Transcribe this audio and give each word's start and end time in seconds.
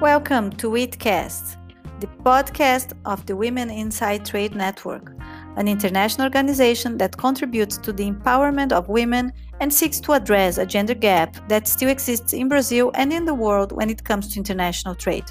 Welcome 0.00 0.52
to 0.58 0.70
WITcast, 0.70 1.56
the 1.98 2.06
podcast 2.22 2.92
of 3.04 3.26
the 3.26 3.34
Women 3.34 3.68
Inside 3.68 4.24
Trade 4.24 4.54
Network, 4.54 5.12
an 5.56 5.66
international 5.66 6.24
organization 6.24 6.98
that 6.98 7.16
contributes 7.16 7.78
to 7.78 7.92
the 7.92 8.08
empowerment 8.08 8.70
of 8.70 8.88
women 8.88 9.32
and 9.58 9.74
seeks 9.74 9.98
to 10.02 10.12
address 10.12 10.56
a 10.56 10.64
gender 10.64 10.94
gap 10.94 11.48
that 11.48 11.66
still 11.66 11.88
exists 11.88 12.32
in 12.32 12.48
Brazil 12.48 12.92
and 12.94 13.12
in 13.12 13.24
the 13.24 13.34
world 13.34 13.72
when 13.72 13.90
it 13.90 14.04
comes 14.04 14.28
to 14.28 14.38
international 14.38 14.94
trade. 14.94 15.24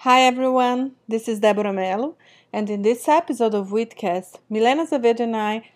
Hi 0.00 0.20
everyone, 0.20 0.96
this 1.08 1.26
is 1.26 1.40
Deborah 1.40 1.72
Melo, 1.72 2.16
and 2.52 2.68
in 2.68 2.82
this 2.82 3.08
episode 3.08 3.54
of 3.54 3.68
WITcast, 3.68 4.34
Milena 4.50 4.82
Azevedo 4.82 5.22
and 5.22 5.34
I 5.34 5.70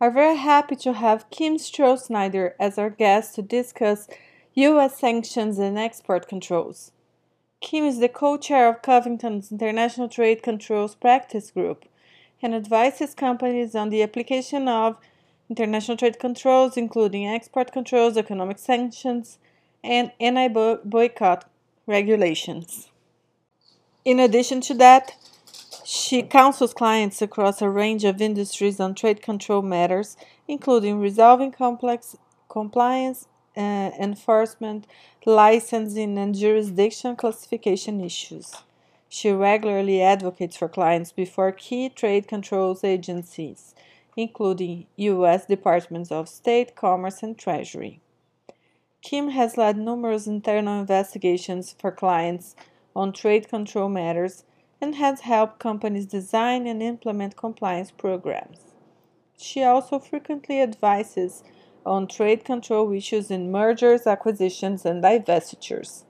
are 0.00 0.10
very 0.10 0.36
happy 0.36 0.76
to 0.76 0.94
have 0.94 1.28
Kim 1.28 1.58
Strosnider 1.58 2.52
as 2.58 2.78
our 2.78 2.88
guest 2.88 3.34
to 3.34 3.42
discuss 3.42 4.08
U.S. 4.54 4.98
sanctions 4.98 5.58
and 5.58 5.78
export 5.78 6.26
controls. 6.26 6.90
Kim 7.62 7.84
is 7.84 8.00
the 8.00 8.08
co 8.08 8.36
chair 8.36 8.68
of 8.68 8.82
Covington's 8.82 9.52
International 9.52 10.08
Trade 10.08 10.42
Controls 10.42 10.96
Practice 10.96 11.52
Group 11.52 11.84
and 12.42 12.56
advises 12.56 13.14
companies 13.14 13.76
on 13.76 13.88
the 13.88 14.02
application 14.02 14.66
of 14.66 14.98
international 15.48 15.96
trade 15.96 16.18
controls, 16.18 16.76
including 16.76 17.28
export 17.28 17.72
controls, 17.72 18.16
economic 18.16 18.58
sanctions, 18.58 19.38
and 19.82 20.10
anti 20.20 20.48
boycott 20.84 21.48
regulations. 21.86 22.90
In 24.04 24.18
addition 24.18 24.60
to 24.62 24.74
that, 24.74 25.14
she 25.84 26.22
counsels 26.22 26.74
clients 26.74 27.22
across 27.22 27.62
a 27.62 27.70
range 27.70 28.02
of 28.02 28.20
industries 28.20 28.80
on 28.80 28.96
trade 28.96 29.22
control 29.22 29.62
matters, 29.62 30.16
including 30.48 30.98
resolving 30.98 31.52
complex 31.52 32.16
compliance, 32.48 33.28
uh, 33.56 33.90
enforcement, 34.00 34.86
licensing, 35.24 36.18
and 36.18 36.34
jurisdiction 36.34 37.16
classification 37.16 38.00
issues. 38.00 38.54
She 39.08 39.30
regularly 39.30 40.02
advocates 40.02 40.56
for 40.56 40.68
clients 40.68 41.12
before 41.12 41.52
key 41.52 41.88
trade 41.88 42.26
controls 42.26 42.82
agencies, 42.82 43.74
including 44.16 44.86
U.S. 44.96 45.46
Departments 45.46 46.10
of 46.10 46.28
State, 46.28 46.74
Commerce, 46.74 47.22
and 47.22 47.38
Treasury. 47.38 48.00
Kim 49.02 49.30
has 49.30 49.56
led 49.56 49.76
numerous 49.76 50.26
internal 50.26 50.80
investigations 50.80 51.74
for 51.78 51.90
clients 51.90 52.54
on 52.94 53.12
trade 53.12 53.48
control 53.48 53.88
matters 53.88 54.44
and 54.80 54.94
has 54.96 55.20
helped 55.20 55.58
companies 55.58 56.06
design 56.06 56.66
and 56.66 56.82
implement 56.82 57.36
compliance 57.36 57.90
programs. 57.90 58.58
She 59.36 59.62
also 59.62 59.98
frequently 59.98 60.60
advises 60.60 61.42
on 61.84 62.06
trade 62.06 62.44
control 62.44 62.92
issues 62.92 63.30
in 63.30 63.50
mergers, 63.50 64.06
acquisitions, 64.06 64.84
and 64.84 65.02
divestitures. 65.02 66.04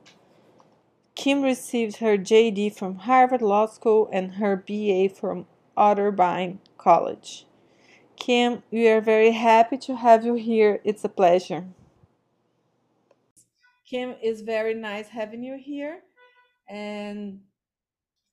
Kim 1.15 1.43
received 1.43 1.97
her 1.99 2.17
JD 2.17 2.77
from 2.77 2.97
Harvard 2.97 3.43
Law 3.43 3.67
School 3.67 4.09
and 4.13 4.35
her 4.35 4.57
BA 4.57 5.09
from 5.09 5.47
Otterbein 5.77 6.59
College. 6.79 7.47
Kim, 8.17 8.63
we 8.71 8.89
are 8.89 9.01
very 9.01 9.33
happy 9.33 9.77
to 9.79 9.97
have 9.97 10.25
you 10.25 10.35
here. 10.35 10.81
It's 10.85 11.05
a 11.05 11.09
pleasure. 11.09 11.65
Kim, 13.89 14.15
it's 14.23 14.41
very 14.41 14.75
nice 14.75 15.09
having 15.09 15.43
you 15.43 15.59
here. 15.59 16.01
And 16.69 17.41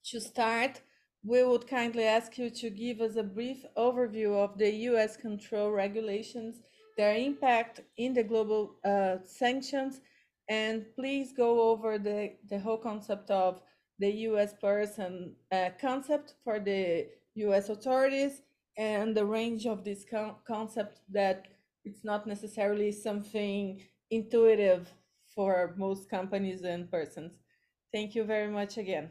to 0.06 0.20
start, 0.20 0.80
we 1.22 1.42
would 1.44 1.66
kindly 1.66 2.04
ask 2.04 2.38
you 2.38 2.48
to 2.50 2.70
give 2.70 3.00
us 3.00 3.16
a 3.16 3.22
brief 3.22 3.64
overview 3.76 4.34
of 4.42 4.56
the 4.56 4.70
US 4.88 5.16
control 5.16 5.70
regulations 5.70 6.60
their 6.96 7.14
impact 7.14 7.80
in 7.96 8.14
the 8.14 8.22
global 8.22 8.76
uh, 8.84 9.16
sanctions, 9.24 10.00
and 10.48 10.84
please 10.94 11.32
go 11.32 11.70
over 11.70 11.98
the, 11.98 12.32
the 12.48 12.58
whole 12.58 12.78
concept 12.78 13.30
of 13.30 13.62
the 13.98 14.10
US 14.28 14.54
person 14.54 15.34
uh, 15.52 15.70
concept 15.80 16.34
for 16.42 16.58
the 16.58 17.08
US 17.34 17.68
authorities 17.68 18.42
and 18.76 19.16
the 19.16 19.24
range 19.24 19.66
of 19.66 19.84
this 19.84 20.04
con- 20.10 20.36
concept 20.46 21.00
that 21.10 21.48
it's 21.84 22.04
not 22.04 22.26
necessarily 22.26 22.92
something 22.92 23.82
intuitive 24.10 24.90
for 25.34 25.74
most 25.76 26.10
companies 26.10 26.62
and 26.62 26.90
persons. 26.90 27.38
Thank 27.92 28.14
you 28.14 28.24
very 28.24 28.48
much 28.48 28.78
again. 28.78 29.10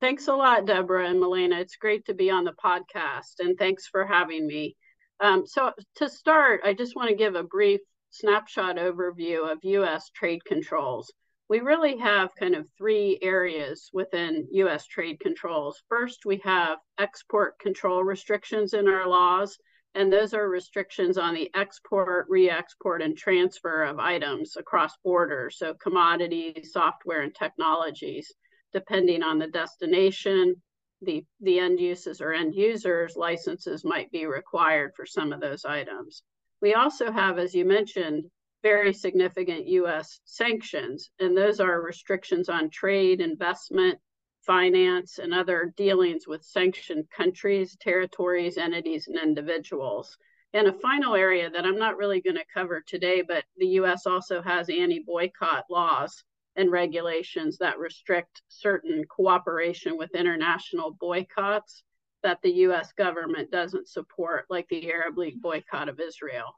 Thanks 0.00 0.28
a 0.28 0.34
lot, 0.34 0.66
Deborah 0.66 1.08
and 1.08 1.18
Milena. 1.18 1.58
It's 1.58 1.76
great 1.76 2.04
to 2.06 2.14
be 2.14 2.30
on 2.30 2.44
the 2.44 2.52
podcast, 2.52 3.40
and 3.40 3.58
thanks 3.58 3.86
for 3.86 4.06
having 4.06 4.46
me. 4.46 4.76
Um, 5.20 5.46
so 5.46 5.72
to 5.96 6.08
start, 6.08 6.60
I 6.64 6.74
just 6.74 6.94
want 6.94 7.10
to 7.10 7.16
give 7.16 7.34
a 7.34 7.42
brief 7.42 7.80
snapshot 8.10 8.76
overview 8.76 9.50
of 9.50 9.58
U.S. 9.62 10.10
trade 10.14 10.44
controls. 10.44 11.12
We 11.48 11.60
really 11.60 11.96
have 11.98 12.34
kind 12.38 12.54
of 12.54 12.66
three 12.76 13.18
areas 13.22 13.90
within 13.92 14.46
U.S. 14.52 14.86
trade 14.86 15.18
controls. 15.20 15.82
First, 15.88 16.26
we 16.26 16.40
have 16.44 16.78
export 16.98 17.58
control 17.58 18.04
restrictions 18.04 18.74
in 18.74 18.86
our 18.86 19.08
laws, 19.08 19.58
and 19.94 20.12
those 20.12 20.34
are 20.34 20.48
restrictions 20.48 21.16
on 21.16 21.34
the 21.34 21.50
export, 21.54 22.26
re 22.28 22.50
export, 22.50 23.02
and 23.02 23.16
transfer 23.16 23.84
of 23.84 23.98
items 23.98 24.56
across 24.56 24.92
borders, 25.02 25.58
so 25.58 25.74
commodities, 25.74 26.70
software, 26.72 27.22
and 27.22 27.34
technologies, 27.34 28.30
depending 28.72 29.22
on 29.22 29.38
the 29.38 29.48
destination, 29.48 30.54
the, 31.02 31.24
the 31.40 31.58
end 31.58 31.80
uses 31.80 32.20
or 32.20 32.32
end 32.32 32.54
users 32.54 33.16
licenses 33.16 33.84
might 33.84 34.10
be 34.10 34.26
required 34.26 34.92
for 34.96 35.06
some 35.06 35.32
of 35.32 35.40
those 35.40 35.64
items. 35.64 36.22
We 36.60 36.74
also 36.74 37.12
have, 37.12 37.38
as 37.38 37.54
you 37.54 37.64
mentioned, 37.64 38.30
very 38.62 38.92
significant 38.92 39.66
US 39.66 40.20
sanctions, 40.24 41.10
and 41.20 41.36
those 41.36 41.60
are 41.60 41.80
restrictions 41.80 42.48
on 42.48 42.70
trade, 42.70 43.20
investment, 43.20 43.98
finance, 44.44 45.18
and 45.18 45.32
other 45.32 45.72
dealings 45.76 46.26
with 46.26 46.42
sanctioned 46.42 47.08
countries, 47.10 47.76
territories, 47.76 48.58
entities, 48.58 49.06
and 49.06 49.16
individuals. 49.18 50.16
And 50.54 50.66
a 50.66 50.72
final 50.72 51.14
area 51.14 51.50
that 51.50 51.66
I'm 51.66 51.78
not 51.78 51.98
really 51.98 52.20
going 52.20 52.36
to 52.36 52.44
cover 52.52 52.82
today, 52.86 53.22
but 53.22 53.44
the 53.58 53.66
US 53.80 54.06
also 54.06 54.42
has 54.42 54.68
anti 54.68 55.00
boycott 55.00 55.64
laws 55.70 56.24
and 56.58 56.72
regulations 56.72 57.56
that 57.58 57.78
restrict 57.78 58.42
certain 58.48 59.04
cooperation 59.04 59.96
with 59.96 60.14
international 60.14 60.90
boycotts 61.00 61.84
that 62.24 62.42
the 62.42 62.52
US 62.66 62.92
government 62.92 63.50
doesn't 63.50 63.88
support, 63.88 64.44
like 64.50 64.66
the 64.68 64.90
Arab 64.90 65.16
League 65.16 65.40
boycott 65.40 65.88
of 65.88 66.00
Israel. 66.00 66.52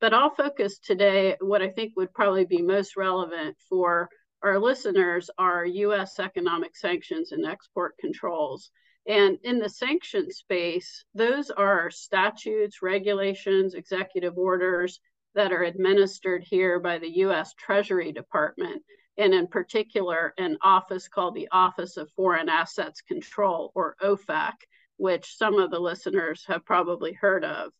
But 0.00 0.14
I'll 0.14 0.34
focus 0.34 0.78
today, 0.78 1.36
what 1.40 1.62
I 1.62 1.68
think 1.68 1.94
would 1.96 2.14
probably 2.14 2.46
be 2.46 2.62
most 2.62 2.96
relevant 2.96 3.56
for 3.68 4.08
our 4.42 4.58
listeners 4.58 5.28
are 5.36 5.66
US 5.66 6.18
economic 6.20 6.76
sanctions 6.76 7.32
and 7.32 7.44
export 7.44 7.98
controls. 7.98 8.70
And 9.06 9.38
in 9.42 9.58
the 9.58 9.68
sanction 9.68 10.30
space, 10.30 11.04
those 11.14 11.50
are 11.50 11.90
statutes, 11.90 12.82
regulations, 12.82 13.74
executive 13.74 14.38
orders 14.38 15.00
that 15.34 15.52
are 15.52 15.64
administered 15.64 16.44
here 16.44 16.78
by 16.78 16.98
the 16.98 17.18
US 17.24 17.52
Treasury 17.54 18.12
Department 18.12 18.82
and 19.20 19.34
in 19.34 19.46
particular 19.46 20.32
an 20.38 20.56
office 20.62 21.06
called 21.06 21.34
the 21.34 21.48
Office 21.52 21.98
of 21.98 22.10
Foreign 22.12 22.48
Assets 22.48 23.02
Control, 23.02 23.70
or 23.74 23.94
OFAC, 24.02 24.54
which 24.96 25.36
some 25.36 25.58
of 25.58 25.70
the 25.70 25.78
listeners 25.78 26.42
have 26.48 26.64
probably 26.64 27.12
heard 27.12 27.44
of. 27.44 27.70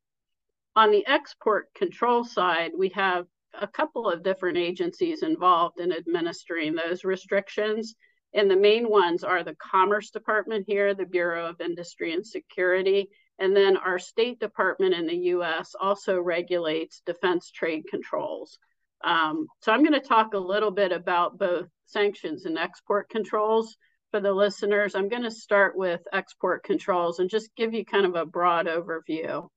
On 0.76 0.90
the 0.90 1.06
export 1.06 1.72
control 1.74 2.24
side, 2.24 2.72
we 2.76 2.90
have 2.90 3.26
a 3.54 3.66
couple 3.66 4.08
of 4.08 4.22
different 4.22 4.58
agencies 4.58 5.22
involved 5.22 5.80
in 5.80 5.92
administering 5.92 6.74
those 6.74 7.04
restrictions. 7.04 7.94
And 8.34 8.50
the 8.50 8.56
main 8.56 8.88
ones 8.88 9.24
are 9.24 9.42
the 9.42 9.56
Commerce 9.56 10.10
Department 10.10 10.66
here, 10.68 10.94
the 10.94 11.06
Bureau 11.06 11.46
of 11.46 11.60
Industry 11.62 12.12
and 12.12 12.24
Security, 12.24 13.08
and 13.38 13.56
then 13.56 13.78
our 13.78 13.98
State 13.98 14.38
Department 14.40 14.94
in 14.94 15.06
the 15.06 15.16
US 15.34 15.74
also 15.80 16.20
regulates 16.20 17.00
defense 17.06 17.50
trade 17.50 17.86
controls. 17.88 18.58
Um, 19.02 19.46
so 19.60 19.72
I'm 19.72 19.82
going 19.82 20.00
to 20.00 20.06
talk 20.06 20.34
a 20.34 20.38
little 20.38 20.70
bit 20.70 20.92
about 20.92 21.38
both 21.38 21.68
sanctions 21.86 22.44
and 22.44 22.58
export 22.58 23.08
controls 23.08 23.76
for 24.10 24.20
the 24.20 24.32
listeners. 24.32 24.94
I'm 24.94 25.08
going 25.08 25.22
to 25.22 25.30
start 25.30 25.76
with 25.76 26.00
export 26.12 26.64
controls 26.64 27.18
and 27.18 27.30
just 27.30 27.54
give 27.56 27.72
you 27.72 27.84
kind 27.84 28.06
of 28.06 28.14
a 28.14 28.26
broad 28.26 28.66
overview. 28.66 29.48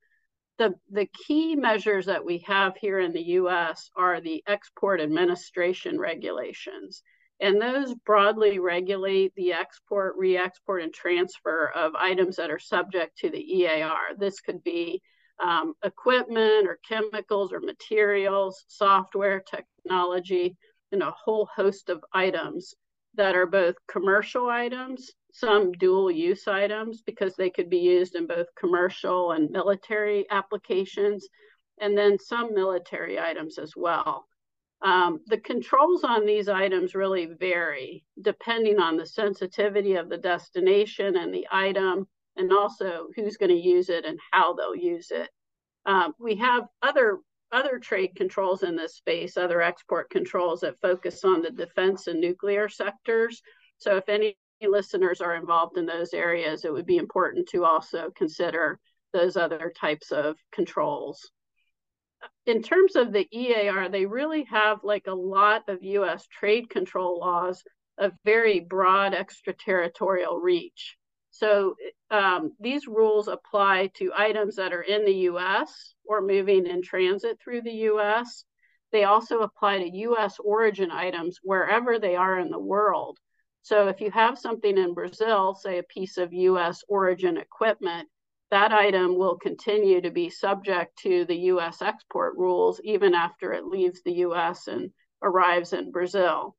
The, 0.59 0.75
the 0.91 1.07
key 1.27 1.55
measures 1.55 2.05
that 2.05 2.23
we 2.23 2.43
have 2.47 2.77
here 2.77 2.99
in 2.99 3.11
the 3.11 3.23
US 3.23 3.89
are 3.95 4.21
the 4.21 4.43
export 4.47 5.01
administration 5.01 5.99
regulations. 5.99 7.01
And 7.39 7.59
those 7.59 7.93
broadly 8.05 8.59
regulate 8.59 9.33
the 9.35 9.53
export, 9.53 10.15
re 10.17 10.37
export, 10.37 10.83
and 10.83 10.93
transfer 10.93 11.71
of 11.75 11.95
items 11.95 12.37
that 12.37 12.51
are 12.51 12.59
subject 12.59 13.17
to 13.17 13.29
the 13.29 13.61
EAR. 13.61 14.15
This 14.17 14.39
could 14.39 14.63
be 14.63 15.01
um, 15.39 15.73
equipment 15.83 16.67
or 16.67 16.79
chemicals 16.87 17.51
or 17.51 17.59
materials, 17.59 18.65
software, 18.67 19.41
technology, 19.41 20.55
and 20.91 21.01
a 21.01 21.11
whole 21.11 21.47
host 21.55 21.89
of 21.89 22.03
items 22.13 22.75
that 23.15 23.35
are 23.35 23.45
both 23.45 23.75
commercial 23.87 24.49
items, 24.49 25.11
some 25.31 25.71
dual 25.73 26.11
use 26.11 26.47
items 26.47 27.01
because 27.01 27.35
they 27.35 27.49
could 27.49 27.69
be 27.69 27.77
used 27.77 28.15
in 28.15 28.27
both 28.27 28.47
commercial 28.55 29.31
and 29.31 29.49
military 29.51 30.25
applications, 30.31 31.27
and 31.79 31.97
then 31.97 32.17
some 32.19 32.53
military 32.53 33.19
items 33.19 33.57
as 33.57 33.73
well. 33.75 34.27
Um, 34.83 35.21
the 35.27 35.37
controls 35.37 36.03
on 36.03 36.25
these 36.25 36.49
items 36.49 36.93
really 36.93 37.25
vary 37.25 38.03
depending 38.21 38.79
on 38.79 38.97
the 38.97 39.05
sensitivity 39.05 39.95
of 39.95 40.09
the 40.09 40.17
destination 40.17 41.15
and 41.15 41.33
the 41.33 41.47
item, 41.51 42.07
and 42.37 42.51
also 42.51 43.07
who's 43.15 43.37
going 43.37 43.51
to 43.51 43.55
use 43.55 43.89
it 43.89 44.05
and 44.05 44.19
how 44.31 44.53
they'll 44.53 44.75
use 44.75 45.11
it. 45.11 45.29
Um, 45.85 46.13
we 46.19 46.35
have 46.35 46.63
other 46.81 47.19
other 47.51 47.77
trade 47.77 48.15
controls 48.15 48.63
in 48.63 48.75
this 48.75 48.95
space, 48.95 49.37
other 49.37 49.61
export 49.61 50.09
controls 50.09 50.61
that 50.61 50.81
focus 50.81 51.23
on 51.23 51.43
the 51.43 51.51
defense 51.51 52.07
and 52.07 52.19
nuclear 52.19 52.67
sectors. 52.67 53.43
So 53.77 53.95
if 53.95 54.09
any 54.09 54.35
listeners 54.59 55.21
are 55.21 55.35
involved 55.35 55.77
in 55.77 55.85
those 55.85 56.13
areas, 56.13 56.65
it 56.65 56.73
would 56.73 56.87
be 56.87 56.97
important 56.97 57.47
to 57.49 57.63
also 57.63 58.11
consider 58.15 58.79
those 59.13 59.37
other 59.37 59.71
types 59.79 60.11
of 60.11 60.35
controls. 60.51 61.29
In 62.47 62.63
terms 62.63 62.95
of 62.95 63.11
the 63.11 63.27
EAR, 63.31 63.89
they 63.89 64.05
really 64.05 64.45
have 64.45 64.79
like 64.83 65.07
a 65.07 65.13
lot 65.13 65.69
of 65.69 65.83
US 65.83 66.25
trade 66.27 66.69
control 66.69 67.19
laws 67.19 67.63
of 67.97 68.13
very 68.25 68.59
broad 68.59 69.13
extraterritorial 69.13 70.39
reach. 70.39 70.97
So 71.33 71.75
um, 72.11 72.51
these 72.59 72.85
rules 72.87 73.27
apply 73.27 73.89
to 73.95 74.13
items 74.15 74.57
that 74.57 74.71
are 74.71 74.83
in 74.83 75.03
the 75.03 75.31
US 75.31 75.95
or 76.05 76.21
moving 76.21 76.67
in 76.67 76.83
transit 76.83 77.39
through 77.43 77.63
the 77.63 77.89
US. 77.91 78.45
They 78.91 79.05
also 79.05 79.39
apply 79.39 79.79
to 79.79 79.97
US 80.09 80.37
origin 80.39 80.91
items 80.91 81.39
wherever 81.41 81.97
they 81.97 82.15
are 82.15 82.37
in 82.37 82.51
the 82.51 82.59
world. 82.59 83.17
So 83.63 83.87
if 83.87 83.99
you 83.99 84.11
have 84.11 84.37
something 84.37 84.77
in 84.77 84.93
Brazil, 84.93 85.55
say 85.55 85.79
a 85.79 85.83
piece 85.83 86.17
of 86.17 86.33
US 86.33 86.83
origin 86.87 87.37
equipment, 87.37 88.07
that 88.51 88.71
item 88.71 89.17
will 89.17 89.37
continue 89.37 90.01
to 90.01 90.11
be 90.11 90.29
subject 90.29 90.95
to 90.99 91.25
the 91.25 91.49
US 91.53 91.81
export 91.81 92.37
rules 92.37 92.79
even 92.83 93.15
after 93.15 93.53
it 93.53 93.65
leaves 93.65 94.03
the 94.03 94.17
US 94.27 94.67
and 94.67 94.91
arrives 95.23 95.73
in 95.73 95.89
Brazil. 95.89 96.55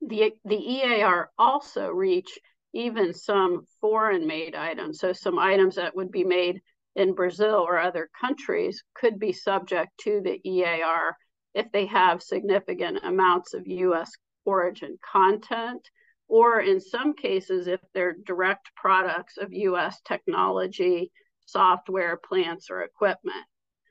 The, 0.00 0.32
the 0.44 0.74
EAR 0.74 1.32
also 1.36 1.88
reach 1.88 2.38
even 2.72 3.14
some 3.14 3.62
foreign 3.80 4.26
made 4.26 4.54
items. 4.54 4.98
So, 4.98 5.12
some 5.12 5.38
items 5.38 5.76
that 5.76 5.96
would 5.96 6.10
be 6.10 6.24
made 6.24 6.60
in 6.96 7.14
Brazil 7.14 7.54
or 7.54 7.78
other 7.78 8.10
countries 8.20 8.82
could 8.94 9.18
be 9.18 9.32
subject 9.32 9.90
to 10.02 10.20
the 10.20 10.40
EAR 10.44 11.16
if 11.54 11.70
they 11.72 11.86
have 11.86 12.22
significant 12.22 12.98
amounts 13.04 13.54
of 13.54 13.66
US 13.66 14.10
origin 14.44 14.98
content, 15.02 15.88
or 16.26 16.60
in 16.60 16.80
some 16.80 17.14
cases, 17.14 17.66
if 17.66 17.80
they're 17.94 18.16
direct 18.26 18.70
products 18.74 19.36
of 19.38 19.52
US 19.52 20.00
technology, 20.02 21.10
software, 21.46 22.16
plants, 22.16 22.68
or 22.70 22.82
equipment. 22.82 23.44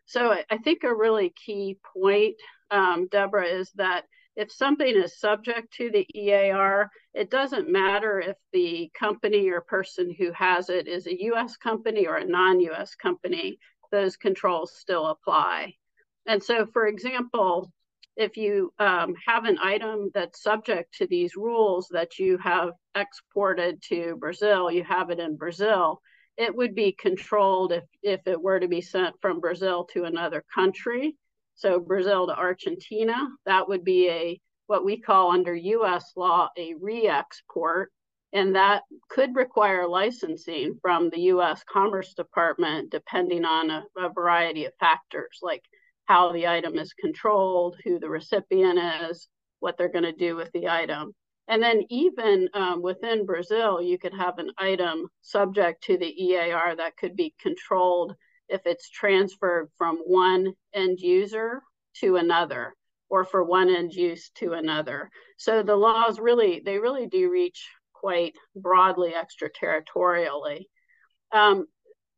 So, 0.07 0.35
I 0.49 0.57
think 0.57 0.83
a 0.83 0.95
really 0.95 1.33
key 1.45 1.77
point, 1.93 2.35
um, 2.71 3.07
Deborah, 3.11 3.45
is 3.45 3.71
that 3.75 4.05
if 4.37 4.51
something 4.51 4.87
is 4.87 5.19
subject 5.19 5.73
to 5.73 5.89
the 5.89 6.05
EAR, 6.15 6.89
it 7.13 7.31
doesn't 7.31 7.69
matter 7.69 8.19
if 8.19 8.37
the 8.53 8.91
company 8.97 9.49
or 9.49 9.61
person 9.61 10.13
who 10.17 10.31
has 10.31 10.69
it 10.69 10.87
is 10.87 11.07
a 11.07 11.23
US 11.23 11.57
company 11.57 12.07
or 12.07 12.17
a 12.17 12.25
non 12.25 12.59
US 12.61 12.95
company, 12.95 13.59
those 13.91 14.15
controls 14.15 14.77
still 14.77 15.07
apply. 15.07 15.73
And 16.27 16.43
so, 16.43 16.67
for 16.67 16.87
example, 16.87 17.71
if 18.15 18.37
you 18.37 18.71
um, 18.79 19.15
have 19.25 19.45
an 19.45 19.57
item 19.59 20.11
that's 20.13 20.41
subject 20.43 20.93
to 20.95 21.07
these 21.07 21.35
rules 21.35 21.87
that 21.91 22.19
you 22.19 22.37
have 22.37 22.71
exported 22.95 23.81
to 23.89 24.15
Brazil, 24.17 24.71
you 24.71 24.83
have 24.83 25.09
it 25.09 25.19
in 25.19 25.35
Brazil, 25.35 26.01
it 26.37 26.55
would 26.55 26.75
be 26.75 26.91
controlled 26.91 27.71
if, 27.71 27.83
if 28.03 28.27
it 28.27 28.41
were 28.41 28.59
to 28.59 28.67
be 28.67 28.81
sent 28.81 29.15
from 29.21 29.39
Brazil 29.39 29.85
to 29.93 30.05
another 30.05 30.43
country. 30.53 31.15
So 31.55 31.79
Brazil 31.79 32.27
to 32.27 32.37
Argentina, 32.37 33.27
that 33.45 33.67
would 33.67 33.83
be 33.83 34.09
a 34.09 34.41
what 34.67 34.85
we 34.85 34.99
call 34.99 35.31
under 35.31 35.55
US 35.55 36.11
law 36.15 36.49
a 36.57 36.75
re-export 36.79 37.91
and 38.33 38.55
that 38.55 38.83
could 39.09 39.35
require 39.35 39.87
licensing 39.87 40.77
from 40.81 41.09
the 41.09 41.21
US 41.31 41.63
Commerce 41.63 42.13
Department 42.13 42.91
depending 42.91 43.45
on 43.45 43.69
a, 43.69 43.83
a 43.97 44.09
variety 44.09 44.65
of 44.65 44.73
factors 44.79 45.39
like 45.41 45.63
how 46.05 46.31
the 46.31 46.47
item 46.47 46.77
is 46.77 46.93
controlled, 46.93 47.77
who 47.83 47.99
the 47.99 48.09
recipient 48.09 48.79
is, 49.09 49.27
what 49.59 49.77
they're 49.77 49.91
going 49.91 50.03
to 50.03 50.11
do 50.11 50.35
with 50.35 50.51
the 50.53 50.67
item. 50.67 51.13
And 51.47 51.63
then 51.63 51.83
even 51.89 52.49
um, 52.53 52.81
within 52.81 53.25
Brazil, 53.25 53.81
you 53.81 53.97
could 53.97 54.13
have 54.13 54.37
an 54.37 54.51
item 54.57 55.07
subject 55.21 55.83
to 55.85 55.97
the 55.97 56.23
EAR 56.25 56.75
that 56.75 56.97
could 56.97 57.15
be 57.15 57.33
controlled 57.41 58.15
if 58.49 58.61
it's 58.65 58.89
transferred 58.89 59.69
from 59.77 59.97
one 60.05 60.53
end 60.73 60.99
user 60.99 61.61
to 61.99 62.17
another 62.17 62.73
or 63.09 63.23
for 63.23 63.43
one 63.43 63.69
end 63.69 63.93
use 63.93 64.29
to 64.35 64.53
another. 64.53 65.09
So 65.37 65.63
the 65.63 65.75
laws 65.75 66.19
really, 66.19 66.61
they 66.63 66.77
really 66.79 67.07
do 67.07 67.31
reach 67.31 67.69
quite 67.93 68.35
broadly 68.55 69.13
extraterritorially. 69.13 70.65
Um, 71.31 71.67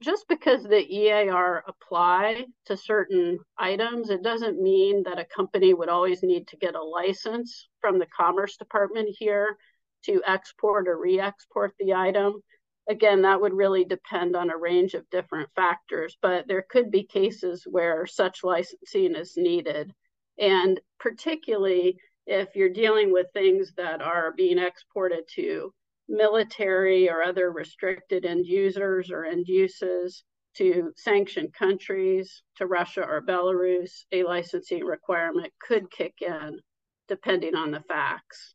just 0.01 0.28
because 0.28 0.63
the 0.63 0.86
EAR 0.94 1.63
apply 1.68 2.46
to 2.66 2.78
certain 2.78 3.40
items, 3.57 4.10
it 4.10 4.24
doesn't 4.24 4.62
mean 4.62 5.04
that 5.04 5.19
a 5.19 5.25
company 5.25 5.74
would 5.74 5.90
always 5.90 6.24
need 6.24 6.48
to 6.48 6.57
get 6.57 6.75
a 6.75 6.84
license 6.84 7.68
from 7.81 8.00
the 8.00 8.07
Commerce 8.07 8.57
Department 8.57 9.10
here 9.18 9.57
to 10.06 10.22
export 10.25 10.88
or 10.88 10.98
re-export 10.98 11.74
the 11.80 11.94
item 11.94 12.42
again, 12.90 13.22
that 13.22 13.40
would 13.40 13.54
really 13.54 13.86
depend 13.86 14.36
on 14.36 14.50
a 14.50 14.57
range 14.57 14.96
of 14.96 15.10
different 15.12 15.48
factors, 15.56 16.18
but 16.22 16.48
there 16.48 16.66
could 16.69 16.90
be 16.90 17.04
cases 17.04 17.66
where 17.69 18.06
such 18.07 18.44
licensing 18.44 19.16
is 19.16 19.38
needed. 19.38 19.94
And 20.40 20.80
particularly 21.00 22.00
if 22.25 22.56
you're 22.56 22.69
dealing 22.69 23.13
with 23.13 23.28
things 23.31 23.74
that 23.78 24.02
are 24.02 24.34
being 24.36 24.57
exported 24.57 25.24
to 25.36 25.72
military 26.10 27.10
or 27.10 27.24
other 27.24 27.52
restricted 27.52 28.26
end 28.26 28.46
users 28.46 29.12
or 29.12 29.26
end 29.26 29.48
uses, 29.48 30.24
to 30.56 30.92
sanctioned 30.96 31.54
countries, 31.54 32.42
to 32.58 32.66
Russia 32.66 33.04
or 33.04 33.22
Belarus, 33.22 34.04
a 34.12 34.24
licensing 34.24 34.84
requirement 34.84 35.54
could 35.66 35.90
kick 35.92 36.16
in 36.22 36.60
depending 37.08 37.56
on 37.56 37.72
the 37.72 37.82
facts. 37.82 38.54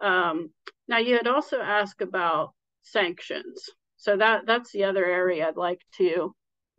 Um, 0.00 0.50
now, 0.88 0.98
you 0.98 1.16
had 1.16 1.26
also 1.26 1.60
asked 1.60 2.00
about 2.00 2.52
sanctions. 2.82 3.68
So 3.96 4.16
that 4.16 4.46
that's 4.46 4.72
the 4.72 4.84
other 4.84 5.04
area 5.04 5.46
I'd 5.46 5.56
like 5.56 5.80
to 5.98 6.34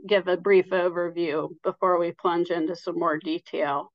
give 0.08 0.28
a 0.28 0.38
brief 0.38 0.70
overview 0.70 1.50
before 1.64 2.00
we 2.00 2.14
plunge 2.14 2.50
into 2.50 2.76
some 2.76 2.98
more 2.98 3.20
detail. 3.20 3.92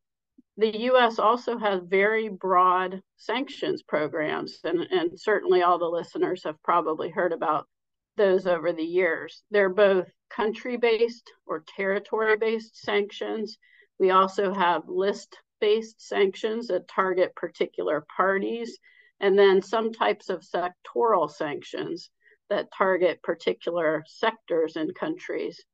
The 0.58 0.76
US 0.90 1.18
also 1.18 1.58
has 1.58 1.82
very 1.82 2.28
broad 2.28 3.02
sanctions 3.16 3.82
programs, 3.82 4.58
and, 4.64 4.80
and 4.80 5.20
certainly 5.20 5.62
all 5.62 5.78
the 5.78 5.84
listeners 5.84 6.44
have 6.44 6.62
probably 6.62 7.10
heard 7.10 7.32
about 7.32 7.68
those 8.16 8.46
over 8.46 8.72
the 8.72 8.82
years. 8.82 9.42
They're 9.50 9.68
both 9.68 10.08
country 10.30 10.76
based 10.78 11.30
or 11.46 11.64
territory 11.76 12.36
based 12.36 12.76
sanctions. 12.76 13.58
We 13.98 14.10
also 14.10 14.52
have 14.52 14.88
list 14.88 15.38
based 15.60 16.00
sanctions 16.00 16.68
that 16.68 16.88
target 16.88 17.34
particular 17.34 18.06
parties 18.16 18.78
and 19.20 19.38
then 19.38 19.62
some 19.62 19.92
types 19.92 20.28
of 20.28 20.42
sectoral 20.42 21.30
sanctions 21.30 22.10
that 22.48 22.72
target 22.76 23.22
particular 23.22 24.04
sectors 24.06 24.76
and 24.76 24.94
countries. 24.94 25.64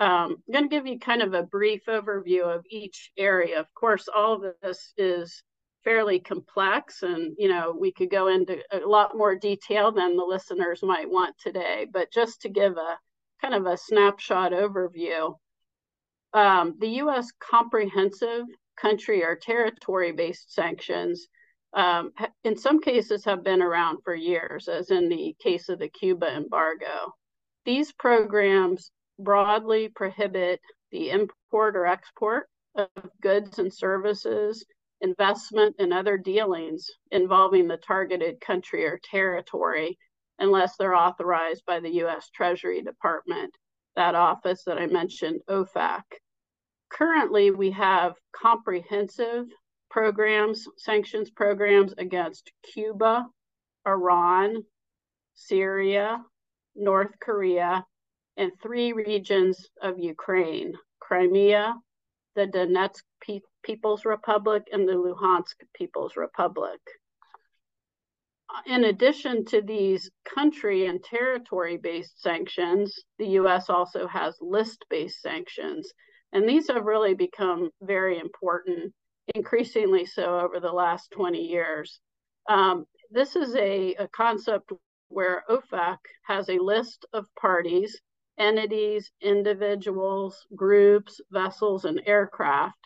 Um, 0.00 0.36
I'm 0.48 0.52
going 0.52 0.64
to 0.64 0.74
give 0.74 0.86
you 0.86 0.98
kind 0.98 1.22
of 1.22 1.34
a 1.34 1.42
brief 1.42 1.82
overview 1.86 2.44
of 2.44 2.64
each 2.68 3.12
area. 3.18 3.60
Of 3.60 3.72
course, 3.74 4.08
all 4.08 4.34
of 4.34 4.54
this 4.62 4.92
is 4.96 5.42
fairly 5.84 6.20
complex 6.20 7.02
and 7.02 7.34
you 7.38 7.48
know 7.48 7.74
we 7.78 7.90
could 7.90 8.10
go 8.10 8.28
into 8.28 8.58
a 8.70 8.86
lot 8.86 9.16
more 9.16 9.34
detail 9.34 9.90
than 9.90 10.14
the 10.14 10.22
listeners 10.22 10.82
might 10.82 11.08
want 11.08 11.34
today 11.38 11.86
but 11.90 12.12
just 12.12 12.42
to 12.42 12.50
give 12.50 12.76
a 12.76 12.98
kind 13.40 13.54
of 13.54 13.64
a 13.64 13.78
snapshot 13.78 14.52
overview 14.52 15.34
um, 16.34 16.74
the 16.80 16.86
u.s 16.86 17.32
comprehensive 17.40 18.44
country 18.78 19.24
or 19.24 19.34
territory 19.34 20.12
based 20.12 20.52
sanctions 20.52 21.28
um, 21.72 22.12
in 22.42 22.56
some 22.56 22.80
cases 22.80 23.24
have 23.24 23.44
been 23.44 23.62
around 23.62 23.98
for 24.02 24.14
years, 24.14 24.68
as 24.68 24.90
in 24.90 25.08
the 25.08 25.36
case 25.40 25.68
of 25.68 25.78
the 25.78 25.88
Cuba 25.88 26.26
embargo. 26.34 27.14
These 27.64 27.92
programs 27.92 28.90
broadly 29.24 29.88
prohibit 29.88 30.60
the 30.90 31.10
import 31.10 31.76
or 31.76 31.86
export 31.86 32.48
of 32.74 32.88
goods 33.20 33.58
and 33.58 33.72
services, 33.72 34.64
investment, 35.00 35.76
and 35.78 35.92
other 35.92 36.18
dealings 36.18 36.86
involving 37.10 37.68
the 37.68 37.76
targeted 37.76 38.40
country 38.40 38.84
or 38.84 38.98
territory 39.02 39.98
unless 40.38 40.76
they're 40.76 40.94
authorized 40.94 41.62
by 41.66 41.80
the 41.80 41.90
U.S. 41.96 42.30
Treasury 42.34 42.82
Department, 42.82 43.52
that 43.94 44.14
office 44.14 44.64
that 44.64 44.78
I 44.78 44.86
mentioned, 44.86 45.40
OFAC. 45.48 46.02
Currently, 46.90 47.50
we 47.50 47.70
have 47.72 48.14
comprehensive 48.32 49.46
programs, 49.90 50.64
sanctions 50.78 51.30
programs 51.30 51.92
against 51.98 52.50
Cuba, 52.72 53.26
Iran, 53.86 54.64
Syria, 55.34 56.22
North 56.74 57.12
Korea, 57.20 57.84
and 58.40 58.52
three 58.62 58.94
regions 58.94 59.68
of 59.82 59.98
Ukraine 59.98 60.72
Crimea, 60.98 61.74
the 62.34 62.46
Donetsk 62.46 63.02
Pe- 63.22 63.40
People's 63.62 64.06
Republic, 64.06 64.62
and 64.72 64.88
the 64.88 64.94
Luhansk 64.94 65.56
People's 65.74 66.16
Republic. 66.16 66.80
In 68.64 68.84
addition 68.84 69.44
to 69.44 69.60
these 69.60 70.10
country 70.24 70.86
and 70.86 71.04
territory 71.04 71.76
based 71.76 72.22
sanctions, 72.22 72.98
the 73.18 73.28
US 73.40 73.68
also 73.68 74.08
has 74.08 74.38
list 74.40 74.86
based 74.88 75.20
sanctions. 75.20 75.92
And 76.32 76.48
these 76.48 76.68
have 76.68 76.84
really 76.86 77.14
become 77.14 77.70
very 77.82 78.18
important, 78.18 78.94
increasingly 79.34 80.06
so 80.06 80.40
over 80.40 80.60
the 80.60 80.72
last 80.72 81.10
20 81.10 81.38
years. 81.42 82.00
Um, 82.48 82.86
this 83.10 83.36
is 83.36 83.54
a, 83.54 83.94
a 83.96 84.08
concept 84.08 84.72
where 85.08 85.44
OFAC 85.50 85.98
has 86.22 86.48
a 86.48 86.58
list 86.58 87.04
of 87.12 87.26
parties, 87.38 88.00
entities, 88.40 89.12
individuals, 89.20 90.46
groups, 90.56 91.20
vessels, 91.30 91.84
and 91.84 92.00
aircraft 92.06 92.78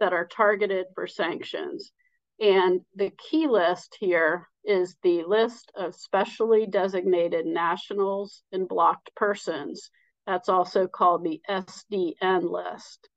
that 0.00 0.12
are 0.12 0.26
targeted 0.26 0.86
for 0.94 1.06
sanctions. 1.06 1.92
And 2.40 2.80
the 2.96 3.10
key 3.10 3.46
list 3.46 3.96
here 4.00 4.48
is 4.64 4.96
the 5.02 5.22
list 5.24 5.70
of 5.76 5.94
specially 5.94 6.66
designated 6.66 7.46
nationals 7.46 8.42
and 8.50 8.66
blocked 8.66 9.14
persons 9.14 9.90
that's 10.26 10.48
also 10.48 10.86
called 10.86 11.24
the 11.24 11.40
SDN 11.48 12.50
list. 12.50 13.08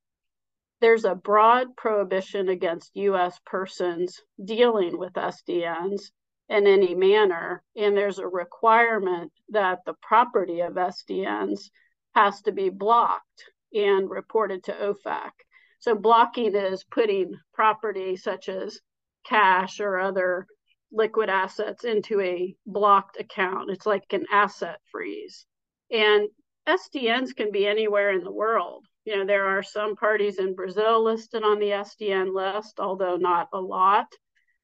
There's 0.81 1.05
a 1.05 1.15
broad 1.15 1.75
prohibition 1.77 2.49
against 2.49 2.95
US 2.95 3.39
persons 3.45 4.21
dealing 4.43 4.97
with 4.97 5.13
SDNs 5.13 6.11
in 6.49 6.67
any 6.67 6.93
manner, 6.93 7.63
and 7.75 7.95
there's 7.95 8.19
a 8.19 8.27
requirement 8.27 9.31
that 9.49 9.79
the 9.85 9.95
property 10.01 10.59
of 10.59 10.73
SDNs 10.73 11.69
has 12.15 12.41
to 12.43 12.51
be 12.51 12.69
blocked 12.69 13.51
and 13.73 14.09
reported 14.09 14.63
to 14.63 14.73
OFAC. 14.73 15.31
So, 15.79 15.95
blocking 15.95 16.55
is 16.55 16.83
putting 16.83 17.33
property 17.53 18.15
such 18.15 18.49
as 18.49 18.79
cash 19.25 19.79
or 19.79 19.99
other 19.99 20.47
liquid 20.91 21.29
assets 21.29 21.83
into 21.83 22.21
a 22.21 22.55
blocked 22.65 23.19
account. 23.19 23.69
It's 23.69 23.85
like 23.85 24.05
an 24.11 24.25
asset 24.31 24.79
freeze. 24.91 25.45
And 25.91 26.29
SDNs 26.67 27.35
can 27.35 27.51
be 27.51 27.67
anywhere 27.67 28.11
in 28.11 28.23
the 28.23 28.31
world. 28.31 28.85
You 29.03 29.17
know, 29.17 29.25
there 29.25 29.45
are 29.45 29.61
some 29.61 29.95
parties 29.95 30.39
in 30.39 30.55
Brazil 30.55 31.03
listed 31.03 31.43
on 31.43 31.59
the 31.59 31.69
SDN 31.69 32.33
list, 32.33 32.79
although 32.79 33.17
not 33.17 33.49
a 33.53 33.59
lot. 33.59 34.07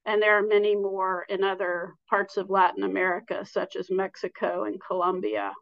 And 0.06 0.20
there 0.20 0.38
are 0.38 0.48
many 0.48 0.76
more 0.76 1.26
in 1.30 1.44
other 1.44 1.94
parts 2.10 2.38
of 2.38 2.50
Latin 2.50 2.84
America, 2.84 3.46
such 3.46 3.76
as 3.76 3.92
Mexico 3.92 4.64
and 4.64 4.82
Colombia. 4.82 5.54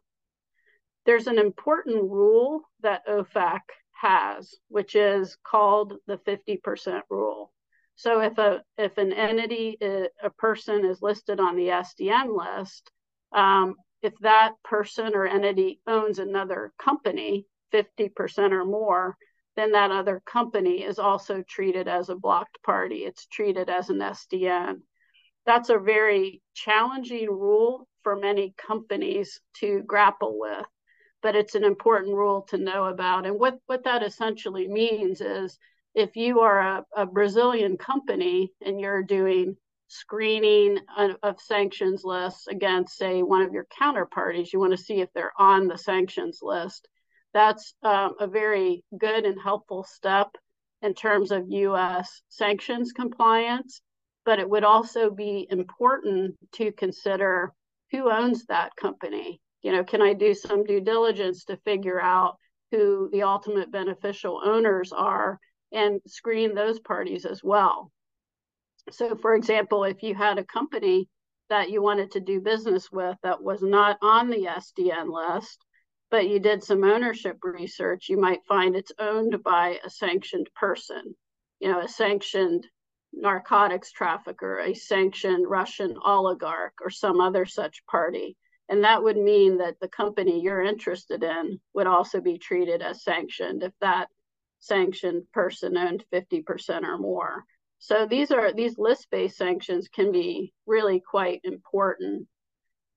There's 1.06 1.26
an 1.26 1.38
important 1.38 2.02
rule 2.02 2.62
that 2.82 3.06
OFAC 3.06 3.60
has, 4.00 4.54
which 4.68 4.94
is 4.94 5.36
called 5.44 5.94
the 6.06 6.18
50% 6.18 7.02
rule. 7.10 7.52
So 7.96 8.20
if 8.20 8.38
a 8.38 8.62
if 8.78 8.96
an 8.96 9.12
entity, 9.12 9.76
a 9.80 10.30
person 10.38 10.86
is 10.86 11.02
listed 11.02 11.38
on 11.38 11.56
the 11.56 11.68
SDN 11.68 12.34
list, 12.34 12.90
um, 13.32 13.74
if 14.02 14.14
that 14.20 14.54
person 14.64 15.14
or 15.14 15.26
entity 15.26 15.80
owns 15.86 16.18
another 16.18 16.72
company, 16.82 17.46
50% 17.72 18.52
or 18.52 18.64
more, 18.64 19.16
then 19.56 19.72
that 19.72 19.90
other 19.90 20.22
company 20.24 20.82
is 20.82 20.98
also 20.98 21.42
treated 21.46 21.88
as 21.88 22.08
a 22.08 22.14
blocked 22.14 22.62
party. 22.62 23.04
It's 23.04 23.26
treated 23.26 23.68
as 23.68 23.90
an 23.90 23.98
SDN. 23.98 24.80
That's 25.44 25.68
a 25.68 25.78
very 25.78 26.40
challenging 26.54 27.28
rule 27.28 27.86
for 28.02 28.16
many 28.16 28.54
companies 28.56 29.40
to 29.56 29.82
grapple 29.86 30.38
with, 30.38 30.64
but 31.22 31.36
it's 31.36 31.54
an 31.54 31.64
important 31.64 32.14
rule 32.14 32.42
to 32.48 32.58
know 32.58 32.84
about. 32.84 33.26
And 33.26 33.38
what, 33.38 33.58
what 33.66 33.84
that 33.84 34.02
essentially 34.02 34.68
means 34.68 35.20
is 35.20 35.58
if 35.94 36.16
you 36.16 36.40
are 36.40 36.60
a, 36.60 36.84
a 36.96 37.06
Brazilian 37.06 37.76
company 37.76 38.52
and 38.64 38.80
you're 38.80 39.02
doing 39.02 39.56
screening 39.90 40.78
of, 40.96 41.16
of, 41.22 41.40
sanctions 41.40 42.04
lists 42.04 42.46
against, 42.46 42.96
say, 42.96 43.22
one 43.22 43.42
of 43.42 43.52
your 43.52 43.66
counterparties. 43.80 44.52
You 44.52 44.60
want 44.60 44.70
to 44.70 44.82
see 44.82 45.00
if 45.00 45.08
they're 45.12 45.32
on 45.36 45.66
the 45.66 45.76
sanctions 45.76 46.38
list. 46.42 46.88
That's 47.34 47.74
um, 47.82 48.14
a 48.20 48.28
very 48.28 48.84
good 48.96 49.24
and 49.24 49.40
helpful 49.42 49.84
step 49.84 50.28
in 50.80 50.94
terms 50.94 51.32
of 51.32 51.50
U.S. 51.50 52.22
sanctions 52.28 52.92
compliance. 52.92 53.82
But 54.24 54.38
it 54.38 54.48
would 54.48 54.64
also 54.64 55.10
be 55.10 55.48
important 55.50 56.36
to 56.52 56.70
consider 56.72 57.52
who 57.90 58.10
owns 58.10 58.46
that 58.46 58.76
company. 58.76 59.40
You 59.62 59.72
know, 59.72 59.84
can 59.84 60.02
I 60.02 60.14
do 60.14 60.34
some 60.34 60.64
due 60.64 60.80
diligence 60.80 61.44
to 61.44 61.56
figure 61.58 62.00
out 62.00 62.36
who 62.70 63.08
the 63.12 63.22
ultimate 63.24 63.70
beneficial 63.70 64.40
owners 64.44 64.92
are 64.92 65.38
and 65.72 66.00
screen 66.06 66.54
those 66.54 66.80
parties 66.80 67.24
as 67.24 67.42
well? 67.42 67.90
So, 68.90 69.16
for 69.16 69.34
example, 69.34 69.84
if 69.84 70.02
you 70.02 70.14
had 70.14 70.38
a 70.38 70.44
company 70.44 71.08
that 71.48 71.70
you 71.70 71.82
wanted 71.82 72.12
to 72.12 72.20
do 72.20 72.40
business 72.40 72.90
with 72.90 73.16
that 73.22 73.42
was 73.42 73.62
not 73.62 73.98
on 74.00 74.30
the 74.30 74.46
SDN 74.46 75.10
list, 75.10 75.64
but 76.10 76.28
you 76.28 76.40
did 76.40 76.62
some 76.62 76.84
ownership 76.84 77.38
research, 77.42 78.08
you 78.08 78.16
might 78.16 78.44
find 78.46 78.74
it's 78.74 78.92
owned 78.98 79.42
by 79.44 79.78
a 79.84 79.90
sanctioned 79.90 80.48
person, 80.54 81.14
you 81.60 81.70
know, 81.70 81.80
a 81.80 81.88
sanctioned 81.88 82.66
narcotics 83.12 83.92
trafficker, 83.92 84.58
a 84.58 84.74
sanctioned 84.74 85.48
Russian 85.48 85.96
oligarch, 86.04 86.74
or 86.82 86.90
some 86.90 87.20
other 87.20 87.44
such 87.46 87.84
party. 87.86 88.36
And 88.70 88.84
that 88.84 89.02
would 89.02 89.16
mean 89.16 89.58
that 89.58 89.80
the 89.80 89.88
company 89.88 90.40
you're 90.40 90.62
interested 90.62 91.24
in 91.24 91.60
would 91.74 91.88
also 91.88 92.20
be 92.20 92.38
treated 92.38 92.82
as 92.82 93.02
sanctioned 93.02 93.64
if 93.64 93.72
that 93.80 94.08
sanctioned 94.60 95.24
person 95.32 95.76
owned 95.76 96.04
50% 96.12 96.84
or 96.84 96.96
more. 96.96 97.44
So 97.80 98.06
these 98.06 98.30
are 98.30 98.52
these 98.52 98.78
list-based 98.78 99.36
sanctions 99.36 99.88
can 99.88 100.12
be 100.12 100.52
really 100.66 101.00
quite 101.00 101.40
important. 101.42 102.28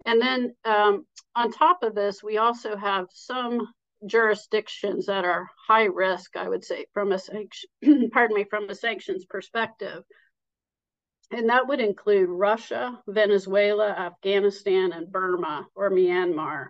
And 0.06 0.22
then 0.22 0.56
um, 0.64 1.08
on 1.36 1.52
top 1.52 1.82
of 1.82 1.96
this, 1.96 2.22
we 2.22 2.38
also 2.38 2.76
have 2.76 3.08
some 3.12 3.68
jurisdictions 4.06 5.08
that 5.08 5.26
are 5.26 5.50
high 5.68 5.86
risk, 5.86 6.36
I 6.36 6.50
would 6.50 6.64
say, 6.64 6.86
from 6.94 7.14
a 7.14 7.18
sanction, 7.18 7.70
pardon 8.12 8.36
me, 8.36 8.44
from 8.44 8.70
a 8.70 8.76
sanctions 8.76 9.26
perspective. 9.26 10.04
And 11.34 11.50
that 11.50 11.68
would 11.68 11.80
include 11.80 12.30
Russia, 12.30 13.02
Venezuela, 13.08 13.90
Afghanistan, 13.90 14.92
and 14.94 15.12
Burma 15.12 15.68
or 15.74 15.90
Myanmar. 15.90 16.70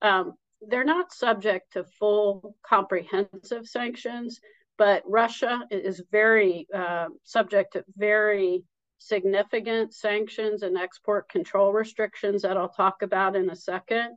Um, 0.00 0.34
they're 0.60 0.84
not 0.84 1.12
subject 1.12 1.72
to 1.72 1.84
full 1.98 2.56
comprehensive 2.64 3.66
sanctions, 3.66 4.40
but 4.78 5.02
Russia 5.06 5.66
is 5.70 6.02
very 6.12 6.68
uh, 6.72 7.06
subject 7.24 7.72
to 7.72 7.84
very 7.96 8.62
significant 8.98 9.92
sanctions 9.92 10.62
and 10.62 10.78
export 10.78 11.28
control 11.28 11.72
restrictions 11.72 12.42
that 12.42 12.56
I'll 12.56 12.68
talk 12.68 13.02
about 13.02 13.34
in 13.34 13.50
a 13.50 13.56
second. 13.56 14.16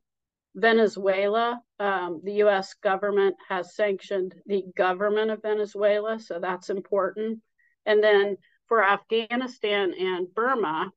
Venezuela, 0.56 1.62
um, 1.80 2.22
the 2.24 2.44
US 2.44 2.76
government 2.76 3.36
has 3.48 3.76
sanctioned 3.76 4.36
the 4.46 4.64
government 4.76 5.32
of 5.32 5.42
Venezuela, 5.42 6.20
so 6.20 6.40
that's 6.40 6.70
important. 6.70 7.40
And 7.86 8.04
then 8.04 8.38
for 8.70 8.84
Afghanistan 8.84 9.94
and 9.94 10.34
Burma, 10.34 10.92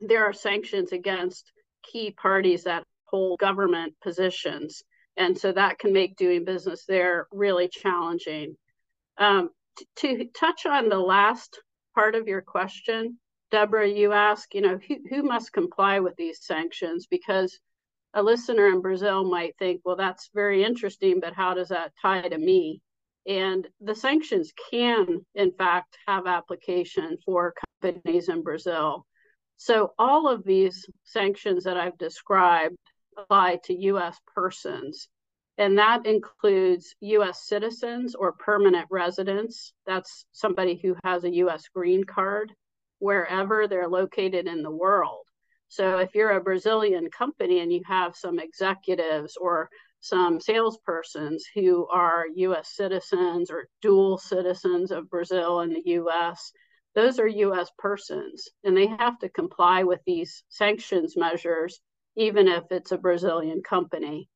there 0.00 0.24
are 0.24 0.32
sanctions 0.32 0.92
against 0.92 1.50
key 1.82 2.12
parties 2.12 2.64
that 2.64 2.84
hold 3.06 3.40
government 3.40 3.94
positions. 4.00 4.84
And 5.16 5.36
so 5.36 5.50
that 5.50 5.80
can 5.80 5.92
make 5.92 6.16
doing 6.16 6.44
business 6.44 6.84
there 6.86 7.26
really 7.32 7.68
challenging. 7.68 8.56
Um, 9.16 9.50
to 9.96 10.26
touch 10.26 10.66
on 10.66 10.88
the 10.88 10.98
last 10.98 11.60
part 11.94 12.14
of 12.14 12.28
your 12.28 12.42
question, 12.42 13.18
Deborah, 13.50 13.88
you 13.88 14.12
ask, 14.12 14.54
you 14.54 14.60
know, 14.60 14.78
who, 14.86 14.96
who 15.08 15.22
must 15.22 15.52
comply 15.52 16.00
with 16.00 16.14
these 16.16 16.44
sanctions? 16.44 17.06
Because 17.10 17.58
a 18.14 18.22
listener 18.22 18.68
in 18.68 18.80
Brazil 18.80 19.24
might 19.24 19.56
think, 19.58 19.80
well, 19.84 19.96
that's 19.96 20.30
very 20.34 20.62
interesting, 20.62 21.18
but 21.20 21.34
how 21.34 21.54
does 21.54 21.68
that 21.68 21.92
tie 22.00 22.28
to 22.28 22.38
me? 22.38 22.82
And 23.26 23.66
the 23.80 23.94
sanctions 23.94 24.52
can, 24.70 25.24
in 25.34 25.52
fact, 25.52 25.98
have 26.06 26.26
application 26.26 27.18
for 27.24 27.54
companies 27.82 28.28
in 28.28 28.42
Brazil. 28.42 29.06
So 29.56 29.92
all 29.98 30.28
of 30.28 30.44
these 30.44 30.86
sanctions 31.04 31.64
that 31.64 31.76
I've 31.76 31.98
described 31.98 32.76
apply 33.16 33.58
to 33.64 33.74
US 33.74 34.18
persons. 34.34 35.08
And 35.58 35.78
that 35.78 36.06
includes 36.06 36.94
US 37.00 37.46
citizens 37.46 38.14
or 38.14 38.32
permanent 38.32 38.86
residents. 38.90 39.72
That's 39.86 40.24
somebody 40.32 40.76
who 40.76 40.96
has 41.04 41.24
a 41.24 41.34
US 41.36 41.64
green 41.74 42.04
card 42.04 42.52
wherever 43.00 43.66
they're 43.66 43.88
located 43.88 44.46
in 44.46 44.62
the 44.62 44.70
world. 44.70 45.26
So 45.68 45.98
if 45.98 46.14
you're 46.14 46.30
a 46.30 46.40
Brazilian 46.40 47.10
company 47.10 47.60
and 47.60 47.72
you 47.72 47.82
have 47.86 48.16
some 48.16 48.38
executives 48.38 49.36
or 49.36 49.68
some 50.00 50.38
salespersons 50.38 51.42
who 51.54 51.86
are 51.88 52.26
US 52.34 52.74
citizens 52.74 53.50
or 53.50 53.68
dual 53.82 54.18
citizens 54.18 54.90
of 54.90 55.10
Brazil 55.10 55.60
and 55.60 55.74
the 55.74 55.82
US, 55.92 56.52
those 56.94 57.18
are 57.18 57.26
US 57.26 57.70
persons 57.78 58.48
and 58.64 58.76
they 58.76 58.86
have 58.86 59.18
to 59.20 59.28
comply 59.28 59.84
with 59.84 60.00
these 60.06 60.44
sanctions 60.48 61.16
measures 61.16 61.80
even 62.16 62.48
if 62.48 62.64
it's 62.70 62.92
a 62.92 62.98
Brazilian 62.98 63.62
company. 63.62 64.28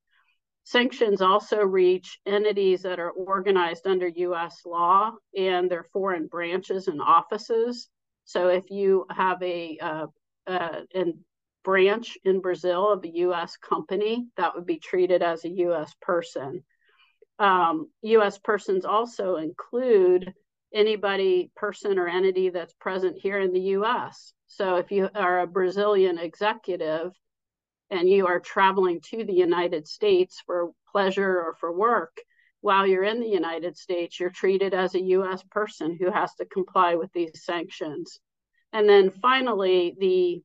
Sanctions 0.65 1.21
also 1.21 1.59
reach 1.59 2.21
entities 2.25 2.83
that 2.83 3.01
are 3.01 3.11
organized 3.11 3.87
under 3.87 4.07
US 4.07 4.65
law 4.65 5.13
and 5.37 5.69
their 5.69 5.85
foreign 5.93 6.29
branches 6.29 6.87
and 6.87 7.03
offices. 7.03 7.89
So 8.25 8.49
if 8.49 8.71
you 8.71 9.07
have 9.11 9.43
a, 9.43 9.79
uh, 9.81 10.07
uh, 10.47 10.81
branch 11.65 12.19
in 12.25 12.41
Brazil 12.41 12.91
of 12.91 13.05
a 13.05 13.09
US 13.09 13.57
company, 13.57 14.27
that 14.37 14.55
would 14.55 14.67
be 14.67 14.79
treated 14.79 15.23
as 15.23 15.45
a 15.45 15.51
US 15.51 15.95
person. 16.01 16.63
Um, 17.39 17.91
US 18.03 18.39
persons 18.39 18.85
also 18.85 19.37
include 19.37 20.33
anybody, 20.75 21.51
person, 21.55 21.99
or 21.99 22.09
entity 22.09 22.49
that's 22.51 22.75
present 22.75 23.19
here 23.19 23.39
in 23.39 23.53
the 23.53 23.77
US. 23.77 24.33
So 24.47 24.77
if 24.77 24.91
you 24.91 25.09
are 25.15 25.41
a 25.41 25.47
Brazilian 25.47 26.19
executive 26.19 27.13
and 27.91 28.09
you 28.09 28.27
are 28.27 28.41
traveling 28.41 29.01
to 29.11 29.25
the 29.25 29.35
United 29.35 29.87
States 29.87 30.43
for 30.47 30.71
pleasure 30.91 31.41
or 31.41 31.55
for 31.55 31.73
work, 31.73 32.17
while 32.61 32.87
you're 32.87 33.05
in 33.05 33.21
the 33.21 33.29
United 33.29 33.77
States, 33.77 34.19
you're 34.19 34.31
treated 34.31 34.73
as 34.73 34.95
a 34.95 35.03
US 35.03 35.43
person 35.51 35.97
who 35.99 36.11
has 36.11 36.33
to 36.37 36.47
comply 36.47 36.95
with 36.95 37.13
these 37.13 37.45
sanctions. 37.45 38.21
And 38.73 38.89
then 38.89 39.11
finally, 39.11 39.95
the 39.99 40.43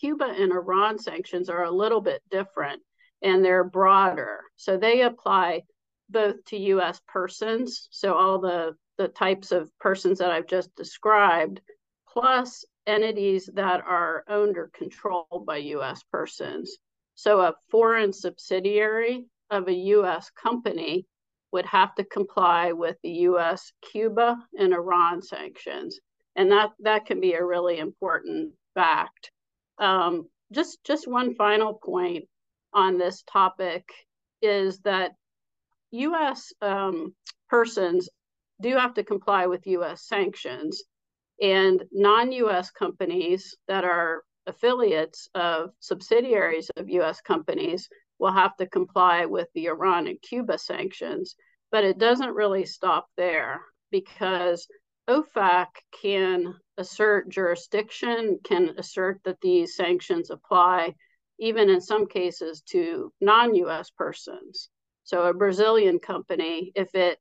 Cuba 0.00 0.24
and 0.24 0.52
Iran 0.52 0.98
sanctions 0.98 1.48
are 1.48 1.64
a 1.64 1.70
little 1.70 2.00
bit 2.00 2.22
different 2.30 2.82
and 3.22 3.44
they're 3.44 3.64
broader. 3.64 4.40
So 4.56 4.76
they 4.76 5.02
apply 5.02 5.62
both 6.08 6.44
to 6.46 6.56
US 6.56 7.00
persons, 7.06 7.88
so 7.90 8.14
all 8.14 8.38
the, 8.38 8.74
the 8.96 9.08
types 9.08 9.52
of 9.52 9.70
persons 9.78 10.18
that 10.18 10.30
I've 10.30 10.46
just 10.46 10.74
described, 10.74 11.60
plus 12.08 12.64
entities 12.86 13.50
that 13.54 13.82
are 13.86 14.24
owned 14.28 14.56
or 14.56 14.70
controlled 14.74 15.44
by 15.46 15.58
US 15.58 16.02
persons. 16.10 16.78
So 17.14 17.40
a 17.40 17.54
foreign 17.70 18.12
subsidiary 18.12 19.26
of 19.50 19.68
a 19.68 19.74
US 19.74 20.30
company 20.30 21.06
would 21.52 21.66
have 21.66 21.94
to 21.96 22.04
comply 22.04 22.72
with 22.72 22.96
the 23.02 23.10
US, 23.10 23.72
Cuba, 23.82 24.36
and 24.58 24.72
Iran 24.72 25.22
sanctions. 25.22 25.98
And 26.36 26.52
that, 26.52 26.70
that 26.80 27.06
can 27.06 27.20
be 27.20 27.32
a 27.34 27.44
really 27.44 27.78
important 27.78 28.52
fact. 28.74 29.30
Um, 29.80 30.28
just, 30.52 30.78
just 30.84 31.06
one 31.06 31.34
final 31.34 31.74
point 31.74 32.24
on 32.72 32.98
this 32.98 33.22
topic 33.30 33.84
is 34.42 34.78
that 34.80 35.12
US 35.90 36.52
um, 36.60 37.14
persons 37.48 38.08
do 38.60 38.76
have 38.76 38.94
to 38.94 39.04
comply 39.04 39.46
with 39.46 39.66
US 39.66 40.06
sanctions 40.06 40.82
and 41.40 41.82
non-US 41.92 42.70
companies 42.70 43.56
that 43.68 43.84
are 43.84 44.22
affiliates 44.46 45.28
of 45.34 45.70
subsidiaries 45.80 46.70
of 46.76 46.88
US 46.88 47.20
companies 47.20 47.88
will 48.18 48.32
have 48.32 48.56
to 48.56 48.66
comply 48.66 49.26
with 49.26 49.48
the 49.54 49.66
Iran 49.66 50.08
and 50.08 50.20
Cuba 50.20 50.58
sanctions. 50.58 51.36
But 51.70 51.84
it 51.84 51.98
doesn't 51.98 52.34
really 52.34 52.64
stop 52.64 53.06
there 53.16 53.60
because 53.90 54.66
OFAC 55.08 55.68
can 56.02 56.54
assert 56.76 57.28
jurisdiction, 57.30 58.38
can 58.44 58.74
assert 58.76 59.20
that 59.24 59.40
these 59.40 59.74
sanctions 59.74 60.30
apply, 60.30 60.94
even 61.38 61.70
in 61.70 61.80
some 61.80 62.06
cases 62.06 62.62
to 62.68 63.12
non 63.20 63.54
US 63.54 63.90
persons. 63.90 64.68
So 65.04 65.24
a 65.24 65.34
Brazilian 65.34 65.98
company, 65.98 66.72
if 66.74 66.94
it 66.94 67.18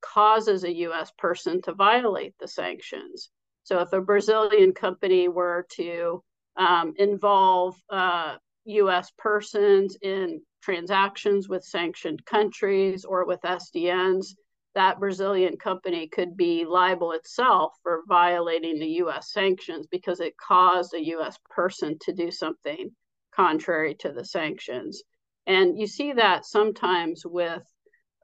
causes 0.00 0.64
a 0.64 0.74
US 0.88 1.12
person 1.18 1.60
to 1.62 1.74
violate 1.74 2.34
the 2.40 2.48
sanctions, 2.48 3.30
so 3.64 3.80
if 3.80 3.92
a 3.92 4.00
Brazilian 4.00 4.72
company 4.72 5.28
were 5.28 5.66
to 5.72 6.22
um, 6.56 6.94
involve 6.96 7.76
uh, 7.90 8.36
US 8.64 9.12
persons 9.18 9.96
in 10.02 10.40
transactions 10.62 11.48
with 11.48 11.64
sanctioned 11.64 12.24
countries 12.24 13.04
or 13.04 13.26
with 13.26 13.40
SDNs, 13.42 14.34
that 14.74 15.00
Brazilian 15.00 15.56
company 15.56 16.08
could 16.08 16.36
be 16.36 16.64
liable 16.64 17.12
itself 17.12 17.72
for 17.82 18.02
violating 18.08 18.78
the 18.78 19.02
US 19.04 19.32
sanctions 19.32 19.86
because 19.86 20.20
it 20.20 20.36
caused 20.36 20.94
a 20.94 21.04
US 21.16 21.38
person 21.50 21.98
to 22.02 22.12
do 22.12 22.30
something 22.30 22.90
contrary 23.34 23.94
to 23.96 24.12
the 24.12 24.24
sanctions. 24.24 25.02
And 25.46 25.78
you 25.78 25.86
see 25.86 26.12
that 26.12 26.44
sometimes 26.44 27.22
with 27.24 27.62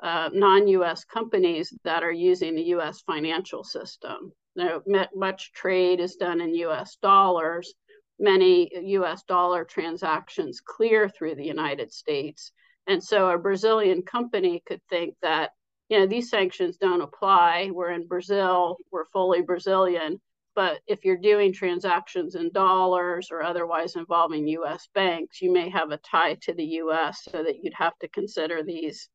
uh, 0.02 0.30
non 0.32 0.68
US 0.68 1.04
companies 1.04 1.72
that 1.84 2.02
are 2.02 2.12
using 2.12 2.54
the 2.54 2.74
US 2.74 3.00
financial 3.02 3.64
system 3.64 4.32
know, 4.56 4.82
much 5.14 5.52
trade 5.52 6.00
is 6.00 6.16
done 6.16 6.40
in 6.40 6.54
US 6.54 6.96
dollars. 6.96 7.74
Many 8.18 8.70
US 8.74 9.22
dollar 9.24 9.64
transactions 9.64 10.60
clear 10.64 11.08
through 11.08 11.34
the 11.34 11.44
United 11.44 11.92
States. 11.92 12.52
And 12.86 13.02
so 13.02 13.28
a 13.28 13.38
Brazilian 13.38 14.02
company 14.02 14.62
could 14.66 14.80
think 14.88 15.16
that, 15.22 15.50
you 15.88 15.98
know, 15.98 16.06
these 16.06 16.30
sanctions 16.30 16.76
don't 16.76 17.00
apply. 17.00 17.70
We're 17.72 17.92
in 17.92 18.06
Brazil, 18.06 18.76
we're 18.90 19.04
fully 19.06 19.42
Brazilian. 19.42 20.20
But 20.54 20.80
if 20.86 21.04
you're 21.04 21.18
doing 21.18 21.52
transactions 21.52 22.34
in 22.34 22.50
dollars 22.50 23.28
or 23.30 23.42
otherwise 23.42 23.94
involving 23.94 24.48
US 24.48 24.88
banks, 24.94 25.42
you 25.42 25.52
may 25.52 25.68
have 25.68 25.90
a 25.90 25.98
tie 25.98 26.34
to 26.42 26.54
the 26.54 26.64
US 26.64 27.22
so 27.30 27.42
that 27.42 27.62
you'd 27.62 27.74
have 27.74 27.96
to 27.98 28.08
consider 28.08 28.62
these, 28.62 29.08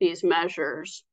these 0.00 0.24
measures. 0.24 1.04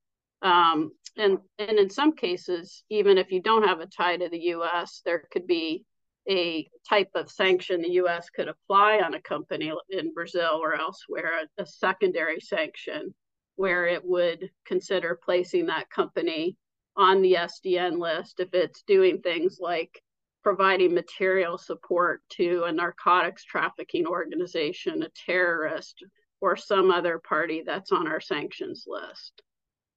Um, 0.42 0.92
and, 1.18 1.38
and 1.60 1.78
in 1.78 1.90
some 1.90 2.14
cases, 2.14 2.84
even 2.90 3.18
if 3.18 3.32
you 3.32 3.42
don't 3.42 3.68
have 3.68 3.80
a 3.80 3.86
tie 3.86 4.18
to 4.18 4.28
the 4.28 4.46
US, 4.56 5.02
there 5.06 5.28
could 5.32 5.48
be 5.48 5.86
a 6.28 6.68
type 6.90 7.12
of 7.14 7.30
sanction 7.30 7.82
the 7.84 8.02
US 8.02 8.30
could 8.32 8.48
apply 8.48 9.00
on 9.00 9.14
a 9.14 9.22
company 9.22 9.72
in 9.92 10.14
Brazil 10.14 10.60
or 10.62 10.76
elsewhere, 10.76 11.32
a, 11.58 11.62
a 11.62 11.66
secondary 11.66 12.40
sanction 12.40 13.14
where 13.56 13.86
it 13.86 14.04
would 14.04 14.50
consider 14.66 15.20
placing 15.24 15.66
that 15.68 15.90
company 15.90 16.58
on 16.98 17.22
the 17.22 17.34
SDN 17.34 18.00
list 18.00 18.40
if 18.40 18.54
it's 18.54 18.84
doing 18.84 19.22
things 19.22 19.60
like 19.60 20.02
providing 20.44 20.94
material 20.94 21.58
support 21.58 22.22
to 22.30 22.64
a 22.68 22.72
narcotics 22.72 23.44
trafficking 23.44 24.06
organization, 24.06 25.04
a 25.04 25.10
terrorist, 25.26 26.04
or 26.40 26.56
some 26.56 26.92
other 26.92 27.20
party 27.20 27.64
that's 27.66 27.92
on 27.92 28.08
our 28.08 28.22
sanctions 28.22 28.86
list. 28.88 29.42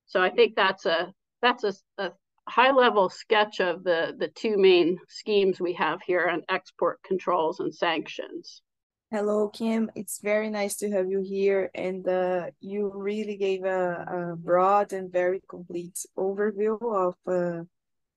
So 0.07 0.23
I 0.23 0.31
think 0.31 0.57
that's 0.57 0.87
a 0.87 1.13
that's 1.43 1.65
a, 1.65 1.75
a 1.99 2.13
high 2.49 2.73
level 2.73 3.11
sketch 3.11 3.61
of 3.61 3.85
the 3.85 4.15
the 4.19 4.29
two 4.29 4.57
main 4.57 4.99
schemes 5.09 5.61
we 5.61 5.75
have 5.75 6.01
here 6.01 6.29
on 6.29 6.43
export 6.49 7.03
controls 7.03 7.61
and 7.61 7.75
sanctions. 7.75 8.63
Hello, 9.11 9.49
Kim. 9.49 9.91
It's 9.95 10.21
very 10.21 10.51
nice 10.51 10.77
to 10.77 10.91
have 10.91 11.09
you 11.09 11.23
here, 11.23 11.71
and 11.75 12.07
uh, 12.07 12.51
you 12.61 12.93
really 12.95 13.39
gave 13.39 13.65
a, 13.65 14.33
a, 14.33 14.37
broad 14.37 14.93
and 14.93 15.11
very 15.11 15.41
complete 15.49 16.05
overview 16.19 16.77
of 16.95 17.15
uh, 17.27 17.65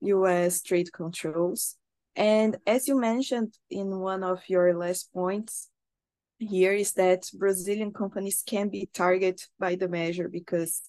U.S. 0.02 0.60
trade 0.60 0.92
controls. 0.92 1.78
And 2.14 2.58
as 2.66 2.88
you 2.88 3.00
mentioned 3.00 3.54
in 3.70 4.00
one 4.00 4.22
of 4.22 4.42
your 4.48 4.76
last 4.76 5.10
points, 5.14 5.70
here 6.38 6.74
is 6.74 6.92
that 6.92 7.24
Brazilian 7.32 7.94
companies 7.94 8.42
can 8.46 8.68
be 8.68 8.86
targeted 8.92 9.40
by 9.58 9.76
the 9.76 9.88
measure 9.88 10.28
because 10.28 10.82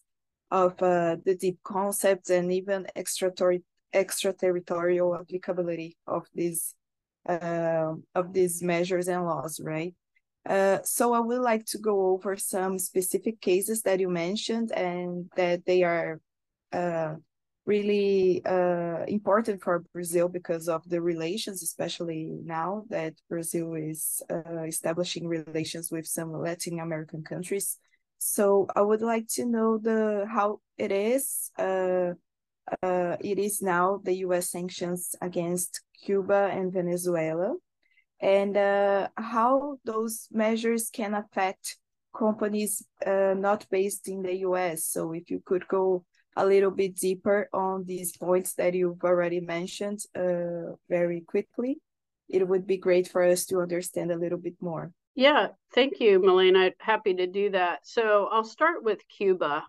of 0.52 0.84
uh, 0.84 1.16
the 1.24 1.36
deep 1.36 1.60
concepts 1.64 2.30
and 2.30 2.52
even 2.52 2.88
extraterritorial 2.94 5.16
applicability 5.16 5.96
of 6.06 6.28
these 6.36 6.76
uh, 7.28 7.94
of 8.16 8.34
these 8.34 8.62
measures 8.62 9.08
and 9.08 9.26
laws, 9.26 9.60
right? 9.62 9.94
Uh, 10.46 10.80
so 10.84 11.14
I 11.14 11.20
would 11.20 11.40
like 11.40 11.66
to 11.68 11.78
go 11.78 12.08
over 12.08 12.36
some 12.36 12.78
specific 12.78 13.40
cases 13.40 13.82
that 13.84 14.00
you 14.00 14.10
mentioned 14.10 14.72
and 14.74 15.30
that 15.38 15.66
they 15.66 15.84
are 15.84 16.20
uh, 16.74 17.16
really 17.66 18.44
uh, 18.46 19.06
important 19.08 19.62
for 19.62 19.86
Brazil 19.94 20.28
because 20.28 20.68
of 20.68 20.88
the 20.90 21.02
relations, 21.02 21.64
especially 21.64 22.28
now 22.44 22.84
that 22.90 23.14
Brazil 23.30 23.74
is 23.76 24.22
uh, 24.30 24.64
establishing 24.64 25.28
relations 25.28 25.90
with 25.92 26.06
some 26.06 26.34
Latin 26.34 26.80
American 26.80 27.24
countries. 27.24 27.78
So 28.18 28.68
I 28.76 28.82
would 28.82 29.02
like 29.02 29.28
to 29.36 29.46
know 29.46 29.78
the 29.78 30.26
how 30.30 30.60
it 30.78 30.92
is. 30.92 31.52
Uh, 32.82 33.18
it 33.20 33.40
is 33.40 33.62
now 33.62 34.00
the 34.04 34.16
U.S. 34.28 34.52
sanctions 34.52 35.16
against 35.22 35.82
Cuba 36.04 36.50
and 36.52 36.72
Venezuela, 36.72 37.56
and 38.20 38.56
uh, 38.56 39.10
how 39.18 39.78
those 39.84 40.28
measures 40.32 40.90
can 40.90 41.14
affect 41.14 41.78
companies 42.16 42.86
uh, 43.06 43.34
not 43.38 43.66
based 43.70 44.08
in 44.08 44.22
the 44.22 44.36
U.S. 44.48 44.86
So 44.86 45.12
if 45.14 45.30
you 45.30 45.42
could 45.46 45.68
go 45.68 46.06
a 46.36 46.46
little 46.46 46.72
bit 46.72 46.96
deeper 46.96 47.50
on 47.54 47.86
these 47.86 48.16
points 48.18 48.54
that 48.56 48.74
you've 48.74 49.04
already 49.04 49.40
mentioned 49.40 50.00
uh, 50.16 50.76
very 50.90 51.22
quickly, 51.22 51.80
it 52.30 52.48
would 52.48 52.66
be 52.66 52.78
great 52.78 53.08
for 53.08 53.24
us 53.24 53.46
to 53.46 53.60
understand 53.60 54.12
a 54.12 54.18
little 54.18 54.38
bit 54.38 54.56
more. 54.62 54.92
Yeah, 55.16 55.50
thank 55.74 56.00
you, 56.00 56.20
Milena. 56.20 56.72
Happy 56.80 57.14
to 57.14 57.28
do 57.28 57.52
that. 57.52 57.80
So 57.84 58.28
I'll 58.32 58.44
start 58.44 58.84
with 58.84 59.00
Cuba. 59.08 59.64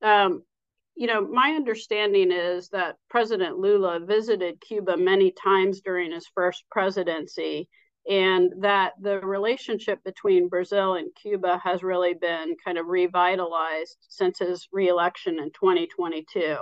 Um, 0.00 0.42
you 0.96 1.06
know, 1.06 1.20
my 1.20 1.50
understanding 1.50 2.32
is 2.32 2.70
that 2.70 2.96
President 3.10 3.58
Lula 3.58 4.00
visited 4.00 4.60
Cuba 4.60 4.96
many 4.96 5.30
times 5.30 5.82
during 5.82 6.10
his 6.10 6.26
first 6.34 6.64
presidency, 6.70 7.68
and 8.08 8.52
that 8.62 8.94
the 9.00 9.20
relationship 9.20 10.02
between 10.04 10.48
Brazil 10.48 10.94
and 10.94 11.10
Cuba 11.20 11.60
has 11.62 11.82
really 11.82 12.14
been 12.14 12.56
kind 12.64 12.78
of 12.78 12.86
revitalized 12.86 13.98
since 14.08 14.38
his 14.38 14.68
reelection 14.72 15.38
in 15.38 15.50
2022. 15.52 16.56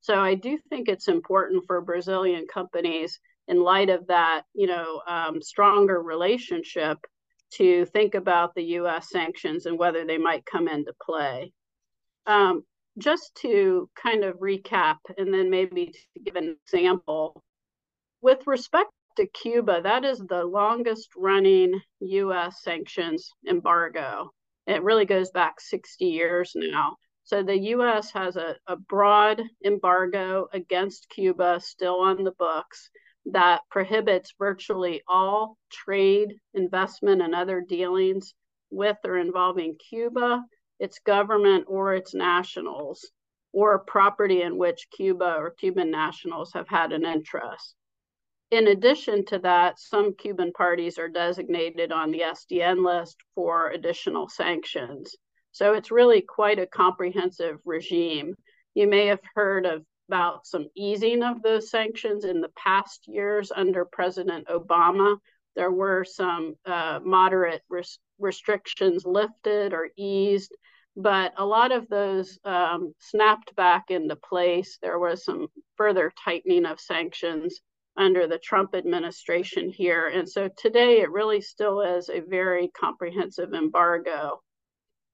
So 0.00 0.18
I 0.18 0.34
do 0.34 0.58
think 0.68 0.88
it's 0.88 1.08
important 1.08 1.64
for 1.66 1.80
Brazilian 1.80 2.46
companies, 2.52 3.18
in 3.48 3.60
light 3.60 3.90
of 3.90 4.06
that, 4.06 4.42
you 4.54 4.68
know, 4.68 5.02
um, 5.08 5.42
stronger 5.42 6.00
relationship, 6.00 6.98
to 7.54 7.84
think 7.86 8.14
about 8.14 8.54
the 8.54 8.64
U.S. 8.64 9.10
sanctions 9.10 9.66
and 9.66 9.78
whether 9.78 10.06
they 10.06 10.18
might 10.18 10.46
come 10.46 10.68
into 10.68 10.92
play. 11.04 11.52
Um, 12.26 12.64
just 12.98 13.34
to 13.36 13.88
kind 14.00 14.24
of 14.24 14.36
recap, 14.36 14.96
and 15.16 15.32
then 15.32 15.50
maybe 15.50 15.86
to 15.86 16.20
give 16.20 16.36
an 16.36 16.56
example, 16.64 17.42
with 18.20 18.46
respect 18.46 18.90
to 19.16 19.26
Cuba, 19.26 19.80
that 19.82 20.04
is 20.04 20.18
the 20.18 20.44
longest 20.44 21.10
running 21.16 21.80
U.S. 22.00 22.62
sanctions 22.62 23.30
embargo. 23.48 24.30
It 24.66 24.82
really 24.82 25.04
goes 25.04 25.30
back 25.30 25.60
60 25.60 26.04
years 26.04 26.52
now. 26.54 26.96
So 27.24 27.42
the 27.42 27.58
U.S. 27.58 28.10
has 28.12 28.36
a, 28.36 28.56
a 28.66 28.76
broad 28.76 29.42
embargo 29.64 30.48
against 30.52 31.08
Cuba 31.08 31.60
still 31.60 32.00
on 32.00 32.24
the 32.24 32.32
books 32.32 32.90
that 33.26 33.62
prohibits 33.70 34.34
virtually 34.38 35.02
all 35.08 35.56
trade, 35.70 36.34
investment, 36.54 37.22
and 37.22 37.34
other 37.34 37.60
dealings 37.60 38.34
with 38.70 38.96
or 39.04 39.18
involving 39.18 39.76
Cuba, 39.76 40.42
its 40.82 40.98
government, 40.98 41.64
or 41.68 41.94
its 41.94 42.12
nationals, 42.12 43.08
or 43.52 43.78
property 43.78 44.42
in 44.42 44.58
which 44.58 44.88
Cuba 44.90 45.36
or 45.38 45.50
Cuban 45.50 45.90
nationals 45.92 46.52
have 46.54 46.66
had 46.66 46.90
an 46.90 47.06
interest. 47.06 47.76
In 48.50 48.66
addition 48.66 49.24
to 49.26 49.38
that, 49.38 49.78
some 49.78 50.14
Cuban 50.14 50.52
parties 50.52 50.98
are 50.98 51.08
designated 51.08 51.92
on 51.92 52.10
the 52.10 52.20
SDN 52.20 52.84
list 52.84 53.16
for 53.36 53.70
additional 53.70 54.28
sanctions. 54.28 55.14
So 55.52 55.74
it's 55.74 55.92
really 55.92 56.20
quite 56.20 56.58
a 56.58 56.66
comprehensive 56.66 57.58
regime. 57.64 58.34
You 58.74 58.88
may 58.88 59.06
have 59.06 59.20
heard 59.36 59.66
of 59.66 59.84
about 60.08 60.46
some 60.46 60.66
easing 60.74 61.22
of 61.22 61.42
those 61.42 61.70
sanctions 61.70 62.24
in 62.24 62.40
the 62.40 62.50
past 62.56 63.06
years 63.06 63.52
under 63.54 63.84
President 63.84 64.48
Obama. 64.48 65.16
There 65.54 65.70
were 65.70 66.04
some 66.04 66.56
uh, 66.66 66.98
moderate 67.04 67.62
res- 67.70 68.00
restrictions 68.18 69.06
lifted 69.06 69.72
or 69.72 69.88
eased, 69.96 70.54
but 70.96 71.32
a 71.36 71.44
lot 71.44 71.72
of 71.72 71.88
those 71.88 72.38
um, 72.44 72.94
snapped 72.98 73.54
back 73.56 73.90
into 73.90 74.16
place. 74.16 74.78
There 74.82 74.98
was 74.98 75.24
some 75.24 75.48
further 75.76 76.12
tightening 76.24 76.66
of 76.66 76.80
sanctions 76.80 77.60
under 77.96 78.26
the 78.26 78.38
Trump 78.38 78.74
administration 78.74 79.70
here. 79.70 80.08
And 80.08 80.28
so 80.28 80.48
today 80.56 81.00
it 81.00 81.10
really 81.10 81.40
still 81.40 81.80
is 81.80 82.08
a 82.08 82.20
very 82.20 82.68
comprehensive 82.68 83.52
embargo. 83.54 84.42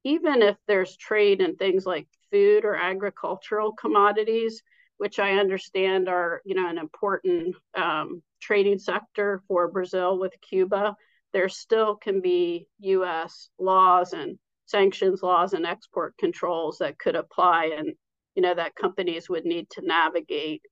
Even 0.05 0.43
if 0.43 0.57
there's 0.67 0.97
trade 0.97 1.41
in 1.41 1.57
things 1.57 1.87
like 1.87 2.09
food 2.31 2.65
or 2.65 2.77
agricultural 2.77 3.73
commodities, 3.73 4.63
which 4.97 5.19
I 5.19 5.33
understand 5.39 6.09
are, 6.09 6.41
you 6.45 6.55
know, 6.55 6.69
an 6.69 6.79
important 6.79 7.57
um, 7.77 8.23
trading 8.41 8.79
sector 8.79 9.43
for 9.49 9.69
Brazil 9.69 10.19
with 10.19 10.33
Cuba, 10.41 10.97
there 11.33 11.49
still 11.49 11.95
can 11.97 12.21
be 12.21 12.67
U.S. 12.81 13.49
laws 13.59 14.13
and 14.13 14.39
sanctions 14.69 15.23
laws 15.23 15.53
and 15.53 15.67
export 15.67 16.17
controls 16.19 16.79
that 16.79 16.99
could 16.99 17.17
apply, 17.17 17.73
and 17.77 17.95
you 18.35 18.43
know 18.43 18.55
that 18.55 18.75
companies 18.75 19.29
would 19.29 19.45
need 19.45 19.69
to 19.71 19.83
navigate 19.85 20.63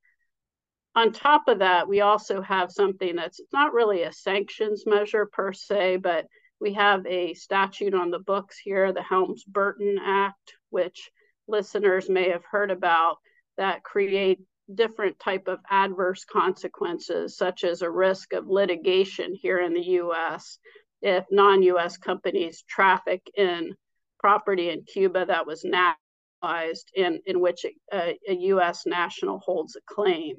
on 0.96 1.12
top 1.12 1.46
of 1.46 1.59
that, 1.59 1.87
we 1.87 2.00
also 2.00 2.40
have 2.40 2.72
something 2.72 3.14
that's 3.14 3.40
not 3.52 3.74
really 3.74 4.02
a 4.02 4.12
sanctions 4.12 4.85
measure 4.87 5.26
per 5.26 5.52
se, 5.52 5.98
but 5.98 6.26
we 6.59 6.72
have 6.72 7.04
a 7.06 7.35
statute 7.35 7.92
on 7.92 8.11
the 8.11 8.18
books 8.18 8.59
here, 8.59 8.94
the 8.94 9.02
Helms-Burton 9.02 9.98
Act, 10.02 10.54
which 10.70 11.11
listeners 11.46 12.09
may 12.09 12.30
have 12.30 12.44
heard 12.50 12.70
about, 12.70 13.18
that 13.59 13.85
create 13.85 14.40
different 14.74 15.18
type 15.18 15.48
of 15.48 15.59
adverse 15.70 16.24
consequences, 16.24 17.37
such 17.37 17.62
as 17.62 17.82
a 17.82 17.90
risk 17.90 18.32
of 18.32 18.48
litigation 18.48 19.35
here 19.35 19.59
in 19.59 19.74
the 19.74 19.87
U.S. 20.00 20.59
if 21.02 21.26
non-U.S. 21.30 21.98
companies 21.98 22.64
traffic 22.66 23.20
in 23.37 23.76
property 24.18 24.70
in 24.70 24.85
Cuba 24.85 25.26
that 25.26 25.46
was 25.46 25.64
nationalized 25.64 26.90
in, 26.94 27.20
in 27.26 27.40
which 27.40 27.64
a, 27.92 28.18
a 28.29 28.35
U.S. 28.35 28.85
national 28.87 29.40
holds 29.40 29.76
a 29.76 29.81
claim. 29.92 30.37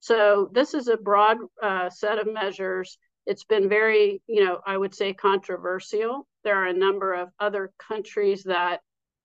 So 0.00 0.50
this 0.52 0.74
is 0.74 0.88
a 0.88 0.96
broad 0.96 1.38
uh, 1.62 1.90
set 1.90 2.18
of 2.18 2.32
measures. 2.32 2.98
It's 3.26 3.44
been 3.44 3.68
very, 3.68 4.22
you 4.26 4.44
know, 4.44 4.60
I 4.64 4.76
would 4.76 4.94
say 4.94 5.12
controversial. 5.12 6.26
There 6.44 6.56
are 6.56 6.68
a 6.68 6.72
number 6.72 7.14
of 7.14 7.30
other 7.40 7.72
countries 7.88 8.44
that 8.44 8.80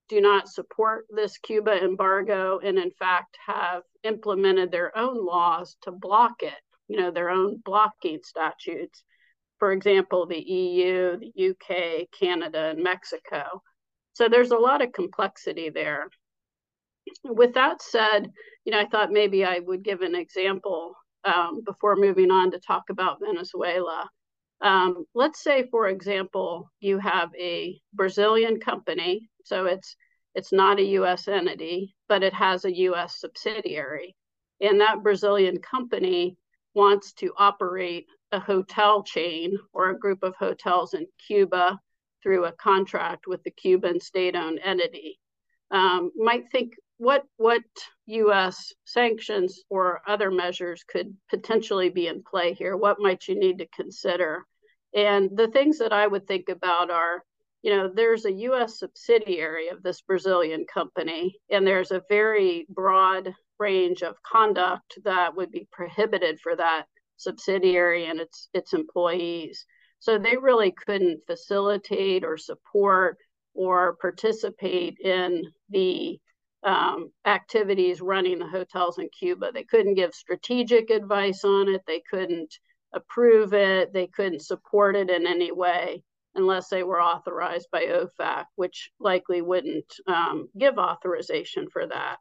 do 0.10 0.20
not 0.20 0.50
support 0.50 1.06
this 1.10 1.38
Cuba 1.38 1.84
embargo 1.84 2.60
and, 2.60 2.78
in 2.78 2.92
fact, 2.92 3.38
have 3.46 3.84
implemented 4.04 4.72
their 4.72 4.96
own 4.98 5.26
laws 5.26 5.78
to 5.84 5.92
block 5.92 6.44
it, 6.44 6.60
you 6.88 7.00
know, 7.00 7.12
their 7.12 7.30
own 7.30 7.62
blocking 7.64 8.20
statutes. 8.24 9.04
For 9.60 9.72
example, 9.72 10.26
the 10.26 10.42
EU, 10.42 11.18
the 11.18 11.50
UK, 11.52 12.08
Canada, 12.12 12.72
and 12.72 12.84
Mexico. 12.84 13.62
So 14.22 14.30
there's 14.30 14.52
a 14.52 14.58
lot 14.58 14.84
of 14.84 14.94
complexity 14.94 15.72
there 15.72 16.08
with 17.24 17.56
that 17.56 17.82
said, 17.82 18.32
you 18.66 18.72
know, 18.72 18.80
I 18.80 18.86
thought 18.86 19.12
maybe 19.12 19.44
I 19.44 19.58
would 19.58 19.82
give 19.82 20.02
an 20.02 20.14
example 20.14 20.94
um, 21.24 21.64
before 21.66 21.96
moving 21.96 22.30
on 22.30 22.52
to 22.52 22.60
talk 22.60 22.84
about 22.92 23.20
Venezuela. 23.20 24.08
Um, 24.62 25.06
let's 25.16 25.44
say, 25.44 25.68
for 25.72 25.88
example, 25.88 26.70
you 26.80 27.00
have 27.00 27.30
a 27.36 27.82
Brazilian 27.96 28.60
company, 28.60 29.28
so 29.44 29.66
it's 29.66 29.96
it's 30.36 30.54
not 30.54 30.78
a 30.78 30.86
U.S. 31.00 31.28
entity, 31.28 31.96
but 32.08 32.22
it 32.22 32.36
has 32.36 32.64
a 32.64 32.78
U.S. 32.78 33.20
subsidiary, 33.20 34.16
and 34.62 34.82
that 34.82 35.02
Brazilian 35.02 35.58
company 35.58 36.38
wants 36.76 37.14
to 37.14 37.34
operate 37.40 38.06
a 38.32 38.40
hotel 38.40 39.02
chain 39.02 39.58
or 39.74 39.90
a 39.90 39.98
group 39.98 40.22
of 40.22 40.36
hotels 40.36 40.94
in 40.94 41.08
Cuba 41.26 41.80
through 42.22 42.46
a 42.46 42.52
contract 42.54 43.26
with 43.28 43.44
the 43.44 43.52
Cuban 43.52 44.00
state-owned 44.00 44.60
entity. 44.64 45.20
Um, 45.72 46.12
might 46.16 46.52
think 46.52 46.74
what 46.98 47.24
what 47.38 47.64
U.S. 48.06 48.74
sanctions 48.86 49.64
or 49.70 50.02
other 50.08 50.30
measures 50.30 50.84
could 50.84 51.16
potentially 51.30 51.90
be 51.90 52.08
in 52.08 52.24
play 52.24 52.54
here? 52.54 52.78
What 52.78 53.00
might 53.00 53.28
you 53.28 53.40
need 53.40 53.58
to 53.58 53.68
consider? 53.76 54.46
And 54.94 55.30
the 55.36 55.48
things 55.48 55.80
that 55.80 55.94
I 55.94 56.06
would 56.06 56.28
think 56.28 56.50
about 56.50 56.92
are, 56.92 57.24
you 57.64 57.76
know, 57.76 57.90
there's 57.94 58.26
a 58.26 58.32
U.S. 58.32 58.80
subsidiary 58.80 59.70
of 59.70 59.82
this 59.82 60.02
Brazilian 60.02 60.66
company, 60.72 61.40
and 61.50 61.66
there's 61.66 61.92
a 61.92 62.04
very 62.10 62.68
broad 62.70 63.34
range 63.60 64.04
of 64.04 64.22
conduct 64.22 65.00
that 65.04 65.36
would 65.36 65.52
be 65.52 65.68
prohibited 65.72 66.40
for 66.40 66.56
that 66.56 66.86
subsidiary 67.18 68.06
and 68.06 68.20
its 68.20 68.50
its 68.54 68.74
employees. 68.74 69.66
So 70.02 70.18
they 70.18 70.36
really 70.36 70.72
couldn't 70.72 71.28
facilitate 71.28 72.24
or 72.24 72.36
support 72.36 73.18
or 73.54 73.98
participate 74.02 74.98
in 75.00 75.44
the 75.70 76.20
um, 76.64 77.12
activities 77.26 78.02
running 78.02 78.40
the 78.40 78.48
hotels 78.48 78.98
in 78.98 79.10
Cuba. 79.10 79.52
They 79.54 79.64
couldn't 79.64 79.94
give 79.94 80.16
strategic 80.16 80.90
advice 80.90 81.44
on 81.44 81.70
it. 81.70 81.82
They 81.86 82.02
couldn't 82.10 82.52
approve 82.94 83.54
it. 83.54 83.94
They 83.94 84.08
couldn't 84.08 84.42
support 84.42 84.96
it 84.96 85.12
in 85.12 85.28
any 85.28 85.52
way 85.52 86.04
unless 86.34 86.70
they 86.70 86.82
were 86.82 87.02
authorized 87.02 87.68
by 87.72 87.86
OFAC, 87.86 88.46
which 88.56 88.90
likely 89.00 89.44
wouldn't 89.44 89.94
um, 90.08 90.48
give 90.58 90.80
authorization 90.80 91.68
for 91.72 91.86
that. 91.86 92.18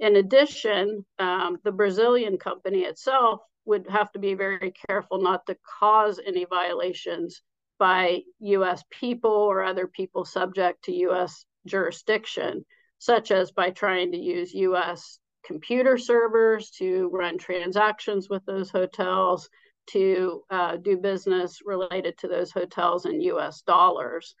In 0.00 0.16
addition, 0.16 1.06
um, 1.20 1.58
the 1.62 1.70
Brazilian 1.70 2.36
company 2.36 2.80
itself 2.80 3.42
would 3.64 3.88
have 3.88 4.10
to 4.12 4.18
be 4.18 4.34
very 4.34 4.72
careful 4.88 5.20
not 5.20 5.46
to 5.46 5.56
cause 5.78 6.20
any 6.24 6.44
violations 6.44 7.42
by 7.78 8.22
US 8.40 8.82
people 8.90 9.30
or 9.30 9.62
other 9.62 9.86
people 9.86 10.24
subject 10.24 10.84
to 10.84 10.94
US 11.08 11.44
jurisdiction 11.66 12.64
such 13.02 13.32
as 13.32 13.50
by 13.50 13.68
trying 13.70 14.12
to 14.12 14.16
use 14.16 14.54
US 14.54 15.18
computer 15.44 15.98
servers 15.98 16.70
to 16.70 17.08
run 17.12 17.36
transactions 17.36 18.28
with 18.28 18.44
those 18.46 18.70
hotels, 18.70 19.50
to 19.88 20.44
uh, 20.50 20.76
do 20.76 20.96
business 20.96 21.58
related 21.64 22.16
to 22.18 22.28
those 22.28 22.52
hotels 22.52 23.04
in 23.06 23.20
US 23.22 23.62
dollars. 23.62 24.36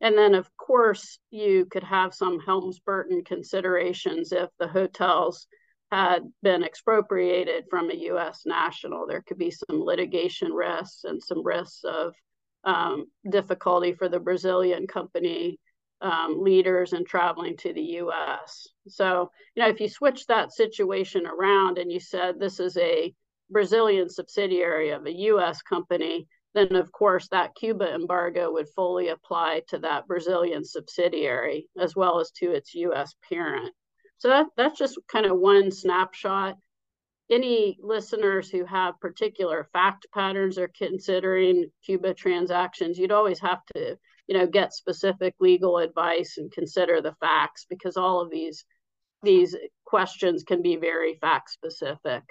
And 0.00 0.16
then, 0.16 0.36
of 0.36 0.48
course, 0.56 1.18
you 1.30 1.66
could 1.66 1.82
have 1.82 2.14
some 2.14 2.38
Helms 2.38 2.78
Burton 2.78 3.24
considerations 3.24 4.30
if 4.30 4.50
the 4.60 4.68
hotels 4.68 5.48
had 5.90 6.22
been 6.42 6.64
expropriated 6.64 7.64
from 7.70 7.90
a 7.90 7.94
US 8.10 8.42
national. 8.44 9.06
There 9.06 9.22
could 9.22 9.38
be 9.38 9.50
some 9.50 9.82
litigation 9.82 10.52
risks 10.52 11.04
and 11.04 11.22
some 11.22 11.44
risks 11.44 11.84
of 11.84 12.14
um, 12.64 13.06
difficulty 13.30 13.92
for 13.92 14.08
the 14.08 14.18
Brazilian 14.18 14.86
company 14.86 15.58
um, 16.00 16.42
leaders 16.42 16.92
and 16.92 17.06
traveling 17.06 17.56
to 17.58 17.72
the 17.72 17.98
US. 18.02 18.66
So, 18.88 19.30
you 19.54 19.62
know, 19.62 19.68
if 19.68 19.80
you 19.80 19.88
switch 19.88 20.26
that 20.26 20.52
situation 20.52 21.26
around 21.26 21.78
and 21.78 21.90
you 21.90 22.00
said 22.00 22.38
this 22.38 22.60
is 22.60 22.76
a 22.76 23.14
Brazilian 23.50 24.10
subsidiary 24.10 24.90
of 24.90 25.06
a 25.06 25.12
US 25.12 25.62
company, 25.62 26.26
then 26.54 26.74
of 26.74 26.90
course 26.90 27.28
that 27.28 27.54
Cuba 27.54 27.94
embargo 27.94 28.52
would 28.52 28.68
fully 28.74 29.08
apply 29.08 29.62
to 29.68 29.78
that 29.78 30.06
Brazilian 30.06 30.64
subsidiary 30.64 31.68
as 31.78 31.94
well 31.94 32.18
as 32.18 32.30
to 32.32 32.52
its 32.52 32.74
US 32.74 33.14
parent. 33.28 33.72
So 34.18 34.28
that, 34.28 34.46
that's 34.56 34.78
just 34.78 34.98
kind 35.10 35.26
of 35.26 35.38
one 35.38 35.70
snapshot. 35.70 36.56
Any 37.30 37.76
listeners 37.80 38.48
who 38.48 38.64
have 38.64 39.00
particular 39.00 39.68
fact 39.72 40.06
patterns 40.14 40.58
or 40.58 40.68
considering 40.68 41.66
Cuba 41.84 42.14
transactions, 42.14 42.98
you'd 42.98 43.12
always 43.12 43.40
have 43.40 43.60
to, 43.74 43.96
you 44.28 44.38
know, 44.38 44.46
get 44.46 44.72
specific 44.72 45.34
legal 45.40 45.78
advice 45.78 46.38
and 46.38 46.52
consider 46.52 47.00
the 47.02 47.16
facts 47.20 47.66
because 47.68 47.96
all 47.96 48.20
of 48.20 48.30
these 48.30 48.64
these 49.22 49.56
questions 49.84 50.44
can 50.44 50.62
be 50.62 50.76
very 50.76 51.16
fact 51.20 51.50
specific 51.50 52.22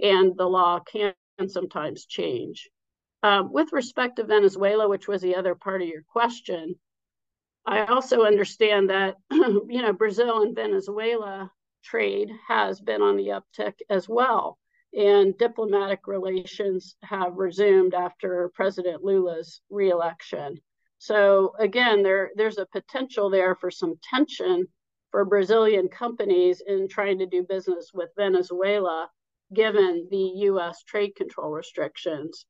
and 0.00 0.36
the 0.36 0.46
law 0.46 0.80
can 0.80 1.14
sometimes 1.48 2.06
change. 2.06 2.68
Um, 3.22 3.52
with 3.52 3.72
respect 3.72 4.16
to 4.16 4.24
Venezuela, 4.24 4.88
which 4.88 5.08
was 5.08 5.20
the 5.20 5.36
other 5.36 5.54
part 5.54 5.82
of 5.82 5.88
your 5.88 6.02
question, 6.08 6.76
I 7.68 7.84
also 7.84 8.22
understand 8.22 8.88
that 8.88 9.16
you 9.30 9.82
know 9.82 9.92
Brazil 9.92 10.42
and 10.42 10.54
Venezuela 10.56 11.52
trade 11.84 12.30
has 12.48 12.80
been 12.80 13.02
on 13.02 13.16
the 13.16 13.28
uptick 13.28 13.74
as 13.90 14.08
well, 14.08 14.58
and 14.94 15.36
diplomatic 15.36 16.06
relations 16.06 16.96
have 17.02 17.36
resumed 17.36 17.92
after 17.92 18.50
President 18.54 19.04
Lula's 19.04 19.60
reelection. 19.68 20.56
So 20.96 21.52
again, 21.58 22.02
there 22.02 22.30
there's 22.36 22.56
a 22.56 22.64
potential 22.64 23.28
there 23.28 23.54
for 23.54 23.70
some 23.70 23.96
tension 24.02 24.66
for 25.10 25.26
Brazilian 25.26 25.88
companies 25.88 26.62
in 26.66 26.88
trying 26.88 27.18
to 27.18 27.26
do 27.26 27.42
business 27.42 27.90
with 27.92 28.08
Venezuela, 28.16 29.10
given 29.52 30.08
the 30.10 30.32
U.S. 30.48 30.84
trade 30.84 31.16
control 31.16 31.50
restrictions. 31.50 32.46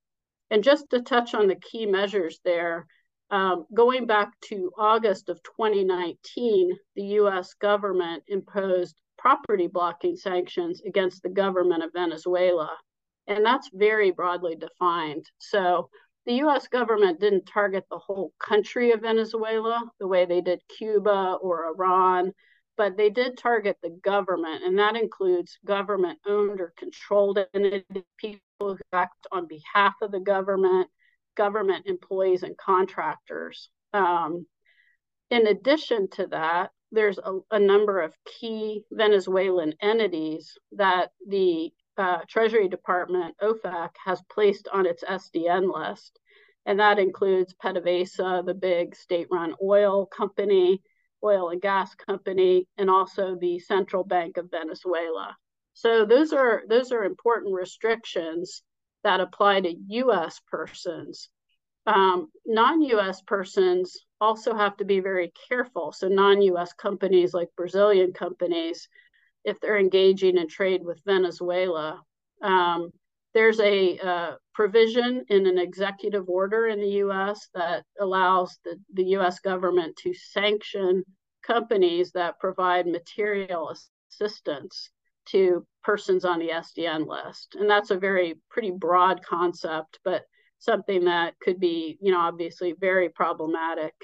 And 0.53 0.63
just 0.63 0.91
to 0.91 1.03
touch 1.03 1.35
on 1.35 1.49
the 1.49 1.57
key 1.57 1.87
measures 1.87 2.39
there, 2.45 2.87
um, 3.31 3.67
going 3.75 4.07
back 4.07 4.33
to 4.49 4.73
August 4.79 5.29
of 5.29 5.43
2019, 5.43 6.73
the 6.97 7.03
US 7.03 7.55
government 7.55 8.23
imposed 8.29 8.97
property 9.19 9.67
blocking 9.67 10.17
sanctions 10.17 10.81
against 10.87 11.23
the 11.23 11.29
government 11.29 11.83
of 11.83 11.93
Venezuela. 11.93 12.71
And 13.27 13.45
that's 13.45 13.69
very 13.73 14.11
broadly 14.11 14.57
defined. 14.57 15.27
So 15.39 15.91
the 16.25 16.35
US 16.45 16.69
government 16.69 17.21
didn't 17.21 17.47
target 17.47 17.85
the 17.91 17.99
whole 17.99 18.33
country 18.39 18.93
of 18.93 19.03
Venezuela 19.03 19.83
the 19.99 20.07
way 20.07 20.25
they 20.25 20.41
did 20.41 20.61
Cuba 20.79 21.39
or 21.41 21.67
Iran, 21.67 22.33
but 22.77 22.97
they 22.97 23.11
did 23.11 23.37
target 23.37 23.77
the 23.83 23.99
government, 24.05 24.63
and 24.63 24.79
that 24.79 24.95
includes 24.95 25.59
government 25.65 26.19
owned 26.27 26.61
or 26.61 26.73
controlled 26.79 27.39
entities, 27.53 27.83
people 28.19 28.41
who 28.61 28.77
act 28.93 29.27
on 29.33 29.49
behalf 29.49 29.95
of 30.01 30.13
the 30.13 30.21
government, 30.21 30.89
government 31.39 31.87
employees, 31.87 32.43
and 32.43 32.59
contractors. 32.59 33.71
Um, 33.95 34.47
in 35.31 35.47
addition 35.47 36.11
to 36.11 36.27
that, 36.27 36.71
there's 36.93 37.19
a, 37.19 37.39
a, 37.51 37.59
number 37.59 38.01
of 38.01 38.15
key 38.27 38.83
Venezuelan 38.91 39.75
entities 39.81 40.57
that 40.73 41.11
the 41.27 41.71
uh, 41.97 42.19
Treasury 42.29 42.69
Department, 42.69 43.37
OFAC, 43.43 43.91
has 44.05 44.21
placed 44.31 44.69
on 44.73 44.87
its 44.87 45.05
SDN 45.05 45.73
list. 45.73 46.19
And 46.67 46.81
that 46.81 46.99
includes 46.99 47.55
PDVSA, 47.63 48.45
the 48.45 48.55
big 48.55 48.95
state 48.95 49.29
run 49.31 49.55
oil 49.63 50.07
company, 50.07 50.83
oil 51.23 51.51
and 51.51 51.61
gas 51.61 51.95
company, 51.95 52.67
and 52.77 52.91
also 52.91 53.37
the 53.41 53.59
Central 53.59 54.05
Bank 54.05 54.37
of 54.37 54.51
Venezuela. 54.51 55.37
So 55.75 56.05
those 56.05 56.33
are 56.33 56.63
those 56.69 56.91
are 56.91 57.05
important 57.05 57.55
restrictions 57.55 58.63
that 59.09 59.21
apply 59.21 59.59
to 59.63 59.75
U.S. 60.05 60.39
persons. 60.51 61.31
Um, 61.87 62.29
non-U.S. 62.45 63.23
persons 63.23 63.97
also 64.21 64.55
have 64.55 64.77
to 64.77 64.85
be 64.85 65.01
very 65.01 65.33
careful. 65.49 65.93
So 65.93 66.09
non-U.S. 66.09 66.75
companies 66.75 67.33
like 67.33 67.49
Brazilian 67.57 68.13
companies, 68.13 68.87
if 69.47 69.59
they're 69.61 69.79
engaging 69.79 70.37
in 70.37 70.47
trade 70.47 70.83
with 70.85 71.01
Venezuela, 71.07 72.03
um, 72.43 72.91
there's 73.33 73.61
a 73.61 73.99
uh, 73.99 74.33
provision 74.53 75.25
in 75.31 75.47
an 75.47 75.57
executive 75.57 76.29
order 76.29 76.67
in 76.67 76.79
the 76.79 77.01
US 77.05 77.49
that 77.55 77.85
allows 77.99 78.59
the, 78.63 78.79
the 78.93 79.17
US 79.17 79.41
government 79.41 79.97
to 80.03 80.13
sanction 80.13 81.03
companies 81.43 82.13
that 82.13 82.39
provide 82.39 82.87
material 82.87 83.75
assistance 84.11 84.91
to 85.31 85.67
persons 85.83 86.25
on 86.25 86.39
the 86.39 86.49
SDN 86.51 87.07
list. 87.07 87.57
And 87.59 87.69
that's 87.69 87.91
a 87.91 87.99
very 87.99 88.35
pretty 88.51 88.71
broad 88.71 89.25
concept, 89.25 89.99
but 90.05 90.25
something 90.59 91.05
that 91.05 91.39
could 91.41 91.61
be, 91.61 91.99
you 92.01 92.13
know, 92.13 92.21
obviously 92.21 92.75
very 92.79 93.09
problematic. 93.09 93.95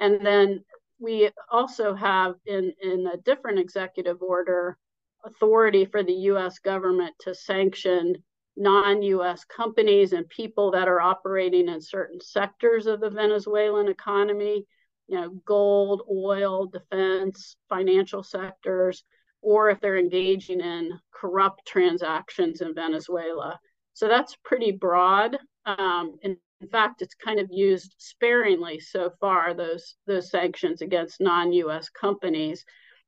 And 0.00 0.24
then 0.24 0.64
we 0.98 1.30
also 1.50 1.94
have 1.94 2.34
in, 2.46 2.72
in 2.82 3.06
a 3.06 3.16
different 3.18 3.58
executive 3.58 4.22
order 4.22 4.76
authority 5.24 5.84
for 5.84 6.02
the 6.02 6.12
US 6.12 6.58
government 6.58 7.14
to 7.20 7.34
sanction 7.34 8.16
non-US 8.56 9.44
companies 9.44 10.12
and 10.12 10.28
people 10.28 10.72
that 10.72 10.88
are 10.88 11.00
operating 11.00 11.68
in 11.68 11.80
certain 11.80 12.20
sectors 12.20 12.86
of 12.86 13.00
the 13.00 13.10
Venezuelan 13.10 13.88
economy, 13.88 14.66
you 15.06 15.20
know, 15.20 15.30
gold, 15.46 16.02
oil, 16.10 16.66
defense, 16.66 17.56
financial 17.68 18.22
sectors, 18.22 19.04
or 19.42 19.70
if 19.70 19.80
they're 19.80 19.98
engaging 19.98 20.60
in 20.60 20.98
corrupt 21.12 21.66
transactions 21.66 22.60
in 22.60 22.74
Venezuela. 22.74 23.58
So 23.94 24.08
that's 24.08 24.36
pretty 24.44 24.72
broad. 24.72 25.38
Um, 25.66 26.16
in, 26.22 26.36
in 26.60 26.68
fact, 26.68 27.02
it's 27.02 27.14
kind 27.14 27.38
of 27.38 27.48
used 27.50 27.94
sparingly 27.98 28.80
so 28.80 29.10
far, 29.20 29.54
those, 29.54 29.96
those 30.06 30.30
sanctions 30.30 30.82
against 30.82 31.20
non-US 31.20 31.88
companies, 31.88 32.64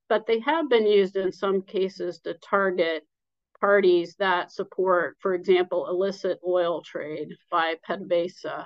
but 0.09 0.27
they 0.27 0.41
have 0.41 0.69
been 0.69 0.87
used 0.87 1.17
in 1.17 1.33
some 1.33 1.63
cases 1.63 2.21
to 2.21 2.35
target 2.35 3.07
parties 3.61 4.17
that 4.19 4.51
support, 4.51 5.17
for 5.21 5.35
example, 5.35 5.89
illicit 5.89 6.39
oil 6.47 6.83
trade 6.83 7.29
by 7.51 7.75
PDVSA. 7.89 8.65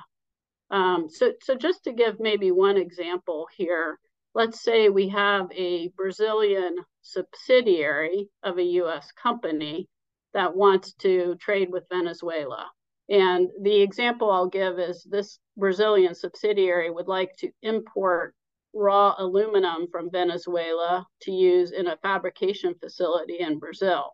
Um, 0.70 1.08
so, 1.08 1.32
so 1.42 1.54
just 1.54 1.84
to 1.84 1.92
give 1.92 2.20
maybe 2.20 2.50
one 2.50 2.76
example 2.76 3.46
here, 3.56 3.98
let's 4.34 4.62
say 4.62 4.88
we 4.88 5.08
have 5.08 5.50
a 5.52 5.88
Brazilian 5.96 6.76
subsidiary 7.02 8.28
of 8.42 8.58
a 8.58 8.64
US 8.82 9.10
company 9.12 9.88
that 10.32 10.56
wants 10.56 10.92
to 10.94 11.36
trade 11.36 11.70
with 11.70 11.88
Venezuela. 11.90 12.66
And 13.08 13.48
the 13.62 13.82
example 13.82 14.30
I'll 14.30 14.48
give 14.48 14.78
is 14.78 15.04
this 15.04 15.38
Brazilian 15.56 16.14
subsidiary 16.14 16.90
would 16.90 17.06
like 17.06 17.36
to 17.38 17.50
import 17.62 18.34
raw 18.74 19.14
aluminum 19.18 19.86
from 19.92 20.10
Venezuela 20.10 21.06
to 21.22 21.30
use 21.30 21.70
in 21.70 21.86
a 21.86 21.96
fabrication 21.98 22.74
facility 22.80 23.38
in 23.38 23.58
Brazil. 23.58 24.10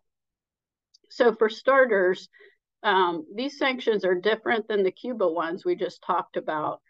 So 1.09 1.33
for 1.33 1.49
starters, 1.49 2.29
um, 2.83 3.25
these 3.35 3.57
sanctions 3.57 4.05
are 4.05 4.15
different 4.15 4.67
than 4.67 4.83
the 4.83 4.91
Cuba 4.91 5.27
ones 5.27 5.65
we 5.65 5.75
just 5.75 6.03
talked 6.03 6.37
about. 6.37 6.81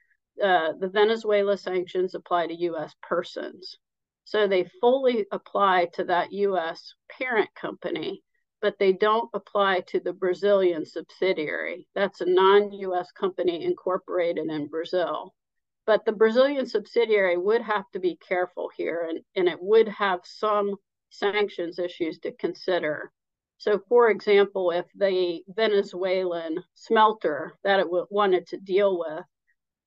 Uh, 0.41 0.73
the 0.73 0.89
Venezuela 0.89 1.57
sanctions 1.57 2.15
apply 2.15 2.47
to 2.47 2.53
U.S. 2.53 2.95
persons. 3.01 3.77
So 4.23 4.47
they 4.47 4.63
fully 4.79 5.25
apply 5.31 5.89
to 5.93 6.05
that 6.05 6.31
U.S. 6.31 6.93
parent 7.09 7.53
company, 7.53 8.23
but 8.61 8.77
they 8.79 8.93
don't 8.93 9.29
apply 9.33 9.81
to 9.87 9.99
the 9.99 10.13
Brazilian 10.13 10.85
subsidiary. 10.85 11.87
That's 11.95 12.21
a 12.21 12.25
non 12.25 12.71
US 12.71 13.11
company 13.11 13.63
incorporated 13.63 14.47
in 14.47 14.67
Brazil. 14.67 15.33
But 15.85 16.05
the 16.05 16.11
Brazilian 16.11 16.65
subsidiary 16.65 17.37
would 17.37 17.61
have 17.61 17.89
to 17.91 17.99
be 17.99 18.15
careful 18.17 18.69
here 18.75 19.07
and, 19.09 19.19
and 19.35 19.47
it 19.49 19.61
would 19.61 19.87
have 19.87 20.21
some 20.23 20.75
sanctions 21.09 21.79
issues 21.79 22.19
to 22.19 22.31
consider. 22.31 23.11
So, 23.57 23.79
for 23.89 24.09
example, 24.09 24.71
if 24.71 24.85
the 24.95 25.43
Venezuelan 25.47 26.63
smelter 26.73 27.57
that 27.63 27.79
it 27.79 27.87
wanted 27.89 28.47
to 28.47 28.57
deal 28.57 28.97
with 28.97 29.25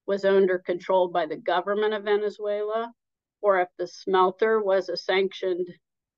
was 0.06 0.24
owned 0.24 0.50
or 0.50 0.58
controlled 0.58 1.12
by 1.12 1.26
the 1.26 1.36
government 1.36 1.94
of 1.94 2.04
Venezuela, 2.04 2.92
or 3.40 3.60
if 3.60 3.68
the 3.78 3.86
smelter 3.86 4.60
was 4.62 4.88
a 4.88 4.96
sanctioned 4.96 5.66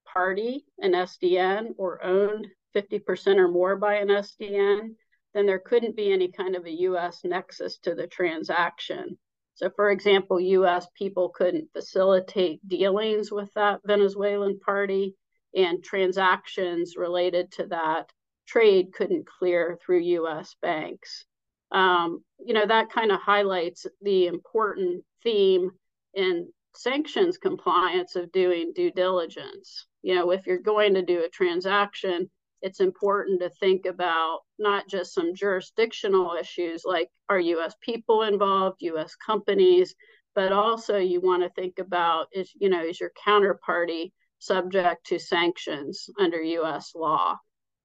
party, 0.05 0.65
an 0.79 0.93
SDN, 0.93 1.75
or 1.77 2.03
owned 2.05 2.47
50% 2.75 3.37
or 3.37 3.49
more 3.49 3.77
by 3.77 3.95
an 3.97 4.09
SDN, 4.09 4.95
then 5.35 5.47
there 5.47 5.59
couldn't 5.59 5.97
be 5.97 6.13
any 6.13 6.31
kind 6.31 6.57
of 6.57 6.65
a 6.65 6.81
US 6.83 7.21
nexus 7.25 7.79
to 7.79 7.95
the 7.95 8.07
transaction. 8.07 9.19
So, 9.55 9.71
for 9.71 9.91
example, 9.91 10.39
US 10.39 10.87
people 10.97 11.31
couldn't 11.31 11.73
facilitate 11.73 12.67
dealings 12.69 13.33
with 13.33 13.53
that 13.55 13.81
Venezuelan 13.85 14.61
party 14.61 15.17
and 15.55 15.83
transactions 15.83 16.97
related 16.97 17.53
to 17.53 17.67
that 17.69 18.11
trade 18.47 18.93
couldn't 18.93 19.27
clear 19.27 19.79
through 19.85 20.01
US 20.01 20.55
banks. 20.61 21.25
Um, 21.73 22.25
you 22.39 22.55
know, 22.55 22.67
that 22.67 22.91
kind 22.91 23.11
of 23.11 23.21
highlights 23.21 23.87
the 24.03 24.27
important 24.27 25.05
theme 25.23 25.71
in 26.15 26.49
sanctions 26.77 27.39
compliance 27.39 28.17
of 28.17 28.33
doing 28.33 28.73
due 28.75 28.91
diligence. 28.91 29.87
You 30.03 30.15
know, 30.15 30.31
if 30.31 30.47
you're 30.47 30.59
going 30.59 30.95
to 30.95 31.03
do 31.03 31.25
a 31.25 31.29
transaction, 31.29 32.31
it's 32.63 32.81
important 32.81 33.41
to 33.41 33.51
think 33.51 33.87
about 33.87 34.41
not 34.59 34.89
just 34.89 35.15
some 35.15 35.35
jurisdictional 35.35 36.37
issues 36.39 36.83
like 36.85 37.11
are 37.29 37.39
US 37.39 37.75
people 37.81 38.23
involved, 38.23 38.77
US 38.81 39.15
companies, 39.15 39.95
but 40.35 40.53
also 40.53 40.97
you 40.99 41.21
want 41.21 41.43
to 41.43 41.51
think 41.51 41.79
about 41.79 42.29
is 42.33 42.51
you 42.55 42.69
know 42.69 42.83
is 42.83 43.01
your 43.01 43.13
counterparty 43.27 44.13
subject 44.39 45.07
to 45.07 45.19
sanctions 45.19 46.09
under 46.19 46.41
US 46.43 46.95
law? 46.95 47.37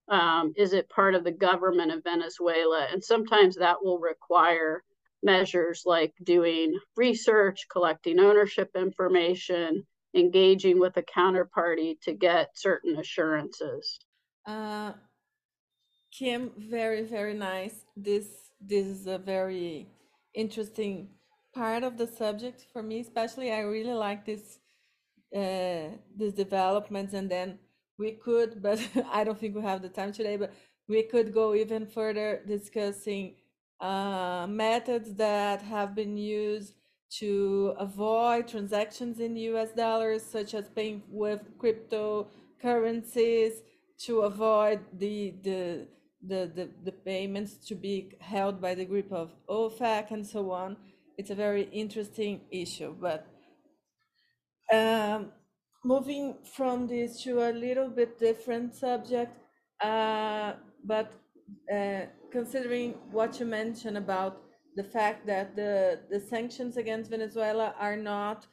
Um, 0.10 0.54
is 0.58 0.74
it 0.74 0.90
part 0.90 1.16
of 1.16 1.24
the 1.24 1.32
government 1.32 1.92
of 1.92 2.04
Venezuela? 2.04 2.88
And 2.92 3.04
sometimes 3.04 3.56
that 3.56 3.84
will 3.84 4.00
require 4.00 4.84
measures 5.24 5.84
like 5.86 6.14
doing 6.24 6.78
research, 6.98 7.68
collecting 7.72 8.20
ownership 8.20 8.72
information, 8.76 9.86
engaging 10.16 10.80
with 10.80 10.98
a 10.98 11.04
counterparty 11.04 12.00
to 12.02 12.14
get 12.14 12.50
certain 12.56 12.98
assurances. 12.98 14.00
Uh, 14.46 14.94
Kim, 16.12 16.52
very 16.58 17.04
very 17.04 17.34
nice. 17.34 17.86
This 17.96 18.28
this 18.60 18.86
is 18.86 19.08
a 19.08 19.18
very 19.18 19.88
interesting 20.34 21.10
part 21.54 21.84
of 21.84 21.98
the 21.98 22.08
subject 22.08 22.66
for 22.74 22.84
me, 22.84 23.00
especially. 23.00 23.52
I 23.52 23.60
really 23.60 23.94
like 23.94 24.26
this 24.26 24.60
uh, 25.36 25.96
these 26.18 26.34
developments, 26.34 27.14
and 27.14 27.30
then 27.30 27.60
we 28.02 28.12
could, 28.12 28.62
but 28.62 28.80
I 29.12 29.24
don't 29.24 29.40
think 29.40 29.56
we 29.56 29.62
have 29.62 29.82
the 29.82 29.90
time 30.00 30.12
today. 30.12 30.36
But 30.36 30.52
we 30.88 31.04
could 31.04 31.34
go 31.34 31.54
even 31.54 31.86
further 31.86 32.42
discussing 32.46 33.36
uh, 33.80 34.48
methods 34.50 35.14
that 35.16 35.62
have 35.62 35.96
been 35.96 36.18
used 36.18 36.74
to 37.20 37.74
avoid 37.78 38.48
transactions 38.48 39.20
in 39.20 39.36
US 39.52 39.72
dollars, 39.72 40.24
such 40.24 40.54
as 40.54 40.66
paying 40.70 41.04
with 41.10 41.42
cryptocurrencies, 41.62 43.54
to 44.06 44.22
avoid 44.22 44.80
the, 44.98 45.34
the, 45.44 45.88
the, 46.26 46.52
the, 46.56 46.70
the 46.84 46.92
payments 46.92 47.54
to 47.68 47.76
be 47.76 48.14
held 48.20 48.60
by 48.60 48.74
the 48.74 48.86
group 48.86 49.12
of 49.12 49.32
OFAC 49.48 50.12
and 50.12 50.26
so 50.26 50.52
on. 50.52 50.78
It's 51.18 51.30
a 51.30 51.36
very 51.36 51.64
interesting 51.84 52.42
issue, 52.50 52.96
but 53.00 53.28
um, 54.74 55.32
moving 55.84 56.36
from 56.44 56.88
this 56.88 57.24
to 57.24 57.50
a 57.50 57.52
little 57.52 57.89
bit 57.89 58.20
different 58.20 58.76
subject, 58.76 59.38
uh, 59.84 60.54
but 60.84 61.12
uh, 61.74 62.02
considering 62.32 62.96
what 63.12 63.39
you 63.39 63.46
mentioned 63.46 63.98
about 63.98 64.41
the 64.76 64.84
fact 64.84 65.26
that 65.28 65.56
the, 65.56 66.00
the 66.10 66.20
sanctions 66.20 66.78
against 66.78 67.10
Venezuela 67.10 67.76
are 67.80 67.98
not 67.98 68.46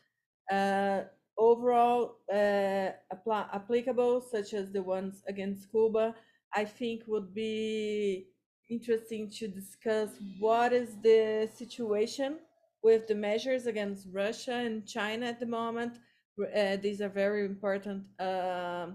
uh, 0.51 1.03
overall 1.37 2.17
uh, 2.33 2.91
applicable, 3.29 4.21
such 4.21 4.55
as 4.55 4.73
the 4.73 4.83
ones 4.83 5.23
against 5.29 5.71
Cuba, 5.71 6.15
I 6.55 6.65
think 6.65 7.03
would 7.07 7.35
be 7.35 8.27
interesting 8.71 9.31
to 9.39 9.49
discuss 9.49 10.11
what 10.39 10.73
is 10.73 10.97
the 11.03 11.49
situation 11.55 12.39
with 12.83 13.07
the 13.07 13.15
measures 13.15 13.67
against 13.67 14.09
Russia 14.13 14.55
and 14.55 14.87
China 14.87 15.27
at 15.27 15.41
the 15.41 15.47
moment. 15.47 15.99
Uh, 16.39 16.77
these 16.77 17.01
are 17.01 17.09
very 17.09 17.45
important 17.45 18.05
uh, 18.21 18.87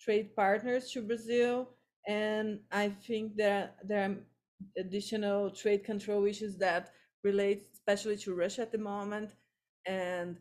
trade 0.00 0.34
partners 0.36 0.90
to 0.92 1.02
Brazil, 1.02 1.68
and 2.06 2.60
I 2.70 2.90
think 2.90 3.36
that 3.36 3.76
there 3.84 4.04
are 4.10 4.16
additional 4.78 5.50
trade 5.50 5.84
control 5.84 6.26
issues 6.26 6.56
that 6.58 6.92
relate 7.24 7.68
especially 7.72 8.16
to 8.18 8.34
Russia 8.34 8.62
at 8.62 8.72
the 8.72 8.78
moment, 8.78 9.30
and 9.86 10.36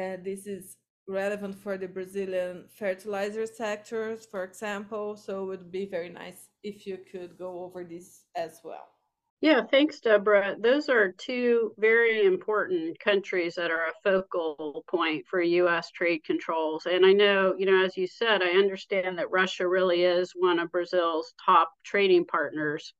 uh, 0.00 0.16
this 0.24 0.46
is 0.46 0.76
relevant 1.08 1.54
for 1.56 1.78
the 1.78 1.88
Brazilian 1.88 2.64
fertilizer 2.68 3.46
sectors, 3.46 4.26
for 4.26 4.44
example. 4.44 5.16
So 5.16 5.44
it 5.44 5.46
would 5.46 5.72
be 5.72 5.86
very 5.86 6.10
nice 6.10 6.48
if 6.62 6.86
you 6.86 6.98
could 7.10 7.38
go 7.38 7.64
over 7.64 7.84
this 7.84 8.24
as 8.36 8.60
well. 8.64 8.95
Yeah, 9.42 9.62
thanks, 9.70 10.00
Deborah. 10.00 10.56
Those 10.58 10.88
are 10.88 11.12
two 11.12 11.74
very 11.76 12.24
important 12.24 12.98
countries 12.98 13.54
that 13.56 13.70
are 13.70 13.86
a 13.88 13.92
focal 14.02 14.82
point 14.88 15.26
for 15.28 15.42
U.S. 15.42 15.90
trade 15.90 16.24
controls. 16.24 16.86
And 16.86 17.04
I 17.04 17.12
know, 17.12 17.54
you 17.56 17.66
know, 17.66 17.84
as 17.84 17.96
you 17.98 18.06
said, 18.06 18.42
I 18.42 18.58
understand 18.58 19.18
that 19.18 19.30
Russia 19.30 19.68
really 19.68 20.04
is 20.04 20.32
one 20.34 20.58
of 20.58 20.72
Brazil's 20.72 21.34
top 21.44 21.70
trading 21.84 22.24
partners, 22.24 22.94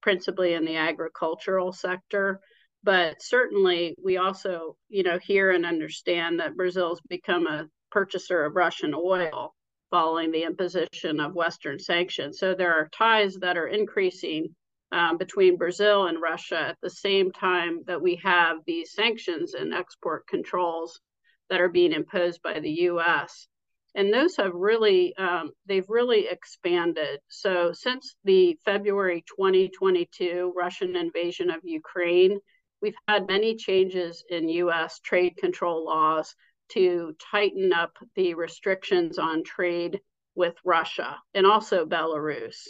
principally 0.00 0.54
in 0.54 0.64
the 0.64 0.76
agricultural 0.76 1.72
sector. 1.72 2.40
But 2.84 3.20
certainly, 3.20 3.94
we 4.02 4.16
also, 4.16 4.76
you 4.88 5.02
know, 5.02 5.18
hear 5.18 5.50
and 5.50 5.66
understand 5.66 6.38
that 6.38 6.56
Brazil's 6.56 7.00
become 7.08 7.46
a 7.48 7.68
purchaser 7.90 8.44
of 8.44 8.54
Russian 8.54 8.94
oil 8.94 9.54
following 9.90 10.30
the 10.30 10.44
imposition 10.44 11.18
of 11.18 11.34
Western 11.34 11.80
sanctions. 11.80 12.38
So 12.38 12.54
there 12.54 12.72
are 12.74 12.88
ties 12.90 13.34
that 13.40 13.58
are 13.58 13.66
increasing 13.66 14.54
um, 14.92 15.16
between 15.18 15.56
Brazil 15.56 16.06
and 16.06 16.20
Russia 16.20 16.60
at 16.60 16.78
the 16.82 16.90
same 16.90 17.30
time 17.30 17.82
that 17.86 18.02
we 18.02 18.16
have 18.16 18.58
these 18.66 18.92
sanctions 18.92 19.54
and 19.54 19.72
export 19.72 20.26
controls 20.26 21.00
that 21.48 21.60
are 21.60 21.68
being 21.68 21.92
imposed 21.92 22.42
by 22.42 22.60
the 22.60 22.70
U.S. 22.70 23.46
And 23.94 24.12
those 24.12 24.36
have 24.36 24.54
really, 24.54 25.14
um, 25.16 25.50
they've 25.66 25.88
really 25.88 26.28
expanded. 26.28 27.20
So 27.28 27.72
since 27.72 28.14
the 28.24 28.56
February 28.64 29.24
2022 29.26 30.52
Russian 30.56 30.96
invasion 30.96 31.50
of 31.50 31.60
Ukraine, 31.64 32.38
we've 32.80 32.94
had 33.08 33.26
many 33.26 33.56
changes 33.56 34.24
in 34.30 34.48
U.S. 34.48 35.00
trade 35.00 35.36
control 35.36 35.84
laws 35.84 36.34
to 36.70 37.16
tighten 37.32 37.72
up 37.72 37.92
the 38.14 38.34
restrictions 38.34 39.18
on 39.18 39.42
trade 39.42 40.00
with 40.36 40.54
Russia 40.64 41.18
and 41.34 41.46
also 41.46 41.84
Belarus. 41.84 42.68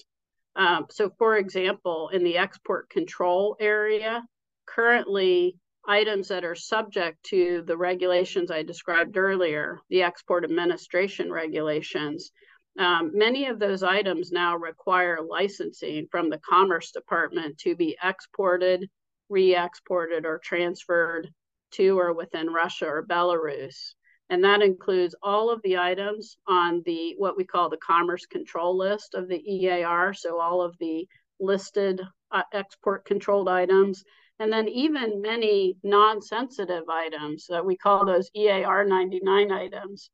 Um, 0.56 0.86
so, 0.90 1.10
for 1.18 1.36
example, 1.36 2.10
in 2.12 2.24
the 2.24 2.38
export 2.38 2.90
control 2.90 3.56
area, 3.60 4.22
currently 4.66 5.56
items 5.86 6.28
that 6.28 6.44
are 6.44 6.54
subject 6.54 7.22
to 7.24 7.62
the 7.66 7.76
regulations 7.76 8.50
I 8.50 8.62
described 8.62 9.16
earlier, 9.16 9.80
the 9.88 10.02
export 10.02 10.44
administration 10.44 11.32
regulations, 11.32 12.30
um, 12.78 13.10
many 13.14 13.46
of 13.46 13.58
those 13.58 13.82
items 13.82 14.30
now 14.30 14.56
require 14.56 15.18
licensing 15.22 16.06
from 16.10 16.30
the 16.30 16.38
Commerce 16.38 16.92
Department 16.92 17.58
to 17.58 17.74
be 17.74 17.96
exported, 18.02 18.88
re 19.28 19.56
exported, 19.56 20.24
or 20.24 20.38
transferred 20.38 21.30
to 21.72 21.98
or 21.98 22.12
within 22.12 22.52
Russia 22.52 22.86
or 22.86 23.06
Belarus 23.06 23.94
and 24.30 24.44
that 24.44 24.62
includes 24.62 25.14
all 25.22 25.50
of 25.50 25.60
the 25.62 25.76
items 25.76 26.36
on 26.46 26.82
the 26.86 27.14
what 27.18 27.36
we 27.36 27.44
call 27.44 27.68
the 27.68 27.76
commerce 27.78 28.26
control 28.26 28.76
list 28.76 29.14
of 29.14 29.28
the 29.28 29.42
EAR, 29.44 30.14
so 30.14 30.40
all 30.40 30.62
of 30.62 30.76
the 30.78 31.06
listed 31.40 32.00
uh, 32.30 32.42
export 32.52 33.04
controlled 33.04 33.48
items, 33.48 34.04
and 34.38 34.52
then 34.52 34.68
even 34.68 35.20
many 35.20 35.76
non-sensitive 35.82 36.84
items 36.88 37.46
that 37.48 37.64
we 37.64 37.76
call 37.76 38.06
those 38.06 38.30
EAR 38.36 38.84
99 38.84 39.50
items. 39.50 40.10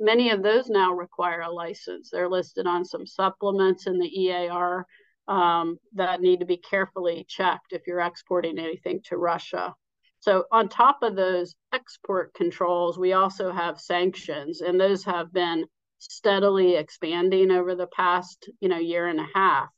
Many 0.00 0.30
of 0.30 0.42
those 0.42 0.68
now 0.68 0.92
require 0.92 1.42
a 1.42 1.50
license. 1.50 2.10
They're 2.10 2.28
listed 2.28 2.66
on 2.66 2.84
some 2.84 3.06
supplements 3.06 3.86
in 3.86 3.98
the 3.98 4.20
EAR 4.22 4.84
um, 5.28 5.78
that 5.94 6.20
need 6.20 6.40
to 6.40 6.46
be 6.46 6.56
carefully 6.56 7.24
checked 7.28 7.72
if 7.72 7.86
you're 7.86 8.00
exporting 8.00 8.58
anything 8.58 9.00
to 9.04 9.16
Russia. 9.16 9.74
So 10.20 10.44
on 10.52 10.68
top 10.68 11.02
of 11.02 11.16
those 11.16 11.54
export 11.72 12.34
controls, 12.34 12.98
we 12.98 13.14
also 13.14 13.52
have 13.52 13.80
sanctions, 13.80 14.60
and 14.60 14.78
those 14.78 15.04
have 15.04 15.32
been 15.32 15.64
steadily 15.98 16.76
expanding 16.76 17.50
over 17.50 17.74
the 17.74 17.86
past, 17.86 18.48
you 18.60 18.68
know, 18.68 18.78
year 18.78 19.06
and 19.06 19.18
a 19.20 19.26
half. 19.34 19.68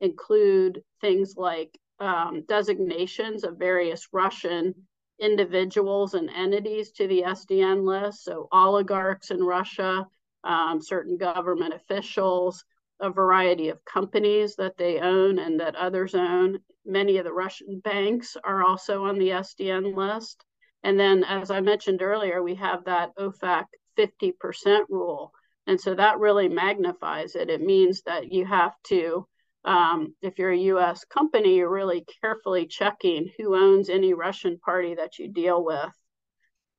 Include 0.00 0.82
things 1.00 1.34
like 1.36 1.78
um, 2.00 2.42
designations 2.48 3.44
of 3.44 3.56
various 3.56 4.08
Russian 4.12 4.74
individuals 5.20 6.14
and 6.14 6.28
entities 6.28 6.90
to 6.92 7.06
the 7.06 7.22
SDN 7.22 7.84
list, 7.84 8.24
so 8.24 8.48
oligarchs 8.50 9.30
in 9.30 9.42
Russia, 9.42 10.06
um, 10.42 10.80
certain 10.82 11.16
government 11.16 11.72
officials, 11.72 12.64
a 13.00 13.10
variety 13.10 13.68
of 13.68 13.84
companies 13.84 14.56
that 14.56 14.76
they 14.76 15.00
own 15.00 15.38
and 15.38 15.60
that 15.60 15.76
others 15.76 16.14
own. 16.14 16.58
Many 16.84 17.18
of 17.18 17.24
the 17.24 17.32
Russian 17.32 17.80
banks 17.80 18.36
are 18.42 18.62
also 18.62 19.04
on 19.04 19.18
the 19.18 19.30
SDN 19.30 19.96
list. 19.96 20.44
And 20.82 20.98
then, 21.00 21.24
as 21.24 21.50
I 21.50 21.60
mentioned 21.60 22.02
earlier, 22.02 22.42
we 22.42 22.54
have 22.56 22.84
that 22.84 23.16
OFAC 23.16 23.64
50% 23.98 24.84
rule. 24.88 25.32
And 25.66 25.80
so 25.80 25.94
that 25.94 26.18
really 26.18 26.48
magnifies 26.48 27.36
it. 27.36 27.48
It 27.48 27.62
means 27.62 28.02
that 28.02 28.30
you 28.30 28.44
have 28.44 28.74
to, 28.88 29.26
um, 29.64 30.14
if 30.20 30.38
you're 30.38 30.52
a 30.52 30.58
US 30.58 31.04
company, 31.04 31.56
you're 31.56 31.70
really 31.70 32.04
carefully 32.20 32.66
checking 32.66 33.30
who 33.38 33.56
owns 33.56 33.88
any 33.88 34.12
Russian 34.12 34.58
party 34.58 34.94
that 34.94 35.18
you 35.18 35.28
deal 35.28 35.64
with. 35.64 35.92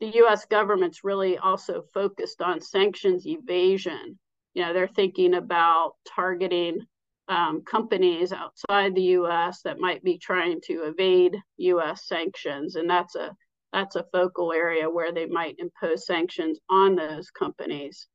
The 0.01 0.23
US 0.23 0.45
government's 0.45 1.03
really 1.03 1.37
also 1.37 1.83
focused 1.93 2.41
on 2.41 2.61
sanctions 2.61 3.25
evasion 3.25 4.19
you 4.55 4.63
know 4.63 4.73
they're 4.73 4.87
thinking 4.87 5.35
about 5.35 5.93
targeting 6.07 6.79
um, 7.27 7.63
companies 7.63 8.31
outside 8.31 8.95
the 8.95 9.01
U.S. 9.01 9.61
that 9.63 9.79
might 9.79 10.03
be 10.03 10.17
trying 10.17 10.61
to 10.65 10.83
evade 10.85 11.37
U.S. 11.57 12.07
sanctions, 12.07 12.75
and 12.75 12.89
that's 12.89 13.15
a 13.15 13.35
that's 13.73 13.95
a 13.97 14.05
focal 14.13 14.53
area 14.53 14.89
where 14.89 15.11
they 15.11 15.25
might 15.25 15.57
impose 15.59 16.05
sanctions 16.05 16.59
on 16.69 16.95
those 16.95 17.29
companies. 17.31 18.07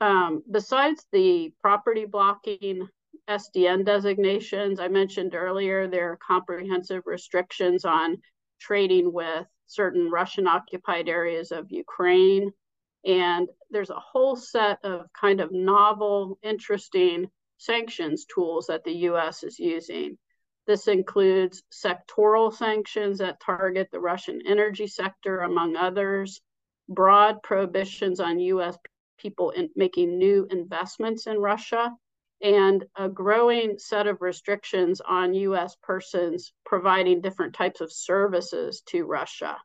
Um, 0.00 0.42
besides 0.50 1.06
the 1.12 1.52
property 1.60 2.06
blocking 2.06 2.88
SDN 3.28 3.84
designations, 3.84 4.80
I 4.80 4.88
mentioned 4.88 5.34
earlier, 5.34 5.86
there 5.86 6.12
are 6.12 6.18
comprehensive 6.26 7.02
restrictions 7.06 7.84
on 7.84 8.16
trading 8.58 9.12
with 9.12 9.46
certain 9.66 10.10
Russian 10.10 10.46
occupied 10.46 11.08
areas 11.08 11.52
of 11.52 11.70
Ukraine. 11.70 12.50
And 13.04 13.48
there's 13.70 13.90
a 13.90 14.00
whole 14.00 14.36
set 14.36 14.78
of 14.84 15.12
kind 15.12 15.40
of 15.40 15.52
novel, 15.52 16.38
interesting 16.42 17.30
sanctions 17.58 18.24
tools 18.24 18.66
that 18.66 18.84
the 18.84 18.94
US 19.08 19.42
is 19.42 19.58
using. 19.58 20.18
This 20.66 20.88
includes 20.88 21.62
sectoral 21.72 22.52
sanctions 22.52 23.18
that 23.18 23.40
target 23.40 23.88
the 23.90 24.00
Russian 24.00 24.40
energy 24.46 24.86
sector, 24.86 25.40
among 25.40 25.76
others, 25.76 26.40
broad 26.88 27.42
prohibitions 27.42 28.20
on 28.20 28.38
US 28.40 28.78
people 29.18 29.50
in 29.50 29.70
making 29.76 30.18
new 30.18 30.46
investments 30.50 31.26
in 31.26 31.38
Russia, 31.38 31.92
and 32.40 32.84
a 32.96 33.08
growing 33.08 33.78
set 33.78 34.06
of 34.06 34.22
restrictions 34.22 35.00
on 35.00 35.34
US 35.34 35.76
persons 35.82 36.52
providing 36.64 37.20
different 37.20 37.54
types 37.54 37.80
of 37.80 37.92
services 37.92 38.82
to 38.86 39.04
Russia. 39.04 39.56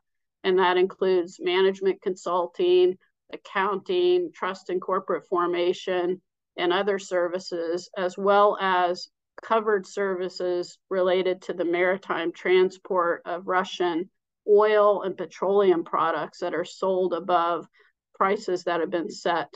And 0.44 0.58
that 0.58 0.76
includes 0.76 1.38
management 1.40 2.00
consulting, 2.00 2.96
accounting, 3.32 4.30
trust 4.34 4.70
and 4.70 4.80
corporate 4.80 5.26
formation, 5.28 6.20
and 6.56 6.72
other 6.72 6.98
services, 6.98 7.90
as 7.96 8.18
well 8.18 8.58
as 8.60 9.08
covered 9.42 9.86
services 9.86 10.78
related 10.90 11.42
to 11.42 11.52
the 11.52 11.64
maritime 11.64 12.32
transport 12.32 13.22
of 13.24 13.46
Russian 13.46 14.10
oil 14.48 15.02
and 15.02 15.16
petroleum 15.16 15.84
products 15.84 16.40
that 16.40 16.54
are 16.54 16.64
sold 16.64 17.12
above 17.12 17.66
prices 18.14 18.64
that 18.64 18.80
have 18.80 18.90
been 18.90 19.10
set 19.10 19.52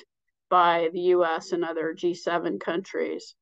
by 0.48 0.88
the 0.92 1.00
US 1.00 1.52
and 1.52 1.64
other 1.64 1.94
G7 1.94 2.60
countries. 2.60 3.34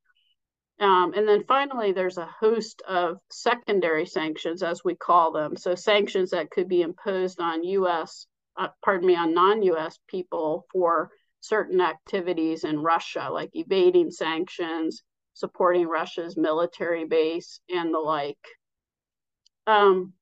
Um, 0.81 1.13
and 1.15 1.29
then 1.29 1.45
finally, 1.45 1.93
there's 1.93 2.19
a 2.19 2.27
host 2.27 2.83
of 2.89 3.19
secondary 3.31 4.07
sanctions, 4.07 4.63
as 4.63 4.83
we 4.83 4.95
call 4.97 5.31
them. 5.31 5.57
So, 5.57 5.75
sanctions 5.75 6.31
that 6.31 6.51
could 6.51 6.69
be 6.69 6.83
imposed 6.83 7.41
on 7.41 7.63
US, 7.63 8.27
uh, 8.57 8.69
pardon 8.85 9.07
me, 9.07 9.17
on 9.17 9.35
non 9.35 9.63
US 9.63 9.99
people 10.09 10.67
for 10.73 11.11
certain 11.41 11.81
activities 11.81 12.65
in 12.65 12.81
Russia, 12.81 13.29
like 13.31 13.51
evading 13.55 14.11
sanctions, 14.11 15.03
supporting 15.35 15.87
Russia's 15.89 16.37
military 16.37 17.05
base, 17.05 17.61
and 17.69 17.93
the 17.93 17.99
like. 17.99 18.39
Um, 19.67 20.15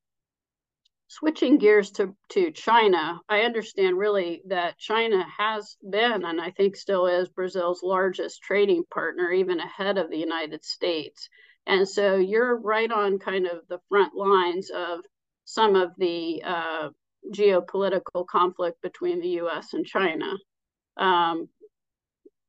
switching 1.09 1.59
gears 1.59 1.91
to, 1.91 2.15
to 2.29 2.53
China, 2.53 3.21
I 3.29 3.41
understand 3.41 3.99
really 3.99 4.43
that 4.47 4.79
China 4.79 5.25
has 5.37 5.77
been, 5.89 6.25
and 6.25 6.41
I 6.41 6.53
think 6.53 6.77
still 6.77 7.07
is, 7.07 7.29
Brazil's 7.29 7.83
largest 7.83 8.43
trading 8.43 8.85
partner, 8.93 9.33
even 9.33 9.59
ahead 9.59 9.99
of 9.99 10.09
the 10.09 10.19
United 10.19 10.65
States. 10.65 11.29
And 11.67 11.89
so 11.89 12.17
you're 12.17 12.57
right 12.57 12.91
on 12.91 13.19
kind 13.19 13.47
of 13.47 13.67
the 13.69 13.81
front 13.89 14.15
lines 14.15 14.71
of 14.71 15.01
some 15.45 15.75
of 15.75 15.91
the 15.99 16.43
uh, 16.45 16.91
geopolitical 17.33 18.27
conflict 18.27 18.81
between 18.83 19.21
the 19.21 19.41
US 19.41 19.75
and 19.75 19.87
China. 19.87 20.37
Um, 20.97 21.49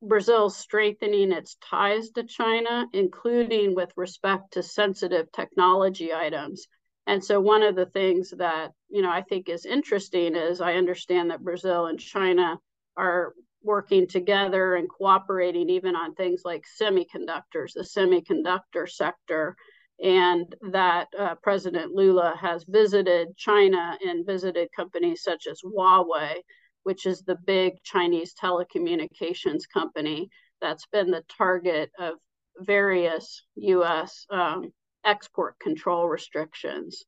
Brazil's 0.02 0.56
strengthening 0.56 1.30
its 1.30 1.56
ties 1.68 2.10
to 2.10 2.24
China, 2.24 2.86
including 2.92 3.74
with 3.74 3.92
respect 3.96 4.54
to 4.54 4.62
sensitive 4.62 5.30
technology 5.32 6.12
items 6.12 6.66
and 7.06 7.24
so 7.24 7.40
one 7.40 7.62
of 7.62 7.74
the 7.74 7.86
things 7.86 8.30
that, 8.38 8.72
you 8.88 9.02
know, 9.02 9.10
I 9.10 9.22
think 9.22 9.48
is 9.48 9.66
interesting 9.66 10.36
is 10.36 10.60
I 10.60 10.74
understand 10.74 11.30
that 11.30 11.42
Brazil 11.42 11.86
and 11.86 11.98
China 11.98 12.58
are 12.96 13.34
working 13.62 14.06
together 14.06 14.76
and 14.76 14.88
cooperating 14.88 15.70
even 15.70 15.96
on 15.96 16.14
things 16.14 16.42
like 16.44 16.64
semiconductors, 16.80 17.72
the 17.74 17.82
semiconductor 17.82 18.88
sector, 18.88 19.56
and 20.00 20.54
that 20.72 21.08
uh, 21.18 21.34
President 21.42 21.92
Lula 21.92 22.34
has 22.40 22.64
visited 22.68 23.36
China 23.36 23.98
and 24.04 24.26
visited 24.26 24.68
companies 24.74 25.22
such 25.22 25.46
as 25.46 25.60
Huawei, 25.62 26.36
which 26.82 27.06
is 27.06 27.22
the 27.22 27.36
big 27.46 27.74
Chinese 27.84 28.34
telecommunications 28.34 29.62
company 29.72 30.28
that's 30.60 30.86
been 30.86 31.10
the 31.10 31.24
target 31.36 31.90
of 31.98 32.14
various 32.58 33.44
US 33.56 34.26
um, 34.30 34.72
export 35.04 35.58
control 35.58 36.08
restrictions. 36.08 37.04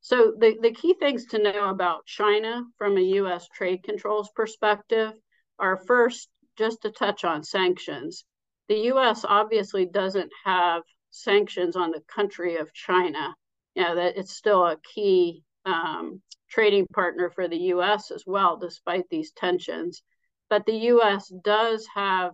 So 0.00 0.34
the, 0.38 0.56
the 0.60 0.72
key 0.72 0.94
things 0.94 1.26
to 1.26 1.38
know 1.38 1.68
about 1.68 2.06
China 2.06 2.64
from 2.78 2.96
a 2.96 3.02
US 3.22 3.48
trade 3.48 3.82
controls 3.82 4.30
perspective 4.34 5.12
are 5.58 5.76
first, 5.76 6.28
just 6.56 6.82
to 6.82 6.90
touch 6.90 7.24
on 7.24 7.44
sanctions. 7.44 8.24
The 8.68 8.88
US 8.92 9.24
obviously 9.24 9.86
doesn't 9.86 10.30
have 10.44 10.82
sanctions 11.10 11.76
on 11.76 11.90
the 11.90 12.02
country 12.14 12.56
of 12.56 12.72
China. 12.72 13.34
You 13.74 13.82
know, 13.82 13.94
that 13.96 14.16
it's 14.16 14.34
still 14.34 14.64
a 14.66 14.76
key 14.94 15.44
um, 15.64 16.20
trading 16.48 16.86
partner 16.92 17.30
for 17.30 17.48
the 17.48 17.58
US 17.74 18.10
as 18.10 18.24
well, 18.26 18.56
despite 18.56 19.08
these 19.08 19.32
tensions. 19.32 20.02
But 20.48 20.66
the 20.66 20.76
US 20.94 21.32
does 21.44 21.86
have 21.94 22.32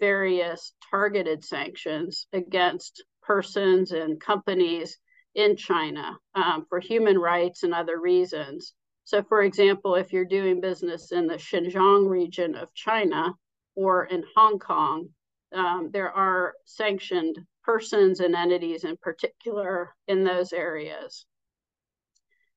various 0.00 0.72
targeted 0.90 1.44
sanctions 1.44 2.26
against 2.32 3.04
persons 3.22 3.92
and 3.92 4.20
companies 4.20 4.98
in 5.34 5.56
China 5.56 6.16
um, 6.34 6.64
for 6.68 6.80
human 6.80 7.18
rights 7.18 7.62
and 7.62 7.74
other 7.74 8.00
reasons. 8.00 8.72
So, 9.04 9.22
for 9.22 9.42
example, 9.42 9.94
if 9.94 10.12
you're 10.12 10.24
doing 10.24 10.60
business 10.60 11.12
in 11.12 11.26
the 11.26 11.34
Xinjiang 11.34 12.08
region 12.08 12.54
of 12.54 12.72
China 12.74 13.34
or 13.74 14.04
in 14.04 14.24
Hong 14.34 14.58
Kong, 14.58 15.08
um, 15.54 15.90
there 15.92 16.10
are 16.10 16.54
sanctioned 16.64 17.38
persons 17.68 18.20
and 18.20 18.34
entities 18.34 18.84
in 18.84 18.96
particular 18.96 19.94
in 20.06 20.24
those 20.24 20.54
areas. 20.54 21.26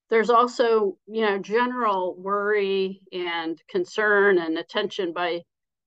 There's 0.09 0.29
also, 0.29 0.95
you 1.05 1.25
know, 1.25 1.37
general 1.37 2.15
worry 2.17 3.01
and 3.11 3.61
concern 3.69 4.37
and 4.37 4.57
attention 4.57 5.11
by 5.11 5.41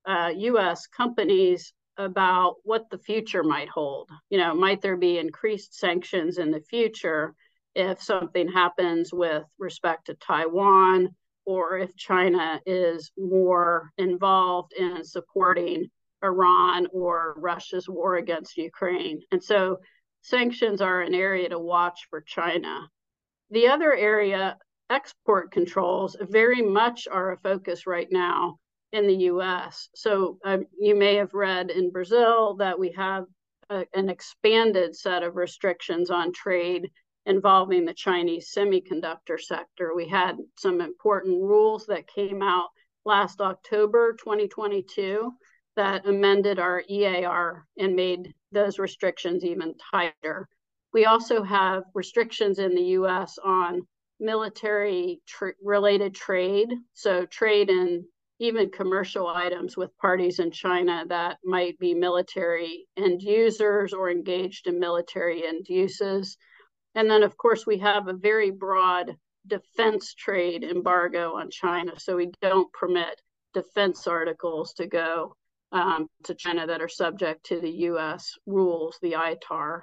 uh, 0.06 0.30
U.S. 0.36 0.86
companies 0.88 1.72
about 1.96 2.56
what 2.64 2.90
the 2.90 2.98
future 2.98 3.42
might 3.42 3.70
hold. 3.70 4.10
You 4.28 4.36
know, 4.36 4.54
might 4.54 4.82
there 4.82 4.98
be 4.98 5.16
increased 5.16 5.74
sanctions 5.74 6.36
in 6.36 6.50
the 6.50 6.60
future 6.60 7.34
if 7.74 8.02
something 8.02 8.52
happens 8.52 9.10
with 9.10 9.44
respect 9.58 10.06
to 10.06 10.14
Taiwan 10.16 11.08
or 11.46 11.78
if 11.78 11.96
China 11.96 12.60
is 12.66 13.10
more 13.16 13.90
involved 13.96 14.74
in 14.74 15.02
supporting 15.02 15.86
Iran 16.24 16.88
or 16.92 17.34
Russia's 17.38 17.88
war 17.88 18.16
against 18.16 18.56
Ukraine. 18.56 19.20
And 19.30 19.42
so 19.42 19.78
sanctions 20.22 20.80
are 20.80 21.02
an 21.02 21.14
area 21.14 21.48
to 21.50 21.58
watch 21.58 22.06
for 22.10 22.20
China. 22.22 22.88
The 23.50 23.68
other 23.68 23.94
area, 23.94 24.56
export 24.90 25.52
controls, 25.52 26.16
very 26.20 26.62
much 26.62 27.06
are 27.10 27.32
a 27.32 27.38
focus 27.38 27.86
right 27.86 28.08
now 28.10 28.58
in 28.92 29.06
the 29.06 29.24
US. 29.32 29.88
So 29.94 30.38
um, 30.44 30.64
you 30.78 30.94
may 30.94 31.16
have 31.16 31.34
read 31.34 31.70
in 31.70 31.90
Brazil 31.90 32.56
that 32.56 32.78
we 32.78 32.92
have 32.92 33.26
a, 33.68 33.84
an 33.92 34.08
expanded 34.08 34.96
set 34.96 35.22
of 35.22 35.36
restrictions 35.36 36.10
on 36.10 36.32
trade 36.32 36.90
involving 37.26 37.84
the 37.84 37.94
Chinese 37.94 38.52
semiconductor 38.56 39.40
sector. 39.40 39.94
We 39.94 40.08
had 40.08 40.36
some 40.58 40.80
important 40.80 41.42
rules 41.42 41.86
that 41.86 42.06
came 42.06 42.42
out 42.42 42.68
last 43.04 43.40
October 43.40 44.14
2022 44.14 45.32
that 45.76 46.06
amended 46.06 46.58
our 46.58 46.82
EAR 46.88 47.66
and 47.78 47.96
made 47.96 48.34
those 48.52 48.78
restrictions 48.78 49.44
even 49.44 49.74
tighter. 49.90 50.48
We 50.92 51.06
also 51.06 51.42
have 51.42 51.84
restrictions 51.94 52.58
in 52.58 52.74
the 52.74 52.82
US 52.98 53.38
on 53.38 53.86
military 54.20 55.20
tra- 55.26 55.54
related 55.62 56.14
trade. 56.14 56.72
So, 56.92 57.26
trade 57.26 57.70
in 57.70 58.06
even 58.38 58.70
commercial 58.70 59.26
items 59.28 59.76
with 59.76 59.96
parties 59.98 60.38
in 60.38 60.50
China 60.50 61.04
that 61.08 61.38
might 61.44 61.78
be 61.78 61.94
military 61.94 62.86
end 62.96 63.22
users 63.22 63.92
or 63.92 64.10
engaged 64.10 64.66
in 64.66 64.78
military 64.78 65.46
end 65.46 65.66
uses. 65.68 66.36
And 66.94 67.10
then, 67.10 67.22
of 67.22 67.36
course, 67.36 67.66
we 67.66 67.78
have 67.78 68.08
a 68.08 68.12
very 68.12 68.50
broad 68.50 69.16
defense 69.46 70.14
trade 70.14 70.64
embargo 70.64 71.34
on 71.34 71.50
China. 71.50 71.98
So 71.98 72.16
we 72.16 72.30
don't 72.40 72.72
permit 72.72 73.20
defense 73.52 74.06
articles 74.06 74.72
to 74.74 74.86
go 74.86 75.36
um, 75.74 76.08
to 76.22 76.34
China 76.34 76.66
that 76.66 76.80
are 76.80 76.88
subject 76.88 77.44
to 77.46 77.60
the 77.60 77.70
US 77.88 78.38
rules, 78.46 78.96
the 79.02 79.12
ITAR, 79.12 79.82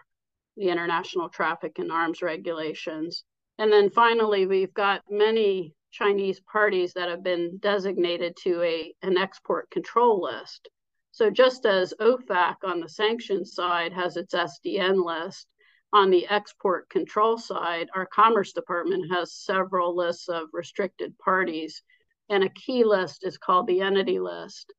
the 0.55 0.69
International 0.69 1.29
Traffic 1.29 1.77
in 1.79 1.91
Arms 1.91 2.21
Regulations. 2.21 3.23
And 3.57 3.71
then 3.71 3.89
finally, 3.89 4.47
we've 4.47 4.73
got 4.73 5.03
many 5.09 5.75
Chinese 5.91 6.39
parties 6.39 6.93
that 6.93 7.09
have 7.09 7.23
been 7.23 7.57
designated 7.59 8.37
to 8.43 8.63
a, 8.63 8.95
an 9.01 9.17
export 9.17 9.69
control 9.69 10.21
list. 10.21 10.69
So 11.11 11.29
just 11.29 11.65
as 11.65 11.93
OFAC 11.99 12.55
on 12.63 12.79
the 12.79 12.87
sanctions 12.87 13.53
side 13.53 13.91
has 13.91 14.15
its 14.15 14.33
SDN 14.33 15.03
list, 15.03 15.45
on 15.91 16.09
the 16.09 16.25
export 16.29 16.89
control 16.89 17.37
side, 17.37 17.89
our 17.93 18.05
Commerce 18.05 18.53
Department 18.53 19.11
has 19.11 19.33
several 19.33 19.93
lists 19.93 20.29
of 20.29 20.47
restricted 20.53 21.17
parties, 21.19 21.83
and 22.29 22.45
a 22.45 22.49
key 22.49 22.85
list 22.85 23.25
is 23.25 23.37
called 23.37 23.67
the 23.67 23.81
entity 23.81 24.21
list. 24.21 24.71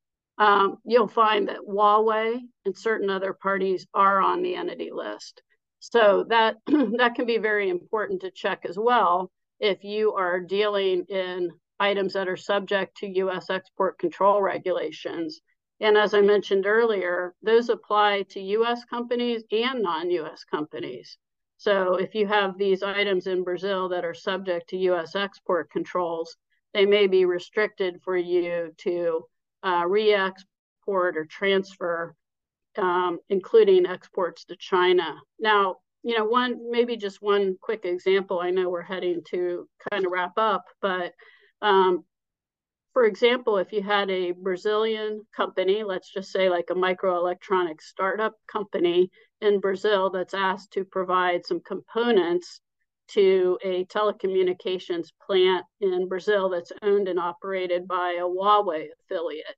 Um, 0.43 0.79
you'll 0.85 1.07
find 1.07 1.47
that 1.47 1.61
Huawei 1.69 2.41
and 2.65 2.77
certain 2.77 3.09
other 3.09 3.33
parties 3.33 3.87
are 3.95 4.21
on 4.21 4.43
the 4.43 4.57
entity 4.57 4.91
list. 4.93 5.41
So 5.79 6.27
that 6.31 6.57
that 6.67 7.15
can 7.15 7.27
be 7.27 7.39
very 7.39 7.69
important 7.69 8.23
to 8.23 8.33
check 8.33 8.65
as 8.69 8.77
well 8.77 9.31
if 9.61 9.85
you 9.85 10.15
are 10.15 10.41
dealing 10.41 11.05
in 11.09 11.51
items 11.79 12.15
that 12.15 12.29
are 12.29 12.37
subject 12.37 12.97
to 12.97 13.19
U.S. 13.19 13.51
export 13.51 14.01
control 14.01 14.43
regulations. 14.43 15.41
And 15.79 15.97
as 15.97 16.13
I 16.13 16.23
mentioned 16.23 16.67
earlier, 16.67 17.35
those 17.43 17.69
apply 17.69 18.25
to 18.31 18.41
U.S. 18.41 18.85
companies 18.85 19.45
and 19.53 19.81
non-U.S. 19.81 20.43
companies. 20.43 21.19
So 21.59 21.95
if 21.95 22.17
you 22.17 22.27
have 22.27 22.59
these 22.59 22.83
items 22.83 23.29
in 23.29 23.45
Brazil 23.45 23.91
that 23.91 24.05
are 24.05 24.15
subject 24.15 24.71
to 24.71 24.77
U.S. 24.91 25.15
export 25.15 25.71
controls, 25.71 26.37
they 26.75 26.85
may 26.85 27.07
be 27.07 27.27
restricted 27.27 28.01
for 28.03 28.17
you 28.17 28.73
to 28.79 29.25
uh, 29.63 29.85
re-export 29.87 31.17
or 31.17 31.25
transfer, 31.25 32.15
um, 32.79 33.19
including 33.29 33.87
exports 33.87 34.45
to 34.47 34.57
China. 34.57 35.17
Now, 35.39 35.77
you 36.03 36.17
know, 36.17 36.25
one 36.25 36.71
maybe 36.71 36.97
just 36.97 37.23
one 37.23 37.57
quick 37.61 37.85
example. 37.85 38.41
I 38.41 38.51
know 38.51 38.69
we're 38.69 38.83
heading 38.83 39.23
to 39.31 39.69
kind 39.91 40.05
of 40.05 40.13
wrap 40.13 40.33
up, 40.37 40.65
but 40.81 41.13
um, 41.61 42.05
for 42.93 43.05
example, 43.05 43.57
if 43.59 43.73
you 43.73 43.83
had 43.83 44.11
a 44.11 44.33
Brazilian 44.33 45.23
company, 45.35 45.83
let's 45.83 46.13
just 46.13 46.31
say 46.31 46.51
like 46.51 46.67
a 46.71 46.75
microelectronics 46.75 47.83
startup 47.83 48.35
company 48.51 49.11
in 49.41 49.61
Brazil 49.61 50.11
that's 50.11 50.35
asked 50.35 50.73
to 50.73 50.85
provide 50.85 51.47
some 51.47 51.61
components 51.61 52.61
to 53.15 53.59
a 53.63 53.85
telecommunications 53.87 55.09
plant 55.27 55.65
in 55.81 56.09
Brazil 56.09 56.49
that's 56.49 56.73
owned 56.83 57.09
and 57.09 57.19
operated 57.19 57.87
by 57.87 58.17
a 58.19 58.25
Huawei 58.25 58.89
affiliate. 59.01 59.57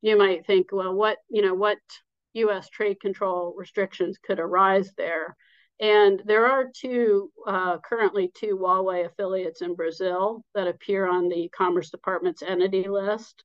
You 0.00 0.16
might 0.16 0.46
think, 0.46 0.68
well, 0.72 0.94
what, 0.94 1.18
you 1.28 1.42
know, 1.42 1.54
what 1.54 1.78
US 2.34 2.68
trade 2.68 3.00
control 3.00 3.54
restrictions 3.56 4.18
could 4.18 4.40
arise 4.40 4.92
there? 4.96 5.36
And 5.80 6.22
there 6.24 6.46
are 6.46 6.70
two, 6.74 7.30
uh, 7.46 7.78
currently 7.78 8.30
two 8.34 8.56
Huawei 8.56 9.06
affiliates 9.06 9.60
in 9.60 9.74
Brazil 9.74 10.44
that 10.54 10.68
appear 10.68 11.06
on 11.06 11.28
the 11.28 11.48
Commerce 11.56 11.90
Department's 11.90 12.42
entity 12.42 12.88
list. 12.88 13.42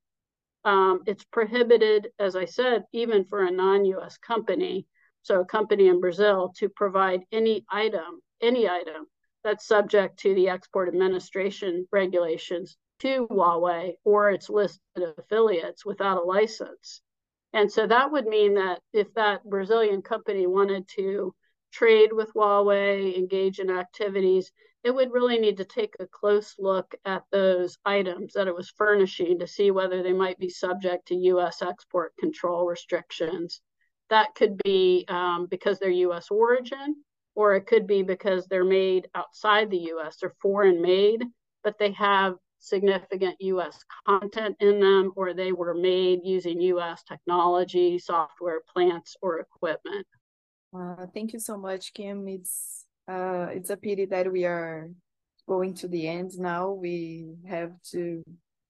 Um, 0.63 1.01
it's 1.05 1.23
prohibited, 1.23 2.09
as 2.19 2.35
I 2.35 2.45
said, 2.45 2.83
even 2.93 3.25
for 3.25 3.43
a 3.43 3.51
non 3.51 3.85
US 3.85 4.17
company, 4.17 4.85
so 5.23 5.41
a 5.41 5.45
company 5.45 5.87
in 5.87 5.99
Brazil, 5.99 6.53
to 6.57 6.69
provide 6.69 7.21
any 7.31 7.65
item, 7.71 8.21
any 8.41 8.69
item 8.69 9.07
that's 9.43 9.65
subject 9.65 10.19
to 10.19 10.35
the 10.35 10.49
Export 10.49 10.87
Administration 10.87 11.87
regulations 11.91 12.77
to 12.99 13.27
Huawei 13.27 13.93
or 14.03 14.31
its 14.31 14.49
listed 14.49 14.81
affiliates 15.17 15.85
without 15.85 16.17
a 16.17 16.25
license. 16.25 17.01
And 17.53 17.71
so 17.71 17.87
that 17.87 18.11
would 18.11 18.25
mean 18.25 18.55
that 18.55 18.81
if 18.93 19.13
that 19.15 19.43
Brazilian 19.43 20.01
company 20.01 20.45
wanted 20.45 20.87
to 20.95 21.33
trade 21.71 22.11
with 22.11 22.33
Huawei, 22.33 23.15
engage 23.17 23.59
in 23.59 23.69
activities, 23.69 24.51
it 24.83 24.91
would 24.91 25.11
really 25.11 25.39
need 25.39 25.57
to 25.57 25.65
take 25.65 25.95
a 25.99 26.07
close 26.07 26.55
look 26.57 26.95
at 27.05 27.23
those 27.31 27.77
items 27.85 28.33
that 28.33 28.47
it 28.47 28.55
was 28.55 28.69
furnishing 28.69 29.39
to 29.39 29.47
see 29.47 29.71
whether 29.71 30.01
they 30.01 30.13
might 30.13 30.39
be 30.39 30.49
subject 30.49 31.07
to 31.07 31.15
U.S. 31.15 31.61
export 31.61 32.15
control 32.17 32.65
restrictions. 32.65 33.61
That 34.09 34.35
could 34.35 34.57
be 34.63 35.05
um, 35.07 35.47
because 35.49 35.79
they're 35.79 35.89
U.S. 35.89 36.27
origin, 36.31 36.95
or 37.39 37.55
it 37.55 37.65
could 37.65 37.87
be 37.87 38.03
because 38.03 38.47
they're 38.47 38.65
made 38.65 39.07
outside 39.15 39.71
the 39.71 39.93
US, 39.93 40.17
they're 40.17 40.35
foreign 40.41 40.81
made, 40.81 41.23
but 41.63 41.79
they 41.79 41.93
have 41.93 42.35
significant 42.57 43.37
US 43.39 43.79
content 44.05 44.57
in 44.59 44.81
them, 44.81 45.13
or 45.15 45.33
they 45.33 45.53
were 45.53 45.73
made 45.73 46.19
using 46.25 46.59
US 46.59 47.01
technology, 47.03 47.97
software, 47.97 48.59
plants, 48.73 49.15
or 49.21 49.39
equipment. 49.39 50.05
Uh, 50.77 51.05
thank 51.13 51.31
you 51.31 51.39
so 51.39 51.57
much, 51.57 51.93
Kim. 51.93 52.27
It's 52.27 52.85
uh, 53.07 53.47
it's 53.51 53.69
a 53.69 53.77
pity 53.77 54.03
that 54.07 54.29
we 54.29 54.43
are 54.43 54.89
going 55.47 55.75
to 55.75 55.87
the 55.87 56.09
end 56.09 56.31
now. 56.37 56.71
We 56.71 57.35
have 57.47 57.71
to 57.93 58.21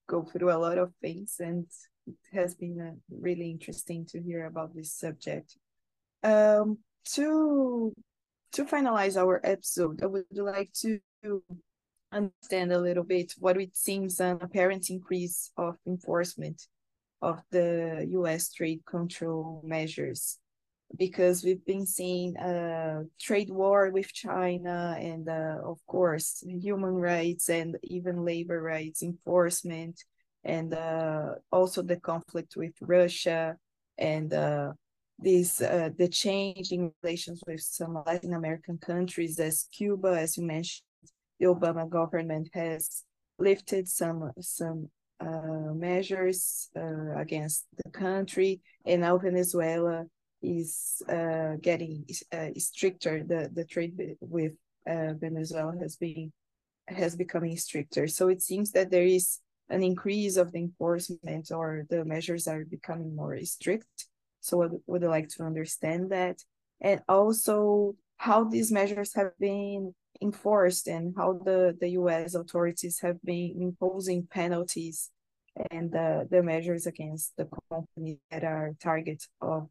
go 0.07 0.21
through 0.21 0.51
a 0.51 0.61
lot 0.65 0.77
of 0.77 0.93
things, 1.01 1.37
and 1.39 1.65
it 2.05 2.13
has 2.33 2.53
been 2.53 2.79
uh, 2.79 2.93
really 3.09 3.49
interesting 3.49 4.05
to 4.11 4.21
hear 4.21 4.45
about 4.45 4.75
this 4.75 4.93
subject. 4.93 5.57
Um, 6.21 6.77
to 7.15 7.93
to 8.53 8.65
finalize 8.65 9.17
our 9.17 9.39
episode, 9.43 10.01
I 10.03 10.07
would 10.07 10.25
like 10.31 10.71
to 10.81 10.99
understand 12.11 12.71
a 12.71 12.79
little 12.79 13.03
bit 13.03 13.33
what 13.39 13.59
it 13.59 13.75
seems 13.75 14.19
an 14.19 14.39
apparent 14.41 14.89
increase 14.89 15.51
of 15.57 15.77
enforcement 15.85 16.63
of 17.21 17.41
the 17.51 18.07
US 18.11 18.51
trade 18.51 18.81
control 18.85 19.61
measures. 19.63 20.37
Because 20.97 21.43
we've 21.43 21.63
been 21.65 21.85
seeing 21.85 22.35
a 22.37 23.03
trade 23.19 23.51
war 23.51 23.91
with 23.91 24.11
China 24.11 24.97
and 24.99 25.29
uh, 25.29 25.57
of 25.63 25.77
course 25.85 26.43
human 26.47 26.95
rights 26.95 27.47
and 27.49 27.77
even 27.83 28.25
labor 28.25 28.59
rights 28.59 29.03
enforcement 29.03 30.03
and 30.43 30.73
uh, 30.73 31.35
also 31.51 31.83
the 31.83 31.99
conflict 31.99 32.55
with 32.55 32.73
Russia 32.81 33.55
and 33.99 34.33
uh, 34.33 34.71
this 35.21 35.61
uh, 35.61 35.89
the 35.97 36.07
change 36.07 36.71
in 36.71 36.91
relations 37.03 37.41
with 37.45 37.61
some 37.61 38.01
Latin 38.05 38.33
American 38.33 38.77
countries, 38.77 39.39
as 39.39 39.67
Cuba, 39.71 40.09
as 40.19 40.37
you 40.37 40.43
mentioned, 40.45 40.83
the 41.39 41.47
Obama 41.47 41.89
government 41.89 42.49
has 42.53 43.03
lifted 43.37 43.87
some 43.87 44.31
some 44.39 44.89
uh, 45.19 45.73
measures 45.73 46.69
uh, 46.75 47.17
against 47.17 47.65
the 47.83 47.91
country, 47.91 48.61
and 48.85 49.01
now 49.01 49.17
Venezuela 49.17 50.05
is 50.41 51.01
uh, 51.09 51.55
getting 51.61 52.05
uh, 52.31 52.49
stricter. 52.57 53.23
The 53.23 53.49
the 53.53 53.65
trade 53.65 54.15
with 54.21 54.53
uh, 54.87 55.13
Venezuela 55.19 55.73
has 55.81 55.97
been 55.97 56.31
has 56.87 57.15
becoming 57.15 57.57
stricter. 57.57 58.07
So 58.07 58.29
it 58.29 58.41
seems 58.41 58.71
that 58.71 58.89
there 58.89 59.03
is 59.03 59.39
an 59.69 59.83
increase 59.83 60.37
of 60.37 60.51
the 60.51 60.59
enforcement, 60.59 61.51
or 61.51 61.85
the 61.89 62.05
measures 62.05 62.47
are 62.47 62.63
becoming 62.65 63.15
more 63.15 63.37
strict 63.43 64.07
so 64.39 64.63
I 64.63 64.67
would 64.87 65.03
like 65.03 65.29
to 65.29 65.43
understand 65.43 66.11
that. 66.11 66.43
And 66.81 67.01
also 67.09 67.95
how 68.17 68.45
these 68.45 68.71
measures 68.71 69.13
have 69.15 69.31
been 69.39 69.93
enforced 70.21 70.87
and 70.87 71.13
how 71.17 71.33
the, 71.33 71.77
the 71.79 71.89
US 71.91 72.35
authorities 72.35 72.99
have 73.01 73.21
been 73.23 73.55
imposing 73.61 74.27
penalties 74.29 75.11
and 75.71 75.91
the, 75.91 76.27
the 76.29 76.43
measures 76.43 76.85
against 76.85 77.35
the 77.37 77.47
companies 77.69 78.17
that 78.31 78.43
are 78.43 78.75
target 78.81 79.23
of 79.41 79.69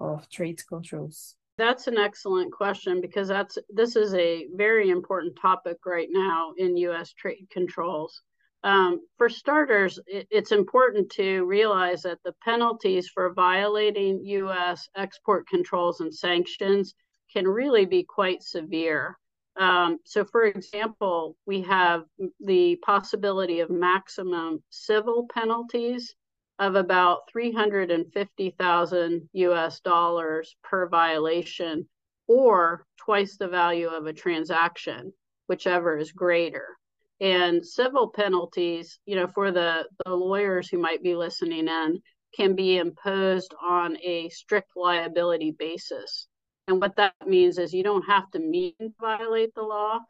of 0.00 0.28
trade 0.28 0.60
controls. 0.68 1.36
That's 1.56 1.86
an 1.86 1.98
excellent 1.98 2.52
question 2.52 3.00
because 3.00 3.28
that's 3.28 3.58
this 3.68 3.96
is 3.96 4.12
a 4.14 4.48
very 4.54 4.90
important 4.90 5.38
topic 5.40 5.78
right 5.86 6.08
now 6.10 6.52
in 6.58 6.76
US 6.76 7.12
trade 7.12 7.46
controls. 7.50 8.22
Um, 8.64 9.06
for 9.18 9.28
starters, 9.28 10.00
it, 10.06 10.26
it's 10.30 10.50
important 10.50 11.10
to 11.12 11.44
realize 11.44 12.02
that 12.02 12.22
the 12.24 12.34
penalties 12.42 13.08
for 13.08 13.34
violating 13.34 14.24
U.S. 14.24 14.88
export 14.96 15.46
controls 15.46 16.00
and 16.00 16.12
sanctions 16.12 16.94
can 17.30 17.46
really 17.46 17.84
be 17.84 18.04
quite 18.04 18.42
severe. 18.42 19.18
Um, 19.56 19.98
so, 20.06 20.24
for 20.24 20.44
example, 20.44 21.36
we 21.44 21.60
have 21.62 22.04
the 22.40 22.76
possibility 22.76 23.60
of 23.60 23.68
maximum 23.68 24.62
civil 24.70 25.28
penalties 25.32 26.14
of 26.58 26.74
about 26.74 27.28
350,000 27.30 29.28
US 29.34 29.80
dollars 29.80 30.56
per 30.64 30.88
violation, 30.88 31.86
or 32.28 32.86
twice 32.96 33.36
the 33.36 33.48
value 33.48 33.88
of 33.88 34.06
a 34.06 34.12
transaction, 34.14 35.12
whichever 35.48 35.98
is 35.98 36.12
greater 36.12 36.78
and 37.24 37.64
civil 37.66 38.10
penalties 38.10 38.98
you 39.06 39.16
know 39.16 39.26
for 39.26 39.50
the 39.50 39.88
the 40.04 40.14
lawyers 40.14 40.68
who 40.68 40.78
might 40.78 41.02
be 41.02 41.16
listening 41.16 41.68
in 41.68 41.98
can 42.36 42.54
be 42.54 42.76
imposed 42.76 43.54
on 43.62 43.96
a 44.04 44.28
strict 44.28 44.70
liability 44.76 45.54
basis. 45.58 46.26
And 46.68 46.80
what 46.80 46.96
that 46.96 47.14
means 47.26 47.58
is 47.58 47.72
you 47.72 47.82
don't 47.84 48.06
have 48.06 48.30
to 48.32 48.40
mean 48.40 48.74
to 48.78 48.92
violate 49.00 49.54
the 49.54 49.62
law. 49.62 50.00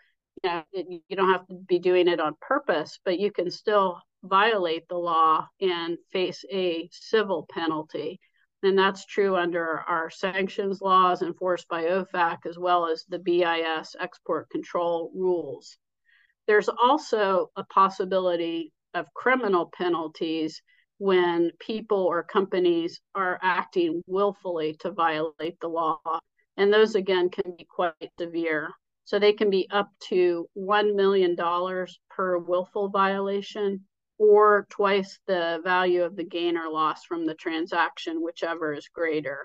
You 0.42 0.50
know 0.50 0.64
you 0.74 1.16
don't 1.16 1.30
have 1.30 1.46
to 1.46 1.54
be 1.54 1.78
doing 1.78 2.08
it 2.08 2.18
on 2.18 2.34
purpose 2.40 2.98
but 3.04 3.20
you 3.20 3.30
can 3.30 3.50
still 3.50 4.00
violate 4.24 4.88
the 4.88 4.96
law 4.98 5.46
and 5.60 5.96
face 6.12 6.44
a 6.52 6.88
civil 6.90 7.46
penalty. 7.48 8.18
And 8.64 8.76
that's 8.76 9.06
true 9.06 9.36
under 9.36 9.80
our 9.86 10.10
sanctions 10.10 10.80
laws 10.80 11.22
enforced 11.22 11.68
by 11.68 11.84
OFAC 11.84 12.38
as 12.46 12.58
well 12.58 12.88
as 12.88 13.04
the 13.08 13.20
BIS 13.20 13.94
export 14.00 14.50
control 14.50 15.12
rules. 15.14 15.76
There's 16.46 16.68
also 16.68 17.50
a 17.56 17.64
possibility 17.64 18.72
of 18.94 19.12
criminal 19.14 19.70
penalties 19.76 20.60
when 20.98 21.50
people 21.58 21.98
or 21.98 22.22
companies 22.22 23.00
are 23.14 23.38
acting 23.42 24.02
willfully 24.06 24.76
to 24.80 24.92
violate 24.92 25.58
the 25.60 25.68
law. 25.68 25.98
And 26.56 26.72
those, 26.72 26.94
again, 26.94 27.30
can 27.30 27.56
be 27.56 27.66
quite 27.68 27.94
severe. 28.18 28.70
So 29.04 29.18
they 29.18 29.32
can 29.32 29.50
be 29.50 29.68
up 29.70 29.90
to 30.08 30.48
$1 30.56 30.94
million 30.94 31.36
per 32.08 32.38
willful 32.38 32.88
violation 32.88 33.84
or 34.18 34.66
twice 34.70 35.18
the 35.26 35.60
value 35.64 36.04
of 36.04 36.16
the 36.16 36.24
gain 36.24 36.56
or 36.56 36.70
loss 36.70 37.04
from 37.04 37.26
the 37.26 37.34
transaction, 37.34 38.22
whichever 38.22 38.72
is 38.72 38.88
greater. 38.88 39.40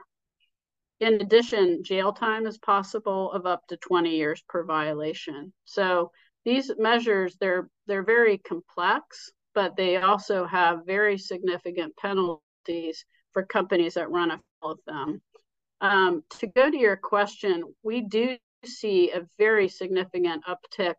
In 1.00 1.16
addition, 1.16 1.84
jail 1.84 2.14
time 2.14 2.46
is 2.46 2.58
possible 2.58 3.32
of 3.32 3.46
up 3.46 3.66
to 3.68 3.78
20 3.78 4.16
years 4.16 4.44
per 4.48 4.64
violation. 4.64 5.52
So 5.66 6.12
these 6.46 6.72
measures, 6.78 7.36
they're, 7.40 7.70
they're 7.88 8.04
very 8.04 8.38
complex, 8.38 9.32
but 9.54 9.76
they 9.76 9.98
also 9.98 10.46
have 10.46 10.86
very 10.86 11.18
significant 11.18 11.96
penalties 11.98 13.06
for 13.34 13.44
companies 13.44 13.96
that 13.96 14.10
run 14.10 14.32
afoul 14.32 14.72
of 14.72 14.80
them. 14.88 15.22
Um, 15.82 16.24
to 16.40 16.48
go 16.48 16.70
to 16.70 16.78
your 16.78 16.98
question, 16.98 17.64
we 17.84 18.02
do 18.02 18.38
see 18.66 19.12
a 19.12 19.26
very 19.38 19.70
significant 19.70 20.44
uptick 20.46 20.96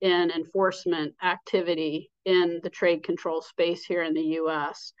in 0.00 0.30
enforcement 0.30 1.14
activity 1.22 2.10
in 2.24 2.60
the 2.62 2.70
trade 2.70 3.02
control 3.02 3.42
space 3.42 3.84
here 3.84 4.02
in 4.02 4.14
the 4.14 4.38
US. 4.40 4.92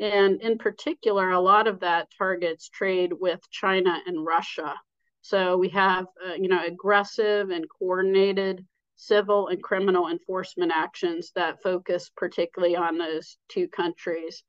And 0.00 0.40
in 0.42 0.58
particular, 0.58 1.30
a 1.30 1.40
lot 1.40 1.66
of 1.66 1.80
that 1.80 2.08
targets 2.16 2.68
trade 2.68 3.12
with 3.12 3.40
China 3.50 4.00
and 4.06 4.24
Russia. 4.24 4.74
So 5.20 5.56
we 5.56 5.68
have, 5.70 6.06
uh, 6.26 6.34
you 6.34 6.48
know, 6.48 6.64
aggressive 6.64 7.50
and 7.50 7.64
coordinated 7.78 8.66
civil 8.96 9.48
and 9.48 9.62
criminal 9.62 10.08
enforcement 10.08 10.72
actions 10.74 11.32
that 11.34 11.62
focus 11.62 12.10
particularly 12.16 12.76
on 12.76 12.98
those 12.98 13.36
two 13.48 13.68
countries. 13.68 14.42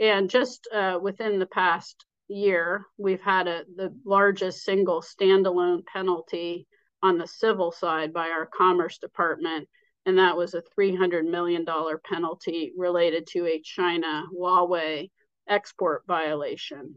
And 0.00 0.30
just 0.30 0.68
uh, 0.72 0.98
within 1.00 1.38
the 1.38 1.46
past 1.46 2.04
year, 2.28 2.84
we've 2.98 3.20
had 3.20 3.48
a, 3.48 3.64
the 3.74 3.94
largest 4.04 4.64
single 4.64 5.02
standalone 5.02 5.84
penalty 5.86 6.66
on 7.02 7.18
the 7.18 7.26
civil 7.26 7.72
side 7.72 8.12
by 8.12 8.28
our 8.28 8.46
Commerce 8.46 8.98
Department, 8.98 9.68
and 10.06 10.18
that 10.18 10.36
was 10.36 10.54
a 10.54 10.62
$300 10.78 11.24
million 11.28 11.64
penalty 12.04 12.72
related 12.76 13.26
to 13.28 13.46
a 13.46 13.60
China 13.62 14.24
Huawei 14.34 15.10
export 15.48 16.02
violation. 16.06 16.96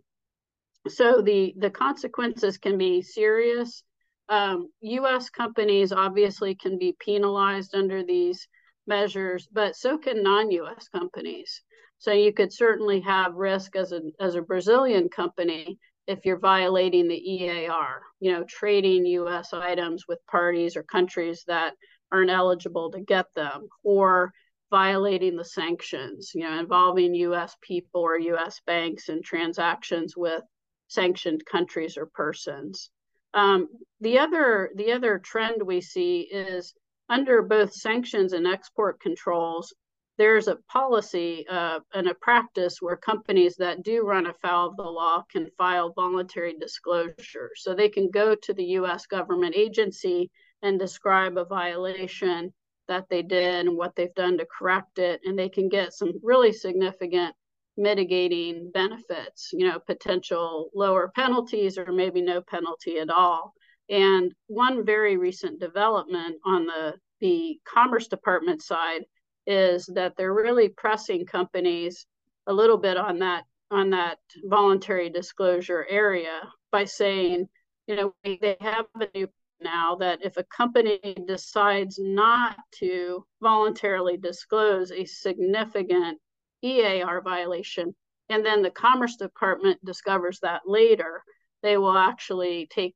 So 0.88 1.22
the, 1.22 1.54
the 1.58 1.70
consequences 1.70 2.58
can 2.58 2.78
be 2.78 3.02
serious. 3.02 3.84
Um, 4.32 4.72
US 4.80 5.30
companies 5.30 5.92
obviously 5.92 6.56
can 6.56 6.78
be 6.78 6.96
penalized 6.98 7.76
under 7.76 8.02
these 8.02 8.48
measures, 8.88 9.46
but 9.52 9.76
so 9.76 9.98
can 9.98 10.24
non 10.24 10.50
US 10.52 10.88
companies. 10.88 11.62
So 11.98 12.14
you 12.14 12.32
could 12.32 12.54
certainly 12.54 13.02
have 13.02 13.36
risk 13.36 13.76
as 13.76 13.92
a, 13.92 14.02
as 14.22 14.36
a 14.36 14.42
Brazilian 14.42 15.10
company 15.10 15.78
if 16.08 16.26
you're 16.26 16.40
violating 16.40 17.10
the 17.10 17.34
EAR, 17.34 18.04
you 18.22 18.32
know, 18.32 18.46
trading 18.46 19.06
US 19.06 19.52
items 19.52 20.08
with 20.08 20.26
parties 20.28 20.78
or 20.78 20.84
countries 20.84 21.44
that 21.48 21.74
aren't 22.10 22.30
eligible 22.32 22.90
to 22.92 23.02
get 23.02 23.26
them, 23.36 23.68
or 23.84 24.32
violating 24.70 25.36
the 25.36 25.44
sanctions, 25.44 26.32
you 26.34 26.44
know, 26.44 26.58
involving 26.58 27.14
US 27.16 27.58
people 27.62 28.00
or 28.00 28.18
US 28.18 28.62
banks 28.66 29.10
in 29.10 29.22
transactions 29.22 30.16
with 30.16 30.42
sanctioned 30.88 31.46
countries 31.46 31.98
or 31.98 32.06
persons. 32.06 32.90
Um, 33.34 33.68
the 34.02 34.20
other 34.20 34.72
the 34.76 34.92
other 34.92 35.20
trend 35.20 35.62
we 35.62 35.82
see 35.82 36.22
is 36.22 36.74
under 37.10 37.42
both 37.42 37.74
sanctions 37.74 38.34
and 38.34 38.48
export 38.48 39.00
controls, 39.00 39.74
there's 40.18 40.48
a 40.48 40.58
policy 40.70 41.46
uh, 41.50 41.80
and 41.94 42.08
a 42.08 42.16
practice 42.16 42.78
where 42.80 42.96
companies 42.96 43.56
that 43.58 43.84
do 43.84 44.04
run 44.04 44.28
afoul 44.28 44.70
of 44.70 44.78
the 44.78 44.84
law 44.84 45.24
can 45.32 45.50
file 45.58 45.94
voluntary 45.94 46.56
disclosure. 46.60 47.52
So 47.56 47.74
they 47.74 47.90
can 47.90 48.10
go 48.12 48.36
to 48.36 48.54
the 48.54 48.64
US 48.80 49.08
government 49.08 49.56
agency 49.56 50.30
and 50.62 50.78
describe 50.78 51.38
a 51.38 51.46
violation 51.46 52.54
that 52.88 53.08
they 53.10 53.22
did 53.22 53.68
and 53.68 53.78
what 53.78 53.96
they've 53.96 54.14
done 54.14 54.38
to 54.38 54.46
correct 54.46 55.00
it. 55.00 55.22
And 55.26 55.38
they 55.38 55.50
can 55.50 55.70
get 55.70 55.94
some 55.94 56.14
really 56.22 56.54
significant 56.54 57.36
mitigating 57.78 58.72
benefits, 58.74 59.50
you 59.54 59.68
know, 59.68 59.80
potential 59.80 60.70
lower 60.76 61.12
penalties 61.16 61.78
or 61.78 61.92
maybe 61.92 62.22
no 62.22 62.42
penalty 62.42 63.00
at 63.00 63.10
all. 63.10 63.54
And 63.90 64.34
one 64.48 64.86
very 64.86 65.18
recent 65.18 65.60
development 65.60 66.38
on 66.46 66.66
the, 66.66 66.94
the 67.20 67.60
Commerce 67.66 68.08
Department 68.08 68.62
side 68.62 69.04
is 69.48 69.86
that 69.94 70.16
they're 70.16 70.34
really 70.34 70.70
pressing 70.70 71.26
companies 71.26 72.06
a 72.48 72.54
little 72.54 72.78
bit 72.78 72.98
on 72.98 73.20
that 73.20 73.44
on 73.72 73.90
that 73.92 74.18
voluntary 74.44 75.10
disclosure 75.10 75.86
area 75.90 76.42
by 76.74 76.84
saying, 76.84 77.48
you 77.88 77.96
know, 77.96 78.14
they 78.24 78.58
have 78.60 78.86
a 79.00 79.08
new 79.16 79.28
now 79.62 79.96
that 79.96 80.20
if 80.24 80.38
a 80.38 80.44
company 80.46 81.00
decides 81.28 81.98
not 82.00 82.58
to 82.72 83.26
voluntarily 83.42 84.18
disclose 84.18 84.92
a 84.92 85.06
significant 85.06 86.20
EAR 86.64 87.22
violation, 87.22 87.96
and 88.30 88.46
then 88.46 88.62
the 88.62 88.72
Commerce 88.72 89.16
Department 89.18 89.84
discovers 89.84 90.40
that 90.40 90.62
later, 90.66 91.24
they 91.64 91.78
will 91.78 91.98
actually 91.98 92.68
take 92.72 92.96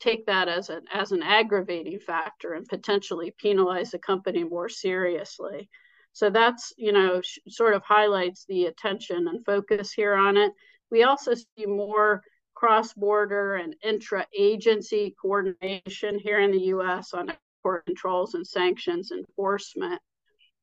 take 0.00 0.26
that 0.26 0.48
as 0.48 0.70
an 0.70 0.84
as 0.92 1.12
an 1.12 1.22
aggravating 1.22 1.98
factor 1.98 2.54
and 2.54 2.66
potentially 2.68 3.34
penalize 3.38 3.90
the 3.90 3.98
company 3.98 4.44
more 4.44 4.68
seriously. 4.68 5.68
So 6.12 6.30
that's 6.30 6.72
you 6.76 6.92
know 6.92 7.20
sort 7.48 7.74
of 7.74 7.82
highlights 7.82 8.44
the 8.48 8.66
attention 8.66 9.28
and 9.28 9.44
focus 9.44 9.92
here 9.92 10.14
on 10.14 10.36
it. 10.36 10.52
We 10.90 11.02
also 11.04 11.34
see 11.34 11.66
more 11.66 12.22
cross-border 12.54 13.54
and 13.54 13.76
intra-agency 13.84 15.14
coordination 15.20 16.18
here 16.18 16.40
in 16.40 16.50
the 16.50 16.64
U.S. 16.74 17.14
on 17.14 17.30
export 17.30 17.86
controls 17.86 18.34
and 18.34 18.44
sanctions 18.44 19.12
enforcement. 19.12 20.00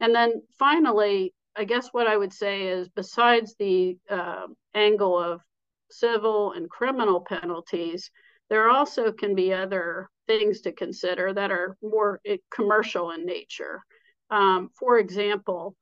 And 0.01 0.13
then 0.13 0.41
finally, 0.59 1.33
I 1.55 1.63
guess 1.63 1.89
what 1.91 2.07
I 2.07 2.17
would 2.17 2.33
say 2.33 2.67
is 2.67 2.89
besides 2.89 3.55
the 3.57 3.97
uh, 4.09 4.47
angle 4.73 5.17
of 5.17 5.41
civil 5.89 6.51
and 6.51 6.69
criminal 6.69 7.21
penalties, 7.21 8.11
there 8.49 8.69
also 8.69 9.11
can 9.11 9.35
be 9.35 9.53
other 9.53 10.09
things 10.27 10.61
to 10.61 10.71
consider 10.71 11.33
that 11.33 11.51
are 11.51 11.77
more 11.81 12.19
eh, 12.25 12.37
commercial 12.53 13.11
in 13.11 13.25
nature. 13.25 13.81
Um, 14.29 14.69
for 14.77 14.99
example, 14.99 15.75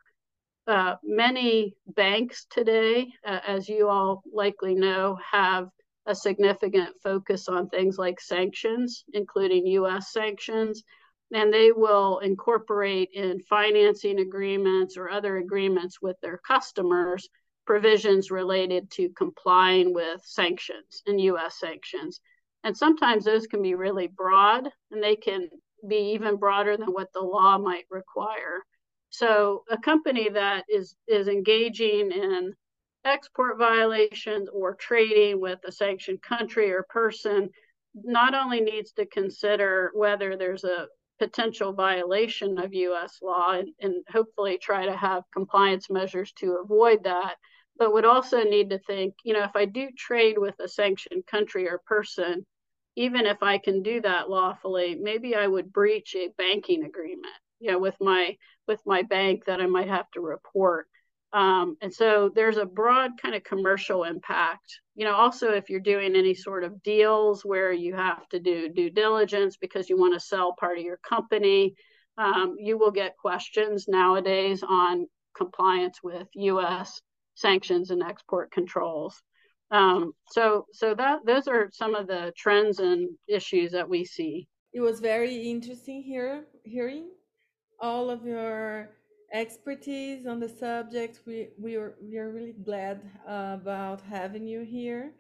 uh, 0.68 0.96
many 1.04 1.76
banks 1.88 2.46
today, 2.50 3.08
uh, 3.26 3.40
as 3.46 3.68
you 3.68 3.90
all 3.90 4.24
likely 4.32 4.76
know, 4.76 5.18
have 5.32 5.68
a 6.06 6.16
significant 6.16 6.90
focus 7.02 7.48
on 7.48 7.70
things 7.70 7.98
like 7.98 8.20
sanctions, 8.20 9.04
including 9.14 9.66
US 9.68 10.12
sanctions, 10.12 10.84
and 11.34 11.52
they 11.52 11.72
will 11.72 12.20
incorporate 12.20 13.10
in 13.14 13.40
financing 13.42 14.20
agreements 14.20 14.98
or 14.98 15.10
other 15.10 15.38
agreements 15.38 16.02
with 16.02 16.16
their 16.22 16.40
customers 16.48 17.28
provisions 17.66 18.30
related 18.30 18.90
to 18.92 19.10
complying 19.18 19.94
with 19.94 20.22
sanctions 20.24 21.02
and 21.08 21.20
US 21.22 21.60
sanctions. 21.60 22.20
And 22.64 22.76
sometimes 22.76 23.26
those 23.26 23.48
can 23.48 23.62
be 23.62 23.76
really 23.76 24.08
broad 24.08 24.68
and 24.92 25.02
they 25.02 25.16
can 25.16 25.50
be 25.88 26.14
even 26.14 26.38
broader 26.38 26.78
than 26.78 26.90
what 26.90 27.12
the 27.14 27.22
law 27.22 27.58
might 27.58 27.86
require. 27.90 28.64
So 29.10 29.64
a 29.70 29.78
company 29.78 30.30
that 30.30 30.66
is 30.70 30.96
is 31.08 31.28
engaging 31.28 32.12
in 32.12 32.54
export 33.06 33.58
violations 33.58 34.50
or 34.52 34.76
trading 34.76 35.40
with 35.40 35.60
a 35.66 35.72
sanctioned 35.72 36.22
country 36.22 36.72
or 36.72 36.86
person 36.90 37.50
not 37.94 38.34
only 38.34 38.60
needs 38.62 38.92
to 38.94 39.06
consider 39.06 39.92
whether 39.94 40.36
there's 40.36 40.64
a 40.64 40.88
potential 41.20 41.74
violation 41.74 42.58
of 42.60 42.74
US 42.74 43.20
law 43.22 43.52
and, 43.52 43.70
and 43.80 44.04
hopefully 44.12 44.58
try 44.58 44.86
to 44.86 44.96
have 44.96 45.24
compliance 45.34 45.90
measures 45.90 46.32
to 46.34 46.58
avoid 46.64 47.04
that, 47.04 47.36
but 47.78 47.94
would 47.94 48.06
also 48.06 48.44
need 48.44 48.70
to 48.72 48.80
think, 48.80 49.16
you 49.24 49.34
know, 49.34 49.44
if 49.44 49.56
I 49.56 49.66
do 49.66 49.90
trade 49.98 50.38
with 50.38 50.56
a 50.60 50.68
sanctioned 50.68 51.26
country 51.28 51.68
or 51.70 51.80
person, 51.86 52.46
even 52.96 53.26
if 53.26 53.42
I 53.42 53.58
can 53.58 53.82
do 53.84 54.02
that 54.02 54.30
lawfully, 54.30 54.96
maybe 54.96 55.36
I 55.36 55.48
would 55.48 55.74
breach 55.74 56.16
a 56.16 56.30
banking 56.38 56.84
agreement, 56.84 57.34
you 57.60 57.72
know, 57.72 57.80
with 57.80 57.96
my 58.00 58.38
with 58.68 58.82
my 58.86 59.02
bank 59.04 59.46
that 59.46 59.62
I 59.62 59.66
might 59.66 59.90
have 59.90 60.10
to 60.12 60.22
report. 60.22 60.88
Um, 61.34 61.78
and 61.82 61.92
so 61.92 62.32
there's 62.34 62.58
a 62.58 62.66
broad 62.66 63.12
kind 63.20 63.34
of 63.34 63.44
commercial 63.44 64.04
impact. 64.04 64.80
You 64.96 65.06
know, 65.06 65.16
also 65.16 65.50
if 65.52 65.70
you're 65.70 65.80
doing 65.80 66.16
any 66.16 66.36
sort 66.36 66.64
of 66.64 66.84
deals 66.84 67.44
where 67.44 67.74
you 67.74 67.96
have 67.96 68.28
to 68.30 68.40
do 68.40 68.70
due 68.70 68.92
diligence 68.92 69.58
because 69.58 69.90
you 69.90 69.98
want 69.98 70.14
to 70.14 70.20
sell 70.20 70.56
part 70.60 70.78
of 70.78 70.84
your 70.84 71.00
company, 71.08 71.74
um, 72.20 72.56
you 72.60 72.78
will 72.78 72.92
get 72.92 73.18
questions 73.18 73.88
nowadays 73.88 74.64
on 74.68 75.08
compliance 75.36 75.98
with 76.04 76.28
U.S. 76.36 77.02
sanctions 77.34 77.90
and 77.90 78.04
export 78.04 78.52
controls. 78.52 79.20
Um, 79.72 80.14
so 80.30 80.68
so 80.72 80.94
that 80.94 81.26
those 81.26 81.48
are 81.48 81.70
some 81.74 81.96
of 81.96 82.06
the 82.06 82.32
trends 82.38 82.78
and 82.78 83.10
issues 83.28 83.72
that 83.72 83.90
we 83.90 84.06
see. 84.06 84.48
It 84.72 84.82
was 84.82 85.00
very 85.00 85.50
interesting 85.50 86.04
here 86.04 86.46
hearing 86.64 87.08
all 87.80 88.12
of 88.12 88.24
your 88.24 88.90
expertise 89.34 90.28
on 90.28 90.40
the 90.40 90.48
subject. 90.48 91.22
We 91.26 91.50
we 91.60 91.76
are 91.76 91.96
we 92.02 92.18
are 92.18 92.32
really 92.32 92.54
glad 92.54 93.02
uh, 93.28 93.58
about 93.62 94.02
having 94.02 94.48
you 94.48 94.62
here. 94.62 95.14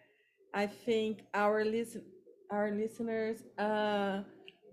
I 0.53 0.67
think 0.67 1.23
our 1.33 1.65
listen 1.65 2.03
our 2.51 2.71
listeners 2.71 3.43
uh, 3.57 4.21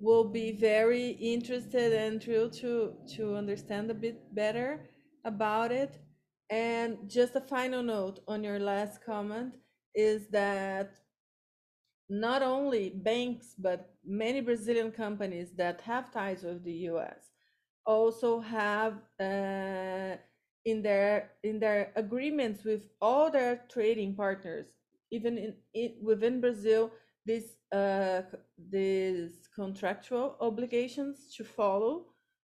will 0.01 0.25
be 0.25 0.53
very 0.53 1.11
interested 1.13 1.93
and 1.95 2.23
thrilled 2.23 2.53
to 2.61 2.95
to 3.17 3.35
understand 3.35 3.91
a 3.91 3.95
bit 3.95 4.35
better 4.35 4.91
about 5.25 5.73
it. 5.73 5.99
And 6.51 7.09
just 7.09 7.37
a 7.37 7.41
final 7.41 7.83
note 7.83 8.21
on 8.29 8.45
your 8.45 8.59
last 8.59 9.05
comment 9.05 9.55
is 9.95 10.29
that 10.29 10.97
not 12.09 12.43
only 12.43 12.91
banks, 12.91 13.55
but 13.57 13.95
many 14.05 14.41
Brazilian 14.41 14.91
companies 14.91 15.53
that 15.57 15.81
have 15.83 16.11
ties 16.11 16.43
with 16.43 16.65
the 16.65 16.91
US 16.91 17.30
also 17.91 18.41
have 18.41 18.95
uh, 19.19 20.17
in 20.65 20.83
their 20.83 21.31
in 21.43 21.59
their 21.59 21.93
agreements 21.97 22.65
with 22.65 22.83
all 23.01 23.31
their 23.31 23.65
trading 23.69 24.15
partners, 24.15 24.67
even 25.11 25.39
in, 25.39 25.55
in 25.75 25.91
within 26.03 26.41
Brazil, 26.41 26.91
these 27.27 27.57
uh, 27.73 28.23
these 28.71 29.49
contractual 29.55 30.37
obligations 30.41 31.35
to 31.37 31.45
follow 31.45 32.07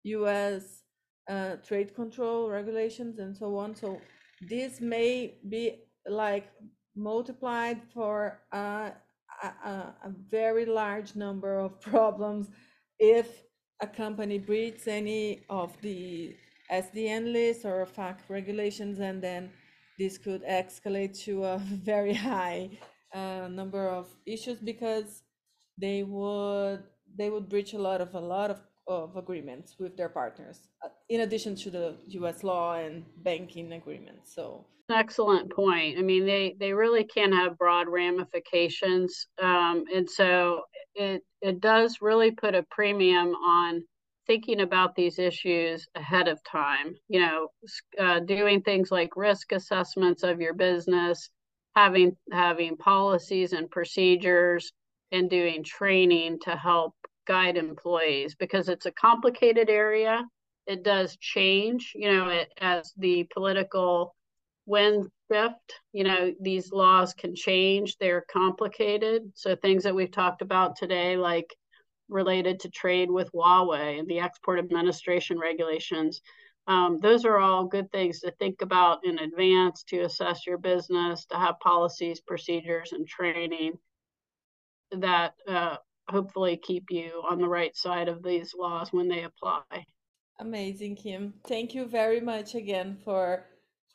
U.S. 0.05 0.83
Uh, 1.29 1.57
trade 1.57 1.95
control 1.95 2.49
regulations 2.49 3.19
and 3.19 3.37
so 3.37 3.57
on. 3.57 3.75
So 3.75 4.01
this 4.41 4.81
may 4.81 5.39
be 5.49 5.63
like 6.09 6.47
multiplied 6.95 7.83
for 7.93 8.41
a, 8.53 8.93
a, 9.43 9.49
a 10.09 10.13
very 10.31 10.65
large 10.65 11.17
number 11.17 11.59
of 11.59 11.81
problems 11.93 12.49
if 12.99 13.46
a 13.81 13.87
company 13.87 14.39
breaches 14.39 14.89
any 14.89 15.43
of 15.51 15.77
the 15.83 16.35
SDN 16.71 17.33
list 17.33 17.65
or 17.65 17.87
OFAC 17.87 18.17
regulations, 18.29 18.99
and 18.99 19.23
then 19.23 19.51
this 19.99 20.19
could 20.19 20.43
escalate 20.45 21.19
to 21.25 21.45
a 21.45 21.59
very 21.93 22.15
high 22.15 22.71
uh, 23.15 23.49
number 23.49 23.89
of 23.89 24.07
issues 24.27 24.59
because 24.59 25.23
they 25.79 26.03
would 26.03 26.83
they 27.17 27.31
would 27.31 27.49
breach 27.49 27.73
a 27.73 27.79
lot 27.79 28.01
of 28.01 28.15
a 28.15 28.21
lot 28.21 28.51
of, 28.51 28.61
of 28.89 29.17
agreements 29.17 29.77
with 29.79 29.97
their 29.97 30.09
partners 30.09 30.69
uh, 30.85 30.89
in 31.09 31.21
addition 31.21 31.55
to 31.55 31.71
the 31.71 31.97
US 32.09 32.43
law 32.43 32.75
and 32.75 33.05
banking 33.23 33.73
agreements 33.73 34.35
so. 34.35 34.67
Excellent 34.89 35.53
point. 35.53 35.99
I 35.99 36.03
mean 36.03 36.27
they 36.27 36.57
they 36.61 36.73
really 36.73 37.05
can 37.05 37.33
have 37.33 37.59
broad 37.59 37.89
ramifications 37.89 39.27
um, 39.43 39.85
and 39.95 40.09
so 40.09 40.63
it 40.97 41.23
it 41.43 41.61
does 41.61 41.99
really 42.01 42.31
put 42.31 42.55
a 42.55 42.67
premium 42.71 43.35
on 43.35 43.83
thinking 44.27 44.61
about 44.61 44.97
these 44.97 45.19
issues 45.19 45.87
ahead 45.95 46.29
of 46.29 46.43
time 46.45 46.95
you 47.09 47.21
know 47.21 47.49
uh, 47.99 48.21
doing 48.21 48.63
things 48.63 48.91
like 48.91 49.17
risk 49.17 49.53
assessments 49.53 50.23
of 50.23 50.41
your 50.41 50.55
business 50.55 51.31
having 51.77 52.17
having 52.33 52.77
policies 52.77 53.53
and 53.53 53.71
procedures 53.71 54.73
and 55.13 55.31
doing 55.31 55.63
training 55.63 56.39
to 56.43 56.57
help 56.57 56.95
guide 57.27 57.57
employees 57.57 58.35
because 58.35 58.69
it's 58.69 58.87
a 58.87 58.93
complicated 58.93 59.69
area. 59.69 60.25
It 60.67 60.83
does 60.83 61.17
change 61.21 61.93
you 61.95 62.11
know 62.13 62.29
it, 62.29 62.49
as 62.61 62.93
the 62.97 63.29
political 63.33 64.17
wind 64.65 65.07
you 65.93 66.05
know 66.05 66.33
these 66.41 66.73
laws 66.73 67.13
can 67.15 67.35
change 67.35 67.97
they're 67.99 68.25
complicated 68.31 69.23
so 69.35 69.57
things 69.57 69.83
that 69.83 69.95
we've 69.95 70.13
talked 70.13 70.41
about 70.41 70.77
today 70.77 71.17
like 71.17 71.53
related 72.09 72.61
to 72.61 72.71
trade 72.71 73.11
with 73.11 73.31
Huawei 73.33 73.99
and 73.99 74.09
the 74.09 74.21
export 74.21 74.59
administration 74.59 75.39
regulations. 75.39 76.21
Um, 76.69 76.99
those 77.01 77.25
are 77.25 77.39
all 77.39 77.65
good 77.65 77.91
things 77.93 78.21
to 78.21 78.33
think 78.33 78.63
about 78.63 79.05
in 79.05 79.19
advance 79.19 79.85
to 79.85 80.01
assess 80.01 80.47
your 80.47 80.59
business, 80.59 81.25
to 81.27 81.37
have 81.37 81.61
policies, 81.61 82.21
procedures, 82.21 82.93
and 82.93 83.07
training 83.07 83.75
that 84.93 85.35
uh, 85.49 85.77
hopefully 86.09 86.57
keep 86.57 86.91
you 86.91 87.23
on 87.29 87.39
the 87.39 87.49
right 87.49 87.77
side 87.77 88.09
of 88.09 88.23
these 88.23 88.53
laws 88.57 88.93
when 88.93 89.09
they 89.09 89.23
apply. 89.23 89.63
Amazing, 90.39 90.97
Kim. 90.97 91.35
Thank 91.47 91.75
you 91.75 91.87
very 91.87 92.21
much 92.21 92.55
again 92.55 92.99
for 93.05 93.45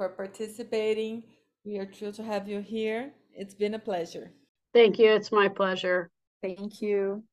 for 0.01 0.09
participating. 0.09 1.21
We 1.63 1.77
are 1.77 1.85
thrilled 1.85 2.15
to 2.15 2.23
have 2.23 2.47
you 2.47 2.59
here. 2.59 3.11
It's 3.35 3.53
been 3.53 3.75
a 3.75 3.79
pleasure. 3.79 4.31
Thank 4.73 4.97
you. 4.97 5.11
It's 5.11 5.31
my 5.31 5.47
pleasure. 5.47 6.09
Thank 6.41 6.81
you. 6.81 7.23